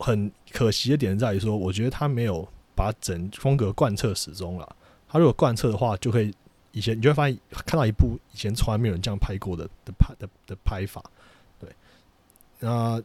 [0.02, 4.76] 很可惜的点在于说，我觉得他没有把整风格贯彻始终了。
[5.08, 6.34] 他如果贯彻的话，就可以
[6.72, 11.04] 以前你就会发现看到一部以前从来没有人这样拍过的的拍的的拍法。
[11.60, 11.70] 对，
[12.60, 13.02] 那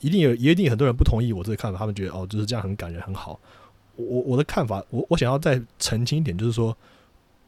[0.00, 3.38] 一定有一定很多人不同意我这个看法，他们觉得哦就是这样很感人很好。
[3.96, 6.76] 我我的看法，我我想要再澄清一点，就是说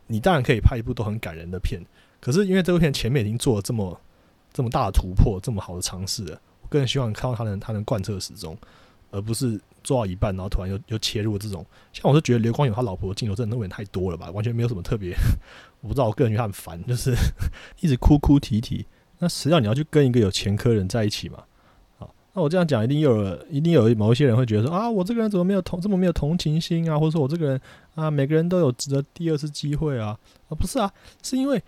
[0.07, 1.81] 你当然可以拍一部都很感人的片，
[2.21, 3.99] 可是因为这部片前面已经做了这么。
[4.53, 8.57] 这么大的突破，这么好的尝试了，更希望看到他能他能贯彻始终。
[9.13, 11.65] 而不是做到一半然后突然又又切入这种。
[11.93, 15.15] 像我是觉得刘光友他老婆镜头真的有点太多了吧，完全没有什么特别。
[15.81, 17.15] 我不知道，我个人觉得很烦，就是
[17.81, 18.85] 一直哭哭啼啼。
[19.21, 21.45] 那实际上你要去跟一个有前科人在一起嘛？
[21.99, 26.99] 好，那我这样讲一定有一定有某一些人会觉得说啊，我这个人怎么没有同这么没有同情心啊？
[26.99, 27.61] 或者说我这个人
[27.95, 30.19] 啊，每个人都有值得第二次机会啊？
[30.49, 31.63] 啊，不是啊，是因为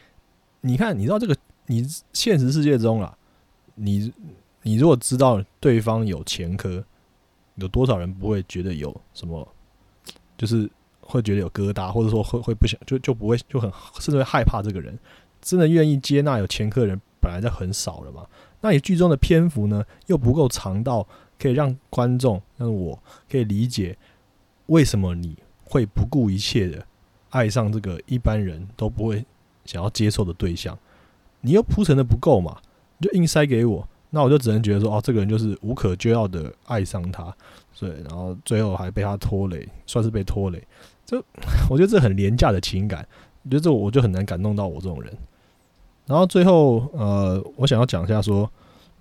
[0.63, 1.35] 你看，你知道这个
[1.67, 3.17] 你现实世界中啊，
[3.77, 4.13] 你
[4.63, 6.85] 你如果知道对方有前科，
[7.57, 9.47] 有多少人不会觉得有什么，
[10.37, 10.69] 就是
[11.01, 13.71] 会觉得有疙瘩，或者说会会不想就就不会就很
[14.01, 14.99] 甚至会害怕这个人，
[15.41, 17.01] 真的愿意接纳有前科的人。
[17.21, 18.25] 本来就很少了嘛，
[18.61, 21.05] 那你剧中的篇幅呢又不够长到
[21.37, 22.97] 可以让观众让我
[23.29, 23.99] 可以理解
[24.67, 26.87] 为什么你会不顾一切的
[27.31, 29.27] 爱上这个一般人都不会
[29.65, 30.79] 想要接受的对象，
[31.41, 32.59] 你又铺陈的不够嘛，
[33.01, 37.35] 就硬塞给我，那我就只能觉得说哦，这个人就是无可救药的爱上他，
[37.79, 40.63] 对，然后最后还被他拖累，算是被拖累，
[41.05, 41.23] 就
[41.69, 43.07] 我觉得这很廉价的情感，
[43.43, 45.13] 我觉得这我就很难感动到我这种人。
[46.07, 48.51] 然后最后，呃，我想要讲一下说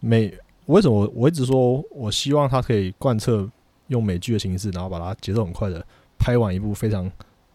[0.02, 0.34] 美
[0.66, 3.50] 为什么我一直说我希望他可以贯彻
[3.88, 5.82] 用美剧的形式，然后把它节奏很快的
[6.18, 7.10] 拍完一部非常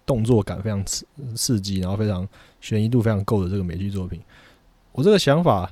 [0.06, 2.26] 动作感非常刺刺激，然后非常
[2.62, 4.18] 悬疑度非常够的这个美剧作品。
[4.92, 5.70] 我这个想法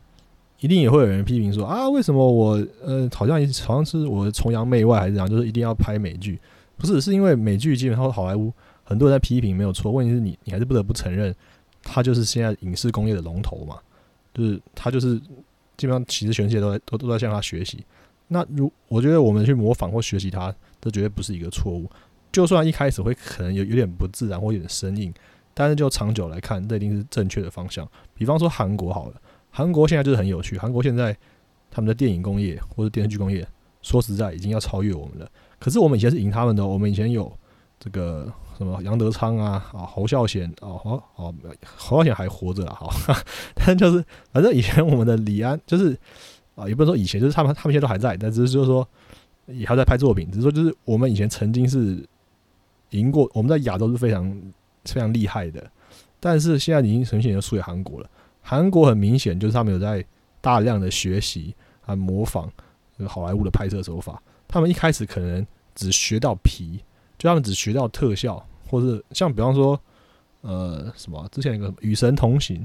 [0.61, 6.39] 一定也会有人批评说啊，为什么我呃好像好像是我崇洋媚外还是怎样，就是一定要拍美剧？
[6.77, 8.53] 不是，是因为美剧基本上好莱坞
[8.85, 11.35] 很多人在批评没有错，问题是你你还是不得不承认。
[11.83, 13.79] 他就是现在影视工业的龙头嘛，
[14.35, 15.19] 就是他就是
[15.79, 17.83] 基本上其实全世界都在都都在向他学习。
[18.29, 21.91] 那如我觉得我们去模仿或学习它，这绝对不是一个错误。
[22.31, 25.13] 就算一开始会可能有有点不自然或有点生硬，
[25.55, 27.89] 但是就长久来看，这一定是正确的方向。
[28.15, 29.15] 比方说韩国好了，
[29.51, 30.57] 韩国现在就是很有趣。
[30.57, 31.17] 韩国现在
[31.71, 33.47] 他们的电影工业或者电视剧工业，
[33.83, 35.31] 说实在已经要超越我们了。
[35.59, 37.31] 可是我们以前是赢他们的，我们以前有
[37.79, 38.33] 这个。
[38.61, 42.93] 什么杨德昌啊啊侯孝贤啊哦哦侯孝贤还活着啊好，
[43.57, 44.05] 但就是
[44.35, 45.97] 反正以前我们的李安就是
[46.57, 48.87] 啊也不能说以前就是他们他们现在都还在，但只是就是说
[49.47, 52.07] 也还在拍作品，只是说就是我们以前曾经是
[52.91, 54.31] 赢过我们在亚洲是非常
[54.85, 55.71] 非常厉害的，
[56.21, 58.11] 但是现在已经明显的输给韩国了。
[58.51, 60.05] 韩国很明显就是他们有在
[60.41, 62.51] 大量的学习和模仿
[63.07, 66.81] 好莱坞的拍摄手法，他们一开始可能只学到皮，
[67.17, 68.45] 就他们只学到特效。
[68.69, 69.81] 或是像比方说，
[70.41, 72.57] 呃，什么之前一个《与神同行》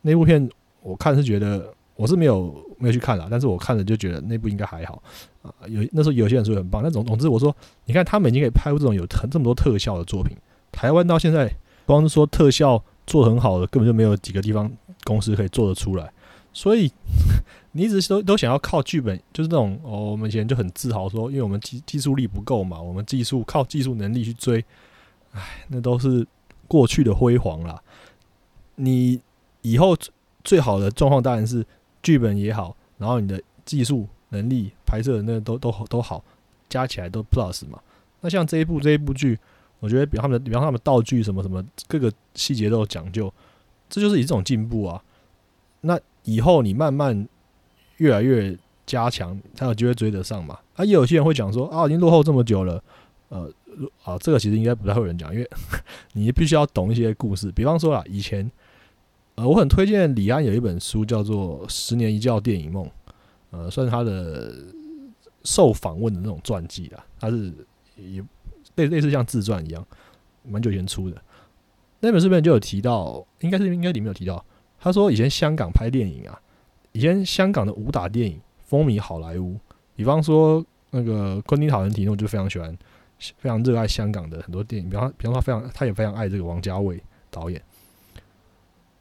[0.00, 0.48] 那部片，
[0.80, 5.02] 我看是觉得我是没有没有去看了，但是我看了就觉得那部应该还好
[5.42, 5.52] 啊。
[5.68, 7.54] 有那时候有些人说很棒，那总总之我说，
[7.84, 10.34] 你看他们已经可以拍出这种有很这么多特效的作品，
[10.72, 11.54] 台湾到现在
[11.84, 14.70] 光是说特效做很好的，根本就没有几个地方
[15.06, 16.12] 公司可以做得出来。
[16.52, 16.90] 所以
[17.72, 24.64] 你一直都都想要靠剧本，就是那种哦，我们以前就很自豪说，因为我们技技术力不够嘛，我们技术靠技术能力去追。
[25.32, 26.26] 唉，那都是
[26.66, 27.80] 过去的辉煌啦。
[28.76, 29.20] 你
[29.60, 29.94] 以后
[30.42, 31.64] 最好的状况当然是
[32.02, 36.24] 剧本也好，然后你的技术能力、拍摄那都都都好，
[36.70, 37.78] 加起来都 plus 嘛。
[38.22, 39.38] 那像这一部这一部剧，
[39.78, 43.30] 我觉得比他们比方他们道具什么什么各个细节都有讲究，
[43.88, 45.02] 这就是一种进步啊。
[45.80, 47.28] 那以后你慢慢
[47.96, 50.58] 越来越加强，才有机会追得上嘛。
[50.74, 52.82] 啊，也有些人会讲说啊，已经落后这么久了，
[53.28, 53.52] 呃。
[54.04, 55.46] 啊，这个其实应该不太会有人讲，因为
[56.14, 57.52] 你必须要懂一些故事。
[57.52, 58.50] 比方说啊，以前
[59.34, 62.86] 呃，我很推荐李安有一本书叫做《十年一觉电影梦》，
[63.50, 64.50] 呃，算是他的
[65.44, 67.04] 受访问的那种传记啦。
[67.20, 67.52] 他是
[67.96, 68.24] 也
[68.76, 69.86] 类类似像自传一样，
[70.42, 71.22] 蛮久以前出的。
[72.06, 74.44] 那本书里面就有提到，应该是应该里面有提到，
[74.78, 76.40] 他说以前香港拍电影啊，
[76.92, 79.58] 以前香港的武打电影风靡好莱坞。
[79.94, 82.76] 比方说那个昆汀·塔伦提诺就非常喜欢。
[83.38, 87.58] 非常热爱香港的很多电影，比方比方说非常，他也非常爱这个王家卫导演。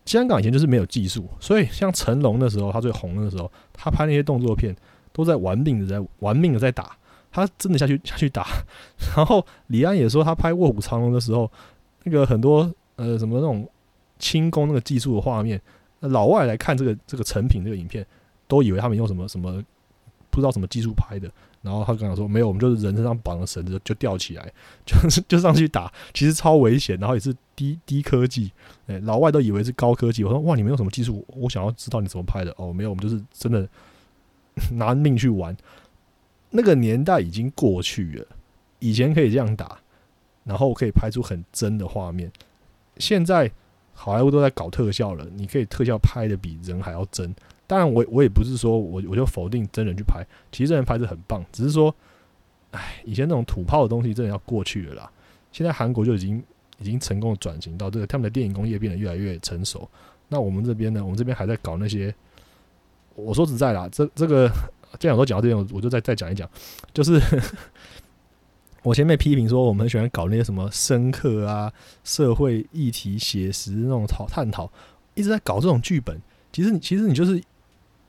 [0.06, 4.74] 香港以前就是没有技术，所以像成龙的时候，他最红的时候，他拍那些动作片
[5.12, 6.96] 都在玩命的在玩命的在打，
[7.30, 8.48] 他真的下去下去打。
[9.18, 11.52] 然后李安也说，他拍《卧虎藏龙》的时候，
[12.04, 13.68] 那个很多呃什么那种
[14.20, 15.62] 轻功那个技术的画面，
[16.00, 18.06] 老外来看这个这个成品这个影片，
[18.48, 19.64] 都以为他们用什么什么
[20.30, 21.30] 不知道什么技术拍的。
[21.62, 24.54] 然后他跟我说：“没有，我们就是人身上绑了绳子就吊起来，
[24.86, 28.52] 就是就上去打，其实超危险，然后也是低低科技。
[28.86, 30.24] 哎，老外都以为是高科技。
[30.24, 31.26] 我说：哇，你们用什么技术？
[31.30, 32.54] 我想要知道你怎么拍的。
[32.58, 33.68] 哦，没有，我们就是真的
[34.74, 35.58] 拿命去玩。
[36.52, 38.28] 那个年代已经过去了，
[38.78, 39.80] 以前可以这样打，
[40.44, 42.32] 然后可以拍出很真的画面。
[42.98, 43.50] 现在
[43.94, 47.34] 好莱坞都在搞特效了，你可以特效拍的比人还要真。”
[47.68, 51.94] 当然，我我也不是说我我就否定真人去拍，其实真人拍是很棒，只是说
[52.72, 55.12] 哎，以前那种土炮的东西真的要过去了啦。
[55.52, 56.44] 现在韩国就已经
[56.78, 59.90] 已经成功的转型到这个，他们的电影工业变得越来越成熟。
[60.28, 62.14] 那我们这边呢，我们这边还在搞那些。
[63.16, 64.48] 我说实在啦，这这个
[65.00, 66.48] 既然我都讲到这边，我就再再讲一讲，
[66.94, 67.20] 就是
[68.86, 74.72] 我前面批评说我们很喜欢搞那些什么深刻啊、社会议题写实那种讨探讨，
[75.16, 76.22] 一直在搞这种剧本。
[76.54, 77.38] 其实你其实你就是，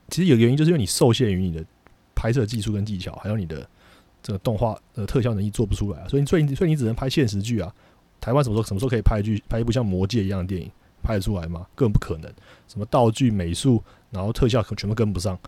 [0.08, 1.64] 其实有原因，就是因为你受限于你的
[2.14, 3.66] 拍摄技术跟技巧，还有你的。
[4.22, 7.72] 这个动画的特效能力做不出来啊，所以所以所以你只能拍现实剧啊。
[8.20, 10.68] 台湾什么时候什么时候可以拍剧拍一部像《魔戒》一样的电影
[11.00, 11.64] 拍得出来吗？
[11.76, 12.28] 根本不可能。
[12.66, 13.80] 什么道具、美术，
[14.10, 15.38] 然后特效可全部跟不上。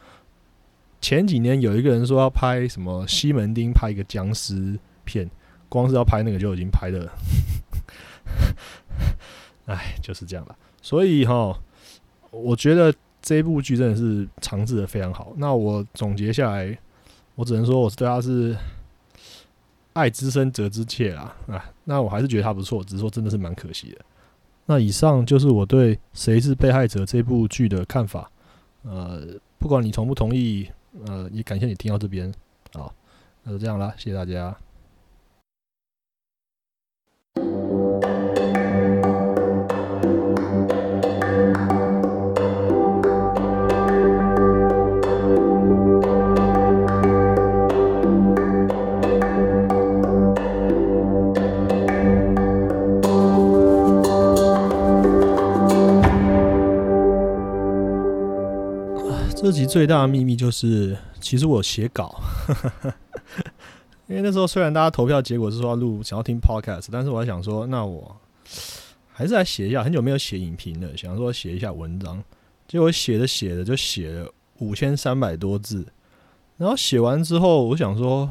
[1.01, 4.79] 前几年有一个人说要拍什么西门町拍一个僵尸
[5.09, 5.29] 片，
[5.69, 7.11] 光是要拍那个就已经拍的，
[9.67, 10.57] 哎，就是这样了。
[10.83, 11.59] 所以哈，
[12.31, 15.33] 我觉得这部剧真的是长治的非常好。
[15.37, 16.79] 那我总结下来。
[17.39, 18.57] 我只能说，我是对他是
[19.93, 21.71] 爱之深责之切啦啊！
[21.85, 24.05] 那我还是觉得他不错，只是说真的是蛮可惜的。
[24.67, 28.29] 那以上就是我对《谁是被害者》这部剧的看法。
[28.83, 29.25] 呃，
[29.57, 30.69] 不管你同不同意，
[31.07, 32.29] 呃，也感谢你听到这边
[32.73, 32.91] 啊。
[33.45, 34.53] 那就这样啦，谢谢大家。
[59.41, 62.21] 这集最大的秘密就是，其实我写稿，
[64.09, 68.17] 因为那时候虽然大家投票结果是说要录，想要听 podcast，但是我还想说，那我
[69.13, 69.85] 还是来写一下。
[69.85, 72.23] 很久没有写影评了，想说写一下文章。
[72.67, 75.87] 结果写着写着就写了五千三百多字，
[76.57, 78.31] 然后写完之后，我想说，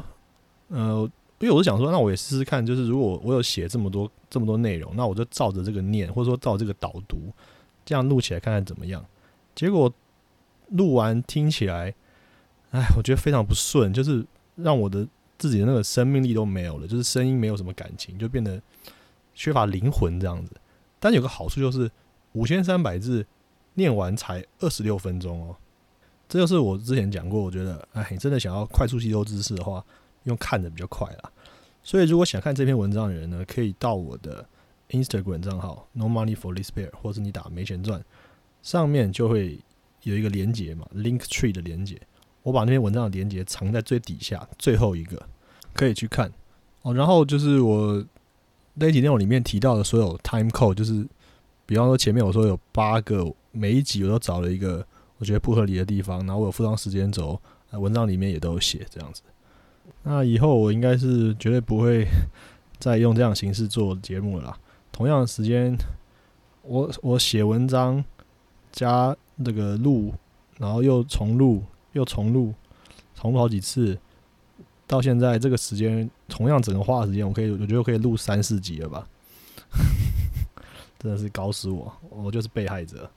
[0.68, 7.18] 呃，因为我是想说，那我也试试看，就是如果我有写这么多这么多内容，那我就照着这个念，或者说照这个导读，
[7.84, 9.04] 这样录起来看看怎么样。
[9.54, 9.92] 结果。
[10.72, 11.94] 录完听起来，
[12.72, 14.22] 哎，我觉得非常不顺，就是
[14.54, 18.60] 让我的自己的那个生命力都没有了，就是声音没有什么感情，就变得
[19.34, 20.52] 缺乏灵魂这样子。
[20.98, 21.90] 但有个好处就是
[22.32, 23.24] 五千三百字
[23.74, 25.56] 念完才二十六分钟哦，
[26.28, 29.84] 这就是我之前讲过，我觉得哎，你真的想要快速吸收知识的话，
[30.24, 31.32] 用看的比较快啦。
[31.82, 34.46] 所以如果想看这篇文章的人呢，可以到我的
[34.90, 38.04] Instagram 账号 No Money for Despair，或是你打没钱赚，
[38.62, 39.60] 上面就会。
[40.04, 42.00] 有一个连接嘛，Link Tree 的连接，
[42.42, 45.20] 我把那篇文章的连接藏在最底下最后一个，
[45.74, 46.32] 可以去看
[46.82, 46.94] 哦。
[46.94, 48.04] 然后就是我
[48.74, 51.06] 那集内容里面提到的所有 Time Code，就是
[51.66, 54.86] 比方说前面我说有八个，每一集我都找了一个
[55.18, 57.40] 我觉得不合理的地方，然后我有附上时间轴，
[57.72, 59.22] 文章里面也都有写这样子。
[60.02, 62.06] 那以后我应该是绝对不会
[62.78, 64.58] 再用这样形式做节目了啦。
[64.92, 65.76] 同样的时间，
[66.62, 68.04] 我我写文章
[68.72, 69.16] 加。
[69.44, 70.12] 这个录，
[70.58, 71.62] 然后又重录，
[71.98, 72.54] 又重录，
[73.14, 73.98] 重录好几次，
[74.86, 79.06] 到现在这个时间，同样整个花的时间，我可以，我觉得可以录三四集了吧？
[80.98, 83.10] 真的是搞死我，我就是被害者。